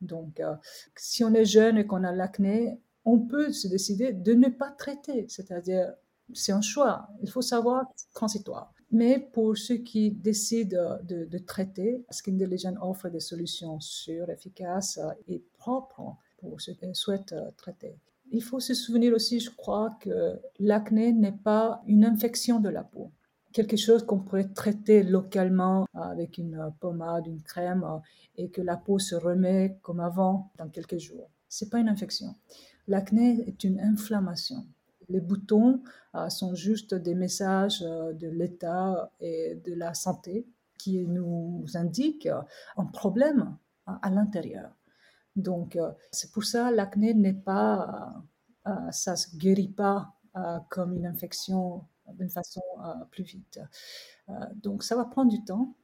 Donc, 0.00 0.40
euh, 0.40 0.54
si 0.96 1.24
on 1.24 1.34
est 1.34 1.44
jeune 1.44 1.78
et 1.78 1.86
qu'on 1.86 2.04
a 2.04 2.12
l'acné, 2.12 2.80
on 3.04 3.18
peut 3.18 3.52
se 3.52 3.68
décider 3.68 4.12
de 4.12 4.34
ne 4.34 4.48
pas 4.48 4.70
traiter, 4.70 5.26
c'est-à-dire 5.28 5.92
c'est 6.32 6.52
un 6.52 6.62
choix. 6.62 7.08
Il 7.22 7.30
faut 7.30 7.42
savoir 7.42 7.86
transitoire. 8.14 8.72
Mais 8.90 9.18
pour 9.18 9.56
ceux 9.56 9.78
qui 9.78 10.12
décident 10.12 10.98
de, 11.02 11.38
traiter, 11.38 12.04
Skin 12.10 12.34
Diligent 12.34 12.74
offre 12.80 13.08
des 13.08 13.20
solutions 13.20 13.80
sûres, 13.80 14.30
efficaces 14.30 15.00
et 15.26 15.42
propres 15.58 16.16
pour 16.38 16.60
ceux 16.60 16.74
qui 16.74 16.94
souhaitent 16.94 17.32
euh, 17.32 17.50
traiter. 17.56 17.98
Il 18.30 18.42
faut 18.42 18.60
se 18.60 18.74
souvenir 18.74 19.12
aussi, 19.14 19.40
je 19.40 19.50
crois, 19.50 19.90
que 20.00 20.38
l'acné 20.58 21.12
n'est 21.12 21.32
pas 21.32 21.82
une 21.86 22.04
infection 22.04 22.60
de 22.60 22.68
la 22.68 22.84
peau 22.84 23.10
quelque 23.54 23.76
chose 23.76 24.04
qu'on 24.04 24.18
pourrait 24.18 24.52
traiter 24.52 25.04
localement 25.04 25.86
avec 25.94 26.36
une 26.38 26.72
pommade, 26.80 27.26
une 27.28 27.40
crème, 27.40 27.86
et 28.36 28.50
que 28.50 28.60
la 28.60 28.76
peau 28.76 28.98
se 28.98 29.14
remet 29.14 29.78
comme 29.80 30.00
avant 30.00 30.50
dans 30.58 30.68
quelques 30.68 30.98
jours. 30.98 31.30
C'est 31.48 31.70
pas 31.70 31.78
une 31.78 31.88
infection. 31.88 32.34
L'acné 32.88 33.48
est 33.48 33.62
une 33.62 33.80
inflammation. 33.80 34.66
Les 35.08 35.20
boutons 35.20 35.82
euh, 36.16 36.28
sont 36.28 36.54
juste 36.54 36.94
des 36.94 37.14
messages 37.14 37.82
euh, 37.82 38.12
de 38.12 38.26
l'état 38.26 39.12
et 39.20 39.54
de 39.64 39.72
la 39.74 39.94
santé 39.94 40.46
qui 40.76 41.06
nous 41.06 41.64
indiquent 41.74 42.28
un 42.76 42.86
problème 42.86 43.56
à 43.86 44.10
l'intérieur. 44.10 44.70
Donc, 45.36 45.76
euh, 45.76 45.92
c'est 46.10 46.32
pour 46.32 46.44
ça 46.44 46.70
l'acné 46.72 47.14
n'est 47.14 47.32
pas, 47.32 48.14
ça 48.90 49.14
se 49.14 49.36
guérit 49.36 49.68
pas 49.68 50.12
comme 50.68 50.94
une 50.94 51.06
infection 51.06 51.84
d'une 52.12 52.30
façon 52.30 52.62
euh, 52.84 53.04
plus 53.10 53.24
vite. 53.24 53.60
Euh, 54.28 54.32
donc 54.56 54.82
ça 54.82 54.96
va 54.96 55.04
prendre 55.04 55.30
du 55.30 55.44
temps. 55.44 55.74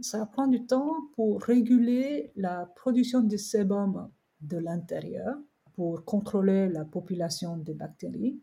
Ça 0.00 0.18
va 0.18 0.26
prendre 0.26 0.50
du 0.50 0.66
temps 0.66 0.94
pour 1.14 1.42
réguler 1.42 2.32
la 2.36 2.66
production 2.76 3.20
de 3.20 3.36
sébum 3.36 4.10
de 4.40 4.58
l'intérieur, 4.58 5.36
pour 5.74 6.04
contrôler 6.04 6.68
la 6.68 6.84
population 6.84 7.56
des 7.56 7.74
bactéries 7.74 8.40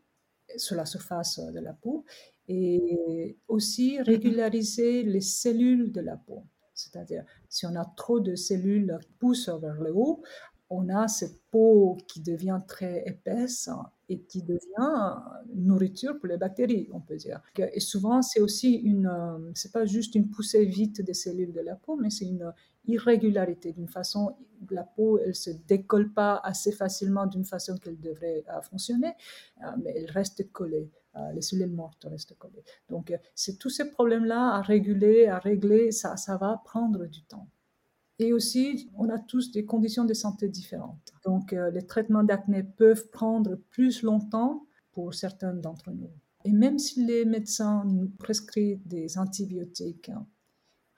sur 0.58 0.76
la 0.76 0.86
surface 0.86 1.40
de 1.40 1.60
la 1.60 1.74
peau 1.74 2.06
et 2.48 3.38
aussi 3.48 4.02
régulariser 4.02 5.04
les 5.04 5.22
cellules 5.22 5.92
de 5.92 6.02
la 6.02 6.18
peau. 6.18 6.44
C'est-à-dire, 6.74 7.24
si 7.50 7.66
on 7.66 7.76
a 7.76 7.86
trop 7.86 8.20
de 8.20 8.36
cellules 8.36 8.98
qui 9.02 9.14
poussent 9.14 9.50
vers 9.50 9.82
le 9.82 9.94
haut, 9.96 10.24
on 10.70 10.90
a 10.90 11.08
cette 11.08 11.42
peau 11.52 11.98
qui 12.08 12.22
devient 12.22 12.60
très 12.68 13.04
épaisse 13.08 13.70
et 14.14 14.20
qui 14.22 14.44
devient 14.44 15.16
nourriture 15.56 16.20
pour 16.20 16.28
les 16.28 16.38
bactéries, 16.38 16.88
on 16.94 17.00
peut 17.00 17.16
dire. 17.16 17.42
Et 17.74 17.80
souvent, 17.80 18.22
c'est 18.22 18.40
aussi 18.40 18.76
une, 18.76 19.08
euh, 19.08 19.52
c'est 19.56 19.72
pas 19.72 19.86
juste 19.86 20.16
une 20.16 20.30
poussée 20.30 20.66
vite 20.66 21.02
des 21.02 21.14
cellules 21.14 21.52
de 21.52 21.62
la 21.62 21.76
peau, 21.76 21.96
mais 21.96 22.10
c'est 22.10 22.26
une 22.26 22.54
irrégularité 22.86 23.72
d'une 23.72 23.88
façon, 23.88 24.36
la 24.70 24.84
peau, 24.84 25.18
elle 25.20 25.36
se 25.36 25.50
décolle 25.50 26.14
pas 26.14 26.40
assez 26.44 26.72
facilement 26.72 27.26
d'une 27.26 27.46
façon 27.46 27.78
qu'elle 27.78 28.00
devrait 28.00 28.44
euh, 28.50 28.62
fonctionner, 28.62 29.14
euh, 29.64 29.68
mais 29.82 29.94
elle 29.96 30.12
reste 30.12 30.52
collée. 30.52 30.90
les 31.36 31.42
cellules 31.42 31.72
mortes 31.72 32.06
restent 32.10 32.38
collées. 32.38 32.64
Donc, 32.90 33.14
c'est 33.36 33.58
tous 33.58 33.70
ces 33.70 33.92
problèmes-là 33.92 34.56
à 34.58 34.62
réguler, 34.62 35.28
à 35.28 35.38
régler, 35.38 35.92
ça, 35.92 36.18
ça 36.18 36.38
va 36.38 36.62
prendre 36.66 37.06
du 37.06 37.22
temps. 37.24 37.48
Et 38.24 38.32
aussi, 38.32 38.90
on 38.96 39.10
a 39.10 39.20
tous 39.20 39.52
des 39.52 39.66
conditions 39.66 40.06
de 40.06 40.14
santé 40.14 40.48
différentes. 40.48 41.12
Donc, 41.26 41.52
euh, 41.52 41.70
les 41.72 41.86
traitements 41.86 42.24
d'acné 42.24 42.64
peuvent 42.64 43.10
prendre 43.10 43.56
plus 43.70 44.02
longtemps 44.02 44.66
pour 44.94 45.14
certains 45.14 45.54
d'entre 45.54 45.92
nous. 45.92 46.10
Et 46.46 46.54
même 46.54 46.80
si 46.80 47.06
les 47.06 47.26
médecins 47.26 47.84
nous 47.84 48.08
prescrivent 48.08 48.80
des 48.88 49.18
antibiotiques, 49.18 50.08
hein, 50.08 50.26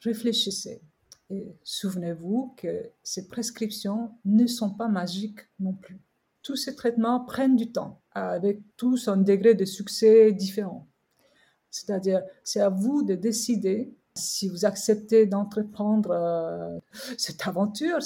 réfléchissez. 0.01 0.83
Et 1.31 1.55
souvenez-vous 1.63 2.53
que 2.57 2.91
ces 3.01 3.27
prescriptions 3.27 4.11
ne 4.23 4.45
sont 4.45 4.69
pas 4.69 4.87
magiques 4.87 5.41
non 5.59 5.73
plus. 5.73 5.99
Tous 6.43 6.55
ces 6.55 6.75
traitements 6.75 7.21
prennent 7.21 7.55
du 7.55 7.71
temps, 7.71 8.03
avec 8.11 8.61
tous 8.77 9.07
un 9.07 9.17
degré 9.17 9.55
de 9.55 9.65
succès 9.65 10.31
différent. 10.31 10.87
C'est-à-dire, 11.71 12.21
c'est 12.43 12.61
à 12.61 12.69
vous 12.69 13.01
de 13.01 13.15
décider 13.15 13.95
si 14.15 14.47
vous 14.47 14.65
acceptez 14.65 15.25
d'entreprendre 15.25 16.11
euh, 16.11 16.79
cette 17.17 17.47
aventure, 17.47 17.99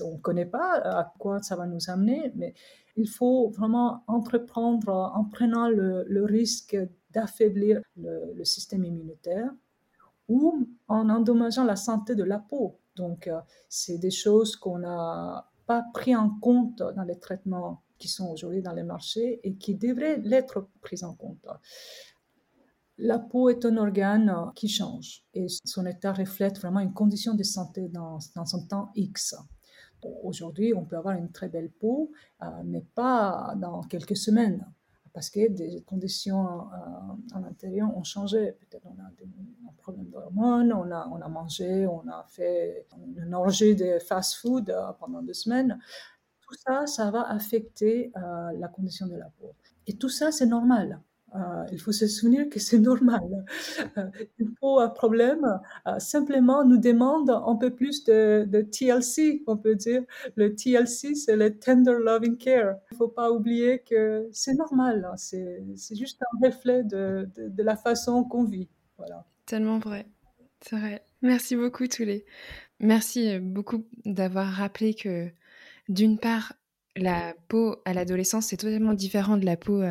on 0.00 0.12
ne 0.12 0.18
connaît 0.18 0.46
pas 0.46 0.74
à 0.84 1.12
quoi 1.18 1.40
ça 1.42 1.56
va 1.56 1.66
nous 1.66 1.88
amener, 1.88 2.32
mais 2.34 2.54
il 2.96 3.08
faut 3.08 3.48
vraiment 3.50 4.04
entreprendre 4.06 5.12
en 5.14 5.24
prenant 5.24 5.68
le, 5.68 6.24
risque 6.24 6.76
d'affaiblir 7.12 7.80
le, 7.96 8.44
système 8.44 8.84
immunitaire 8.84 9.50
ou 10.28 10.66
en 10.88 11.08
endommageant 11.08 11.64
la 11.64 11.76
santé 11.76 12.14
de 12.14 12.24
la 12.24 12.38
peau. 12.38 12.78
Donc, 12.96 13.28
euh, 13.28 13.40
c'est 13.68 13.98
des 13.98 14.10
choses 14.10 14.56
qu'on 14.56 14.78
n'a 14.78 15.50
pas 15.66 15.84
pris 15.94 16.14
en 16.14 16.28
compte 16.28 16.78
dans 16.78 17.04
les 17.04 17.18
traitements 17.18 17.82
qui 17.98 18.08
sont 18.08 18.28
aujourd'hui 18.28 18.62
dans 18.62 18.72
les 18.72 18.82
marchés 18.82 19.40
et 19.44 19.54
qui 19.54 19.76
devraient 19.76 20.18
l'être 20.18 20.68
pris 20.80 21.04
en 21.04 21.14
compte. 21.14 21.38
La 22.98 23.18
peau 23.18 23.48
est 23.48 23.64
un 23.64 23.76
organe 23.78 24.28
euh, 24.28 24.50
qui 24.54 24.68
change 24.68 25.24
et 25.32 25.46
son 25.64 25.86
état 25.86 26.12
reflète 26.12 26.58
vraiment 26.58 26.80
une 26.80 26.92
condition 26.92 27.34
de 27.34 27.42
santé 27.42 27.88
dans, 27.88 28.20
son 28.20 28.66
temps 28.66 28.92
X. 28.94 29.34
Aujourd'hui, 30.22 30.74
on 30.74 30.84
peut 30.84 30.96
avoir 30.96 31.16
une 31.16 31.30
très 31.30 31.48
belle 31.48 31.70
peau, 31.70 32.12
euh, 32.42 32.46
mais 32.64 32.82
pas 32.94 33.54
dans 33.56 33.82
quelques 33.82 34.16
semaines, 34.16 34.66
parce 35.14 35.30
que 35.30 35.48
des 35.48 35.82
conditions 35.82 36.62
euh, 36.72 37.36
à 37.36 37.40
l'intérieur 37.40 37.96
ont 37.96 38.02
changé. 38.02 38.52
Peut-être 38.52 38.84
on 38.84 39.00
a 39.00 39.06
un 39.06 39.72
problème 39.78 40.10
d'hormones, 40.10 40.72
on 40.72 40.90
a, 40.90 41.08
on 41.12 41.20
a 41.20 41.28
mangé, 41.28 41.86
on 41.86 42.06
a 42.08 42.26
fait 42.28 42.86
une 43.16 43.32
orgie 43.34 43.74
de 43.74 43.98
fast-food 44.00 44.74
pendant 44.98 45.22
deux 45.22 45.34
semaines. 45.34 45.78
Tout 46.40 46.54
ça, 46.54 46.86
ça 46.86 47.10
va 47.10 47.22
affecter 47.22 48.12
la 48.14 48.68
condition 48.68 49.06
de 49.06 49.16
la 49.16 49.30
peau. 49.40 49.54
Et 49.86 49.96
tout 49.96 50.08
ça, 50.10 50.30
c'est 50.30 50.46
normal. 50.46 51.00
Euh, 51.34 51.64
il 51.72 51.80
faut 51.80 51.92
se 51.92 52.06
souvenir 52.06 52.48
que 52.50 52.58
c'est 52.60 52.78
normal. 52.90 53.44
Euh, 53.96 54.10
un 54.62 54.88
problème 54.88 55.60
euh, 55.86 55.98
simplement 55.98 56.64
nous 56.64 56.78
demande 56.78 57.30
un 57.30 57.56
peu 57.56 57.70
plus 57.70 58.04
de, 58.04 58.62
TLC, 58.62 59.42
on 59.46 59.56
peut 59.56 59.74
dire. 59.74 60.02
Le 60.34 60.54
TLC, 60.54 61.14
c'est 61.14 61.36
le 61.36 61.58
Tender 61.58 61.96
Loving 61.98 62.36
Care. 62.36 62.76
Il 62.90 62.94
ne 62.94 62.96
faut 62.96 63.08
pas 63.08 63.30
oublier 63.30 63.80
que 63.80 64.28
c'est 64.32 64.54
normal. 64.54 65.08
Hein. 65.10 65.16
C'est, 65.16 65.62
juste 65.94 66.22
un 66.22 66.46
reflet 66.46 66.82
de, 66.84 67.28
la 67.58 67.76
façon 67.76 68.24
qu'on 68.24 68.44
vit. 68.44 68.68
Voilà. 68.98 69.24
Tellement 69.46 69.78
vrai. 69.78 70.06
C'est 70.60 70.76
vrai. 70.76 71.04
Merci 71.22 71.56
beaucoup, 71.56 71.86
tous 71.86 72.04
les. 72.04 72.24
Merci 72.80 73.38
beaucoup 73.38 73.86
d'avoir 74.04 74.46
rappelé 74.46 74.94
que, 74.94 75.30
d'une 75.88 76.18
part, 76.18 76.54
la 76.96 77.34
peau 77.48 77.76
à 77.84 77.94
l'adolescence, 77.94 78.46
c'est 78.46 78.56
totalement 78.56 78.94
différent 78.94 79.36
de 79.36 79.46
la 79.46 79.56
peau 79.56 79.82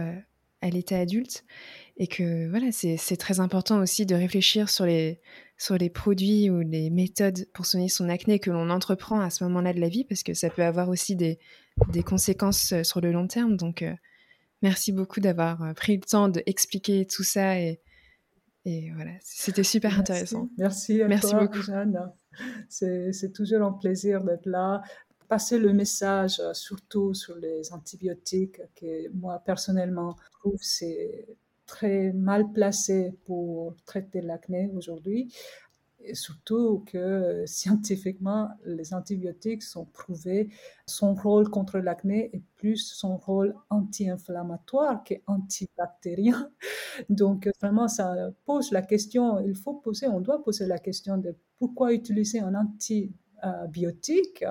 à 0.61 0.69
l'état 0.69 0.99
adulte. 0.99 1.43
Et 1.97 2.07
que 2.07 2.49
voilà, 2.49 2.71
c'est 2.71 3.17
très 3.17 3.39
important 3.39 3.79
aussi 3.79 4.05
de 4.05 4.15
réfléchir 4.15 4.69
sur 4.69 4.85
les, 4.85 5.19
sur 5.57 5.77
les 5.77 5.89
produits 5.89 6.49
ou 6.49 6.61
les 6.61 6.89
méthodes 6.89 7.45
pour 7.53 7.65
soigner 7.65 7.89
son 7.89 8.09
acné 8.09 8.39
que 8.39 8.49
l'on 8.49 8.69
entreprend 8.71 9.19
à 9.19 9.29
ce 9.29 9.43
moment-là 9.43 9.73
de 9.73 9.79
la 9.79 9.89
vie, 9.89 10.03
parce 10.05 10.23
que 10.23 10.33
ça 10.33 10.49
peut 10.49 10.63
avoir 10.63 10.89
aussi 10.89 11.15
des, 11.15 11.37
des 11.89 12.01
conséquences 12.01 12.71
euh, 12.71 12.83
sur 12.83 13.01
le 13.01 13.11
long 13.11 13.27
terme. 13.27 13.55
Donc, 13.55 13.83
euh, 13.83 13.93
merci 14.63 14.91
beaucoup 14.91 15.19
d'avoir 15.19 15.61
euh, 15.61 15.73
pris 15.73 15.97
le 15.97 16.01
temps 16.01 16.27
d'expliquer 16.29 17.05
tout 17.05 17.23
ça. 17.23 17.59
Et, 17.59 17.81
et 18.65 18.91
voilà, 18.95 19.11
c'était 19.21 19.63
super 19.63 19.99
intéressant. 19.99 20.49
Merci 20.57 21.01
à 21.03 21.07
merci 21.07 21.31
toi, 21.31 21.41
beaucoup. 21.41 21.61
Jeanne. 21.61 22.11
C'est 22.69 23.33
toujours 23.33 23.61
un 23.61 23.73
plaisir 23.73 24.23
d'être 24.23 24.45
là 24.45 24.81
passer 25.31 25.59
le 25.59 25.71
message, 25.71 26.41
euh, 26.41 26.53
surtout 26.53 27.13
sur 27.13 27.37
les 27.37 27.71
antibiotiques, 27.71 28.59
que 28.75 29.07
moi 29.13 29.41
personnellement 29.45 30.17
trouve 30.33 30.59
c'est 30.59 31.25
très 31.65 32.11
mal 32.11 32.51
placé 32.51 33.13
pour 33.23 33.73
traiter 33.85 34.19
l'acné 34.19 34.69
aujourd'hui. 34.75 35.33
Et 36.03 36.15
surtout 36.15 36.83
que 36.85 36.97
euh, 36.97 37.45
scientifiquement, 37.57 38.49
les 38.65 38.93
antibiotiques 38.93 39.63
sont 39.63 39.85
prouvés, 39.85 40.49
son 40.85 41.13
rôle 41.13 41.49
contre 41.49 41.79
l'acné 41.79 42.29
est 42.35 42.43
plus 42.57 42.83
son 42.93 43.15
rôle 43.15 43.55
anti-inflammatoire 43.69 45.01
qu'antibactérien. 45.05 46.51
Donc 47.09 47.47
vraiment, 47.61 47.87
ça 47.87 48.31
pose 48.43 48.73
la 48.73 48.81
question, 48.81 49.39
il 49.39 49.55
faut 49.55 49.75
poser, 49.75 50.09
on 50.09 50.19
doit 50.19 50.43
poser 50.43 50.65
la 50.65 50.77
question 50.77 51.17
de 51.17 51.33
pourquoi 51.57 51.93
utiliser 51.93 52.41
un 52.41 52.53
antibiotique 52.53 54.43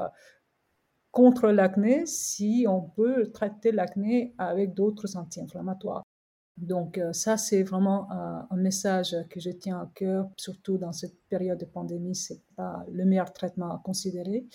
contre 1.11 1.49
l'acné 1.49 2.07
si 2.07 2.67
on 2.69 2.83
peut 2.83 3.31
traiter 3.33 3.73
l'acné 3.73 4.35
avec 4.39 4.75
d'autres 4.75 5.17
anti-inflammatoires. 5.17 6.03
Donc 6.57 6.99
euh, 6.99 7.13
ça, 7.13 7.37
c'est 7.37 7.63
vraiment 7.63 8.11
un, 8.13 8.47
un, 8.51 8.57
message 8.57 9.17
que 9.31 9.41
je 9.41 9.51
tiens 9.51 9.81
à 9.81 9.91
cœur, 9.95 10.29
surtout 10.37 10.77
dans 10.77 10.93
cette 10.93 11.17
période 11.29 11.59
de 11.59 11.65
pandémie, 11.65 12.15
c'est 12.15 12.43
pas 12.55 12.85
le 12.93 13.05
meilleur 13.07 13.33
traitement 13.33 13.71
à 13.71 13.81
considérer 13.83 14.47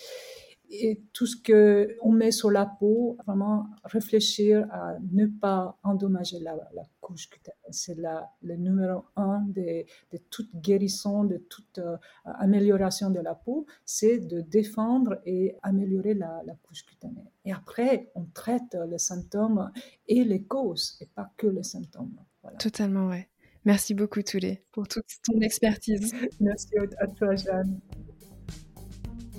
et 0.70 1.00
tout 1.12 1.26
ce 1.26 1.36
que 1.36 1.96
on 2.02 2.12
met 2.12 2.30
sur 2.30 2.50
la 2.50 2.66
peau, 2.66 3.16
vraiment 3.26 3.66
réfléchir 3.84 4.66
à 4.72 4.96
ne 5.12 5.26
pas 5.26 5.78
endommager 5.82 6.38
la, 6.40 6.56
couche 7.00 7.28
cutanée. 7.28 7.56
C'est 7.70 7.96
le 8.42 8.56
numéro 8.56 9.04
un 9.16 9.42
de, 9.48 9.84
de, 10.12 10.18
toute 10.30 10.54
guérison, 10.56 11.24
de 11.24 11.36
toute 11.36 11.78
euh, 11.78 11.96
amélioration 12.24 13.10
de 13.10 13.20
la 13.20 13.34
peau, 13.34 13.66
c'est 13.84 14.18
de 14.18 14.40
défendre 14.40 15.20
et 15.24 15.56
améliorer 15.62 16.14
la, 16.14 16.42
couche 16.62 16.84
cutanée. 16.84 17.30
Et 17.44 17.52
après, 17.52 18.10
on 18.14 18.24
traite 18.24 18.76
les 18.88 18.98
symptômes 18.98 19.70
et 20.08 20.24
les 20.24 20.42
causes, 20.42 20.98
et 21.00 21.06
pas 21.06 21.30
que 21.36 21.46
les 21.46 21.62
symptômes. 21.62 22.16
Totalement, 22.58 23.08
ouais. 23.08 23.28
Merci 23.64 23.94
beaucoup, 23.94 24.22
Toulé, 24.22 24.62
pour 24.70 24.86
toute 24.86 25.06
ton 25.24 25.40
expertise. 25.40 26.14
Merci 26.40 26.70
à 26.98 27.06
toi, 27.08 27.34
Jeanne. 27.34 27.80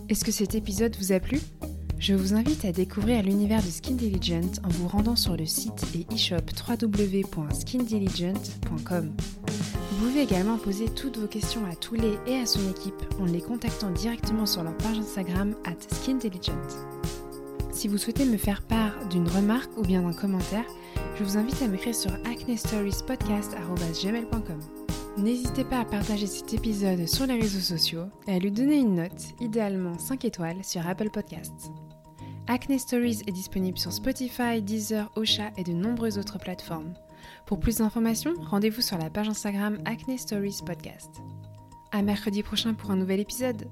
Est-ce 0.09 0.23
que 0.23 0.31
cet 0.31 0.55
épisode 0.55 0.95
vous 0.97 1.11
a 1.11 1.19
plu? 1.19 1.41
Je 1.99 2.13
vous 2.13 2.33
invite 2.33 2.63
à 2.63 2.71
découvrir 2.71 3.23
l'univers 3.23 3.61
de 3.61 3.67
Skin 3.67 3.95
Diligent 3.95 4.53
en 4.63 4.69
vous 4.69 4.87
rendant 4.87 5.17
sur 5.17 5.35
le 5.35 5.45
site 5.45 5.83
et 5.95 6.05
e-shop 6.13 6.45
www.skindiligent.com. 6.65 9.11
Vous 9.91 10.05
pouvez 10.05 10.21
également 10.21 10.57
poser 10.57 10.85
toutes 10.85 11.17
vos 11.17 11.27
questions 11.27 11.65
à 11.65 11.75
Toulé 11.75 12.13
et 12.25 12.35
à 12.35 12.45
son 12.45 12.69
équipe 12.69 13.03
en 13.19 13.25
les 13.25 13.41
contactant 13.41 13.91
directement 13.91 14.45
sur 14.45 14.63
leur 14.63 14.77
page 14.77 14.97
Instagram 14.97 15.53
at 15.65 15.75
SkinDiligent. 15.93 16.53
Si 17.73 17.89
vous 17.89 17.97
souhaitez 17.97 18.23
me 18.23 18.37
faire 18.37 18.61
part 18.61 19.09
d'une 19.09 19.27
remarque 19.27 19.77
ou 19.77 19.81
bien 19.81 20.03
d'un 20.03 20.13
commentaire, 20.13 20.63
je 21.19 21.25
vous 21.25 21.37
invite 21.37 21.61
à 21.61 21.67
m'écrire 21.67 21.95
sur 21.95 22.13
acnestoriespodcast.gmail.com. 22.25 24.76
N'hésitez 25.17 25.63
pas 25.63 25.79
à 25.79 25.85
partager 25.85 26.27
cet 26.27 26.53
épisode 26.53 27.07
sur 27.07 27.25
les 27.25 27.39
réseaux 27.39 27.59
sociaux 27.59 28.05
et 28.27 28.35
à 28.35 28.39
lui 28.39 28.51
donner 28.51 28.77
une 28.77 28.93
note, 28.93 29.33
idéalement 29.39 29.97
5 29.97 30.25
étoiles, 30.25 30.63
sur 30.63 30.85
Apple 30.87 31.09
Podcasts. 31.09 31.71
Acne 32.45 32.77
Stories 32.77 33.23
est 33.25 33.31
disponible 33.31 33.79
sur 33.79 33.91
Spotify, 33.91 34.61
Deezer, 34.61 35.11
Ocha 35.15 35.49
et 35.57 35.63
de 35.63 35.73
nombreuses 35.73 36.19
autres 36.19 36.37
plateformes. 36.37 36.93
Pour 37.47 37.59
plus 37.59 37.77
d'informations, 37.77 38.35
rendez-vous 38.45 38.81
sur 38.81 38.99
la 38.99 39.09
page 39.09 39.27
Instagram 39.27 39.79
Acne 39.85 40.19
Stories 40.19 40.59
Podcast. 40.63 41.09
À 41.91 42.03
mercredi 42.03 42.43
prochain 42.43 42.75
pour 42.75 42.91
un 42.91 42.95
nouvel 42.95 43.19
épisode. 43.19 43.67